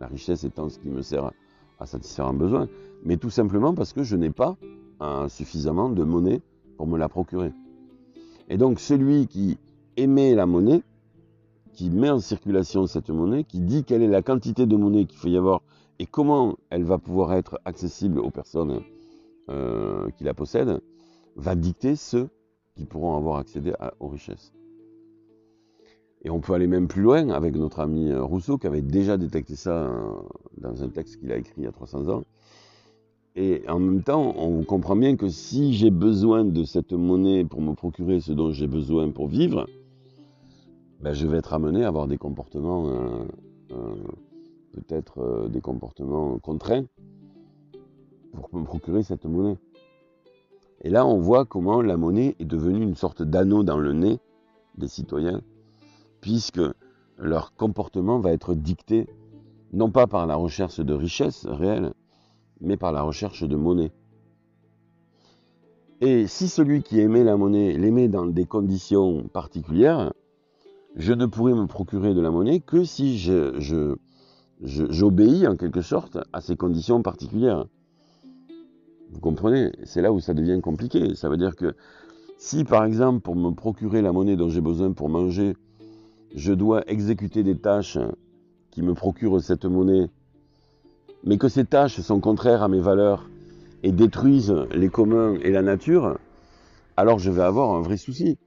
la 0.00 0.06
richesse 0.06 0.44
étant 0.44 0.68
ce 0.68 0.78
qui 0.78 0.88
me 0.88 1.02
sert 1.02 1.32
à 1.78 1.86
satisfaire 1.86 2.26
un 2.26 2.34
besoin, 2.34 2.68
mais 3.02 3.16
tout 3.16 3.30
simplement 3.30 3.74
parce 3.74 3.92
que 3.92 4.02
je 4.02 4.16
n'ai 4.16 4.30
pas 4.30 4.56
un, 5.00 5.28
suffisamment 5.28 5.88
de 5.88 6.04
monnaie 6.04 6.42
pour 6.76 6.86
me 6.86 6.98
la 6.98 7.08
procurer. 7.08 7.52
Et 8.48 8.58
donc 8.58 8.78
celui 8.78 9.26
qui 9.26 9.58
émet 9.96 10.34
la 10.34 10.46
monnaie, 10.46 10.82
qui 11.72 11.88
met 11.88 12.10
en 12.10 12.20
circulation 12.20 12.86
cette 12.86 13.08
monnaie, 13.08 13.44
qui 13.44 13.60
dit 13.60 13.84
quelle 13.84 14.02
est 14.02 14.08
la 14.08 14.22
quantité 14.22 14.66
de 14.66 14.76
monnaie 14.76 15.06
qu'il 15.06 15.18
faut 15.18 15.28
y 15.28 15.36
avoir 15.36 15.62
et 15.98 16.06
comment 16.06 16.56
elle 16.70 16.84
va 16.84 16.98
pouvoir 16.98 17.32
être 17.34 17.60
accessible 17.64 18.18
aux 18.18 18.30
personnes 18.30 18.82
euh, 19.50 20.08
qui 20.16 20.24
la 20.24 20.34
possèdent, 20.34 20.80
va 21.36 21.54
dicter 21.54 21.96
ceux 21.96 22.28
qui 22.76 22.84
pourront 22.84 23.16
avoir 23.16 23.38
accédé 23.38 23.72
aux 23.98 24.08
richesses. 24.08 24.52
Et 26.22 26.30
on 26.30 26.40
peut 26.40 26.52
aller 26.52 26.68
même 26.68 26.86
plus 26.86 27.02
loin 27.02 27.30
avec 27.30 27.56
notre 27.56 27.80
ami 27.80 28.10
euh, 28.10 28.22
Rousseau 28.22 28.56
qui 28.56 28.68
avait 28.68 28.82
déjà 28.82 29.16
détecté 29.16 29.56
ça 29.56 29.88
euh, 29.88 30.12
dans 30.58 30.84
un 30.84 30.88
texte 30.88 31.18
qu'il 31.18 31.32
a 31.32 31.36
écrit 31.36 31.54
il 31.58 31.64
y 31.64 31.66
a 31.66 31.72
300 31.72 32.08
ans. 32.08 32.22
Et 33.34 33.62
en 33.68 33.80
même 33.80 34.02
temps, 34.02 34.32
on 34.38 34.62
comprend 34.62 34.94
bien 34.94 35.16
que 35.16 35.28
si 35.28 35.72
j'ai 35.72 35.90
besoin 35.90 36.44
de 36.44 36.62
cette 36.62 36.92
monnaie 36.92 37.44
pour 37.44 37.62
me 37.62 37.72
procurer 37.72 38.20
ce 38.20 38.32
dont 38.32 38.52
j'ai 38.52 38.68
besoin 38.68 39.10
pour 39.10 39.26
vivre, 39.26 39.66
ben 41.00 41.12
je 41.14 41.26
vais 41.26 41.38
être 41.38 41.52
amené 41.52 41.82
à 41.82 41.88
avoir 41.88 42.06
des 42.06 42.18
comportements 42.18 42.88
peut-être 44.72 45.18
euh, 45.20 45.48
des 45.48 45.60
comportements 45.60 46.38
contraints 46.38 46.84
pour 48.32 48.48
me 48.52 48.64
procurer 48.64 49.02
cette 49.02 49.24
monnaie. 49.24 49.58
Et 50.82 50.90
là, 50.90 51.06
on 51.06 51.18
voit 51.18 51.44
comment 51.44 51.80
la 51.80 51.96
monnaie 51.96 52.34
est 52.38 52.44
devenue 52.44 52.82
une 52.82 52.96
sorte 52.96 53.22
d'anneau 53.22 53.62
dans 53.62 53.78
le 53.78 53.92
nez 53.92 54.18
des 54.76 54.88
citoyens, 54.88 55.42
puisque 56.20 56.60
leur 57.18 57.54
comportement 57.54 58.18
va 58.18 58.32
être 58.32 58.54
dicté 58.54 59.06
non 59.72 59.90
pas 59.90 60.06
par 60.06 60.26
la 60.26 60.36
recherche 60.36 60.80
de 60.80 60.94
richesse 60.94 61.46
réelle, 61.46 61.92
mais 62.60 62.76
par 62.76 62.92
la 62.92 63.02
recherche 63.02 63.44
de 63.44 63.56
monnaie. 63.56 63.92
Et 66.00 66.26
si 66.26 66.48
celui 66.48 66.82
qui 66.82 66.98
aimait 66.98 67.22
la 67.22 67.36
monnaie 67.36 67.74
l'aimait 67.74 68.08
dans 68.08 68.26
des 68.26 68.44
conditions 68.44 69.28
particulières, 69.28 70.12
je 70.96 71.12
ne 71.12 71.26
pourrais 71.26 71.54
me 71.54 71.66
procurer 71.66 72.12
de 72.12 72.20
la 72.20 72.30
monnaie 72.30 72.60
que 72.60 72.84
si 72.84 73.18
je, 73.18 73.96
j'obéis 74.62 75.46
en 75.46 75.56
quelque 75.56 75.82
sorte 75.82 76.18
à 76.32 76.40
ces 76.40 76.56
conditions 76.56 77.02
particulières. 77.02 77.66
Vous 79.10 79.20
comprenez? 79.20 79.72
C'est 79.84 80.02
là 80.02 80.12
où 80.12 80.20
ça 80.20 80.34
devient 80.34 80.60
compliqué. 80.60 81.14
Ça 81.14 81.28
veut 81.28 81.36
dire 81.36 81.56
que 81.56 81.74
si 82.38 82.64
par 82.64 82.84
exemple 82.84 83.20
pour 83.20 83.36
me 83.36 83.50
procurer 83.50 84.02
la 84.02 84.12
monnaie 84.12 84.36
dont 84.36 84.48
j'ai 84.48 84.60
besoin 84.60 84.92
pour 84.92 85.08
manger, 85.08 85.54
je 86.34 86.52
dois 86.52 86.82
exécuter 86.90 87.42
des 87.42 87.56
tâches 87.56 87.98
qui 88.70 88.82
me 88.82 88.94
procurent 88.94 89.42
cette 89.42 89.66
monnaie, 89.66 90.08
mais 91.24 91.36
que 91.36 91.48
ces 91.48 91.64
tâches 91.64 92.00
sont 92.00 92.20
contraires 92.20 92.62
à 92.62 92.68
mes 92.68 92.80
valeurs 92.80 93.28
et 93.82 93.92
détruisent 93.92 94.56
les 94.74 94.88
communs 94.88 95.34
et 95.42 95.50
la 95.50 95.62
nature, 95.62 96.18
alors 96.96 97.18
je 97.18 97.30
vais 97.30 97.42
avoir 97.42 97.74
un 97.74 97.82
vrai 97.82 97.96
souci. 97.96 98.38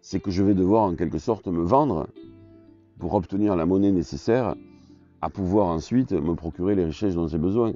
C'est 0.00 0.20
que 0.20 0.30
je 0.30 0.42
vais 0.42 0.54
devoir 0.54 0.84
en 0.84 0.94
quelque 0.94 1.18
sorte 1.18 1.46
me 1.46 1.62
vendre 1.62 2.08
pour 2.98 3.14
obtenir 3.14 3.54
la 3.54 3.66
monnaie 3.66 3.92
nécessaire 3.92 4.56
à 5.20 5.30
pouvoir 5.30 5.66
ensuite 5.66 6.12
me 6.12 6.34
procurer 6.34 6.74
les 6.74 6.84
richesses 6.84 7.14
dont 7.14 7.26
j'ai 7.26 7.38
besoin. 7.38 7.72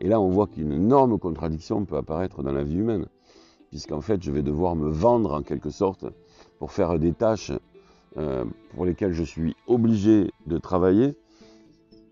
Et 0.00 0.08
là, 0.08 0.20
on 0.20 0.28
voit 0.28 0.46
qu'une 0.46 0.72
énorme 0.72 1.18
contradiction 1.18 1.84
peut 1.84 1.96
apparaître 1.96 2.42
dans 2.42 2.52
la 2.52 2.62
vie 2.62 2.76
humaine, 2.76 3.06
puisqu'en 3.70 4.00
fait, 4.00 4.22
je 4.22 4.30
vais 4.30 4.42
devoir 4.42 4.76
me 4.76 4.88
vendre 4.88 5.32
en 5.32 5.42
quelque 5.42 5.70
sorte 5.70 6.06
pour 6.58 6.72
faire 6.72 6.98
des 6.98 7.12
tâches 7.12 7.52
euh, 8.18 8.44
pour 8.74 8.86
lesquelles 8.86 9.12
je 9.12 9.22
suis 9.22 9.56
obligé 9.66 10.30
de 10.46 10.58
travailler, 10.58 11.16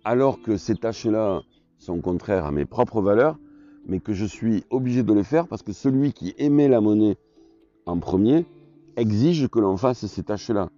alors 0.05 0.43
que 0.43 0.57
ces 0.57 0.74
tâches-là 0.74 1.43
sont 1.78 2.01
contraires 2.01 2.45
à 2.45 2.53
mes 2.53 2.66
propres 2.66 3.01
valeurs, 3.01 3.39
mais 3.87 4.01
que 4.01 4.12
je 4.12 4.24
suis 4.24 4.64
obligé 4.70 5.03
de 5.03 5.12
les 5.12 5.24
faire 5.24 5.47
parce 5.47 5.62
que 5.62 5.72
celui 5.72 6.12
qui 6.12 6.35
émet 6.39 6.68
la 6.68 6.80
monnaie 6.80 7.16
en 7.87 7.99
premier 7.99 8.47
exige 8.97 9.49
que 9.49 9.59
l'on 9.59 9.76
fasse 9.76 10.07
ces 10.07 10.22
tâches-là. 10.22 10.70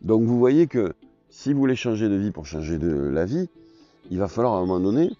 Donc 0.00 0.22
vous 0.22 0.38
voyez 0.38 0.66
que 0.66 0.94
si 1.36 1.52
vous 1.52 1.60
voulez 1.60 1.76
changer 1.76 2.08
de 2.08 2.14
vie 2.14 2.30
pour 2.30 2.46
changer 2.46 2.78
de 2.78 2.88
la 2.88 3.26
vie, 3.26 3.50
il 4.10 4.18
va 4.18 4.26
falloir 4.26 4.54
à 4.54 4.56
un 4.56 4.60
moment 4.60 4.80
donné 4.80 5.12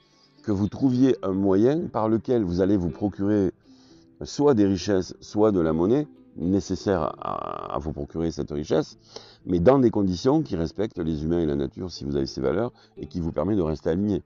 que 0.45 0.51
vous 0.51 0.67
trouviez 0.67 1.14
un 1.23 1.33
moyen 1.33 1.89
par 1.89 2.09
lequel 2.09 2.43
vous 2.43 2.62
allez 2.62 2.79
vous 2.79 2.89
procurer 2.89 3.53
soit 4.23 4.55
des 4.55 4.64
richesses, 4.64 5.14
soit 5.21 5.53
de 5.53 5.61
la 5.61 5.75
monnaie 5.75 6.09
nécessaire 6.37 7.14
à, 7.21 7.77
vous 7.81 7.93
procurer 7.93 8.31
cette 8.31 8.51
richesse, 8.51 8.97
mais 9.45 9.59
dans 9.59 9.79
des 9.79 9.91
conditions 9.91 10.43
qui 10.43 10.57
respectent 10.57 10.99
les 10.99 11.23
humains 11.23 11.41
et 11.41 11.47
la 11.47 11.55
nature 11.55 11.91
si 11.91 12.05
vous 12.05 12.17
avez 12.17 12.25
ces 12.25 12.41
valeurs 12.41 12.73
et 12.97 13.07
qui 13.09 13.21
vous 13.21 13.31
permet 13.31 13.55
de 13.55 13.61
rester 13.61 13.91
aligné. 13.91 14.23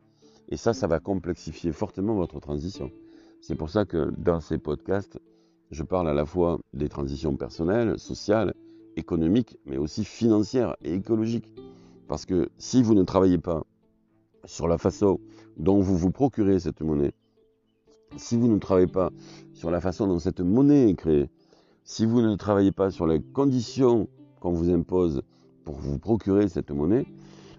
Et 0.49 0.57
ça, 0.57 0.72
ça 0.72 0.86
va 0.86 1.01
complexifier 1.01 1.72
fortement 1.72 2.14
votre 2.14 2.38
transition. 2.38 2.93
C'est 3.41 3.57
pour 3.57 3.68
ça 3.68 3.84
que 3.84 4.12
dans 4.16 4.41
ces 4.41 4.59
podcasts, 4.59 5.18
je 5.72 5.82
parle 5.82 6.09
à 6.09 6.14
la 6.14 6.24
fois 6.24 6.61
des 6.72 6.88
transitions 6.88 7.34
personnelles, 7.34 7.99
sociales, 7.99 8.55
économiques, 8.97 9.59
mais 9.66 9.76
aussi 9.76 10.05
financières 10.05 10.76
et 10.84 10.95
écologiques. 10.95 11.49
Parce 12.11 12.26
que 12.26 12.48
si 12.58 12.82
vous 12.82 12.94
ne 12.94 13.04
travaillez 13.04 13.38
pas 13.38 13.62
sur 14.44 14.66
la 14.66 14.78
façon 14.78 15.20
dont 15.56 15.78
vous 15.78 15.96
vous 15.96 16.11
procurez 16.11 16.58
cette 16.58 16.80
monnaie, 16.80 17.12
si 18.16 18.36
vous 18.36 18.48
ne 18.48 18.58
travaillez 18.58 18.88
pas 18.88 19.12
sur 19.54 19.70
la 19.70 19.80
façon 19.80 20.08
dont 20.08 20.18
cette 20.18 20.40
monnaie 20.40 20.90
est 20.90 20.96
créée, 20.96 21.30
si 21.84 22.06
vous 22.06 22.20
ne 22.20 22.34
travaillez 22.34 22.72
pas 22.72 22.90
sur 22.90 23.06
les 23.06 23.22
conditions 23.22 24.08
qu'on 24.40 24.50
vous 24.50 24.70
impose 24.70 25.22
pour 25.64 25.76
vous 25.76 26.00
procurer 26.00 26.48
cette 26.48 26.72
monnaie, 26.72 27.06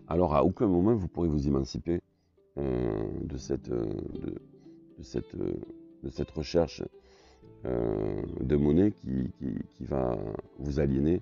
alors 0.10 0.36
à 0.36 0.44
aucun 0.44 0.68
moment 0.68 0.96
vous 0.96 1.08
pourrez 1.08 1.30
vous 1.30 1.48
émanciper 1.48 2.02
euh, 2.58 3.04
de, 3.24 3.38
cette, 3.38 3.70
euh, 3.70 3.86
de, 4.98 5.04
cette, 5.04 5.34
euh, 5.36 5.54
de, 6.04 6.10
cette, 6.10 6.32
recherche 6.32 6.84
de 7.64 8.56
monnaie 8.58 8.92
qui, 8.92 9.32
qui, 9.78 9.86
va 9.86 10.18
vous 10.60 10.82
aliéner 10.82 11.22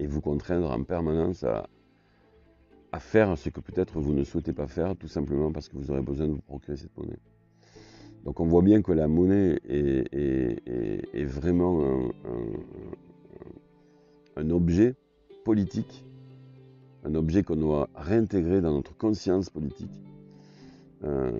et 0.00 0.08
vous 0.08 0.20
contraindre 0.20 0.72
en 0.72 0.82
permanence 0.82 1.44
à, 1.44 1.68
à 2.94 3.00
faire 3.00 3.36
ce 3.36 3.48
que 3.48 3.58
peut-être 3.58 3.98
vous 3.98 4.14
ne 4.14 4.22
souhaitez 4.22 4.52
pas 4.52 4.68
faire, 4.68 4.94
tout 4.94 5.08
simplement 5.08 5.50
parce 5.50 5.68
que 5.68 5.76
vous 5.76 5.90
aurez 5.90 6.00
besoin 6.00 6.28
de 6.28 6.32
vous 6.32 6.42
procurer 6.42 6.76
cette 6.76 6.96
monnaie. 6.96 7.18
Donc 8.24 8.38
on 8.38 8.46
voit 8.46 8.62
bien 8.62 8.82
que 8.82 8.92
la 8.92 9.08
monnaie 9.08 9.58
est, 9.68 11.24
vraiment 11.24 11.82
un, 14.36 14.50
objet 14.50 14.94
politique, 15.44 16.04
un 17.02 17.16
objet 17.16 17.42
qu'on 17.42 17.56
doit 17.56 17.88
réintégrer 17.96 18.60
dans 18.60 18.72
notre 18.72 18.96
conscience 18.96 19.50
politique. 19.50 20.00
Euh, 21.02 21.32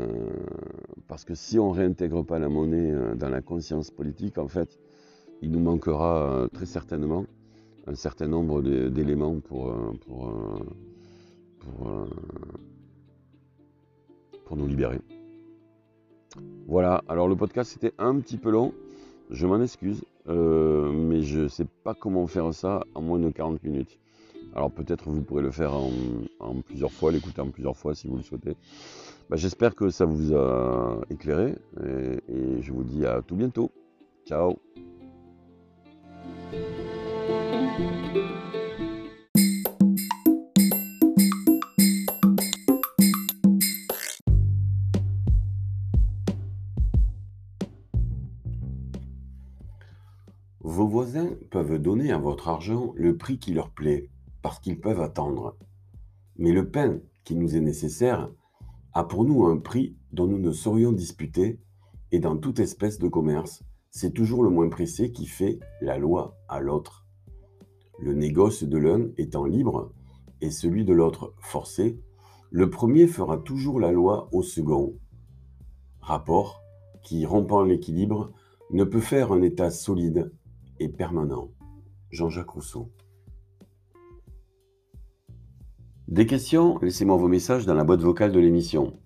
parce 1.06 1.24
que 1.24 1.36
si 1.36 1.60
on 1.60 1.72
ne 1.72 1.76
réintègre 1.78 2.24
pas 2.24 2.40
la 2.40 2.48
monnaie 2.48 2.90
euh, 2.90 3.14
dans 3.14 3.28
la 3.28 3.42
conscience 3.42 3.92
politique, 3.92 4.38
en 4.38 4.48
fait, 4.48 4.80
il 5.40 5.52
nous 5.52 5.60
manquera 5.60 6.16
euh, 6.16 6.48
très 6.48 6.66
certainement 6.66 7.26
un 7.86 7.94
certain 7.94 8.26
nombre 8.26 8.60
d'éléments 8.60 9.38
pour, 9.38 9.72
pour, 10.06 10.32
pour 14.44 14.56
nous 14.56 14.66
libérer. 14.66 15.00
Voilà, 16.66 17.02
alors 17.08 17.28
le 17.28 17.36
podcast 17.36 17.72
c'était 17.72 17.94
un 17.98 18.18
petit 18.18 18.38
peu 18.38 18.50
long, 18.50 18.72
je 19.30 19.46
m'en 19.46 19.60
excuse, 19.60 20.04
euh, 20.28 20.90
mais 20.92 21.22
je 21.22 21.40
ne 21.40 21.48
sais 21.48 21.66
pas 21.84 21.94
comment 21.94 22.26
faire 22.26 22.52
ça 22.52 22.84
en 22.94 23.02
moins 23.02 23.18
de 23.18 23.30
40 23.30 23.62
minutes. 23.62 23.98
Alors 24.54 24.70
peut-être 24.70 25.10
vous 25.10 25.22
pourrez 25.22 25.42
le 25.42 25.50
faire 25.50 25.74
en, 25.74 25.90
plusieurs 26.64 26.92
fois, 26.92 27.12
l'écouter 27.12 27.40
en 27.40 27.50
plusieurs 27.50 27.76
fois 27.76 27.94
si 27.94 28.08
vous 28.08 28.16
le 28.16 28.22
souhaitez. 28.22 28.56
Bah, 29.28 29.36
j'espère 29.36 29.74
que 29.74 29.90
ça 29.90 30.04
vous 30.04 30.34
a 30.34 31.00
éclairé 31.10 31.54
et 31.82 32.62
je 32.62 32.72
vous 32.72 32.84
dis 32.84 33.04
à 33.04 33.22
tout 33.22 33.36
bientôt. 33.36 33.70
Ciao 34.26 34.58
voisins 51.04 51.36
peuvent 51.50 51.78
donner 51.78 52.12
à 52.12 52.18
votre 52.18 52.48
argent 52.48 52.94
le 52.96 53.18
prix 53.18 53.38
qui 53.38 53.52
leur 53.52 53.68
plaît, 53.68 54.08
parce 54.40 54.58
qu'ils 54.58 54.80
peuvent 54.80 55.02
attendre. 55.02 55.54
Mais 56.38 56.50
le 56.50 56.70
pain 56.70 56.98
qui 57.24 57.34
nous 57.34 57.56
est 57.56 57.60
nécessaire 57.60 58.30
a 58.94 59.04
pour 59.04 59.24
nous 59.24 59.44
un 59.44 59.58
prix 59.58 59.98
dont 60.12 60.26
nous 60.26 60.38
ne 60.38 60.50
saurions 60.50 60.92
disputer, 60.92 61.60
et 62.10 62.20
dans 62.20 62.38
toute 62.38 62.58
espèce 62.58 62.98
de 62.98 63.08
commerce, 63.08 63.62
c'est 63.90 64.14
toujours 64.14 64.42
le 64.44 64.48
moins 64.48 64.70
pressé 64.70 65.12
qui 65.12 65.26
fait 65.26 65.58
la 65.82 65.98
loi 65.98 66.38
à 66.48 66.60
l'autre. 66.60 67.04
Le 67.98 68.14
négoce 68.14 68.64
de 68.64 68.78
l'un 68.78 69.08
étant 69.18 69.44
libre 69.44 69.92
et 70.40 70.50
celui 70.50 70.86
de 70.86 70.94
l'autre 70.94 71.34
forcé, 71.38 72.00
le 72.50 72.70
premier 72.70 73.06
fera 73.06 73.36
toujours 73.36 73.78
la 73.78 73.92
loi 73.92 74.30
au 74.32 74.42
second. 74.42 74.94
Rapport 76.00 76.62
qui, 77.02 77.26
rompant 77.26 77.62
l'équilibre, 77.62 78.32
ne 78.70 78.84
peut 78.84 79.00
faire 79.00 79.32
un 79.32 79.42
état 79.42 79.70
solide 79.70 80.32
et 80.80 80.88
permanent. 80.88 81.50
Jean-Jacques 82.10 82.50
Rousseau. 82.50 82.90
Des 86.06 86.26
questions 86.26 86.78
Laissez-moi 86.80 87.16
vos 87.16 87.28
messages 87.28 87.64
dans 87.66 87.72
la 87.74 87.84
boîte 87.84 88.02
vocale 88.02 88.30
de 88.30 88.38
l'émission. 88.38 89.00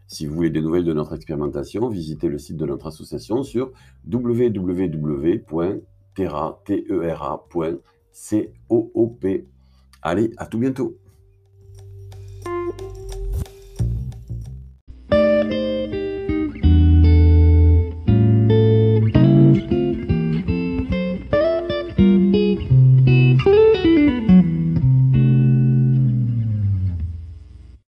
Si 0.07 0.25
vous 0.25 0.35
voulez 0.35 0.51
des 0.51 0.61
nouvelles 0.61 0.85
de 0.85 0.93
notre 0.93 1.15
expérimentation, 1.15 1.89
visitez 1.89 2.29
le 2.29 2.37
site 2.37 2.55
de 2.57 2.65
notre 2.65 2.87
association 2.87 3.43
sur 3.43 3.73
www 4.09 5.43
Tera, 6.15 6.61
T-E-R-A, 6.65 7.45
Allez, 10.01 10.31
à 10.37 10.45
tout 10.45 10.59
bientôt. 10.59 10.97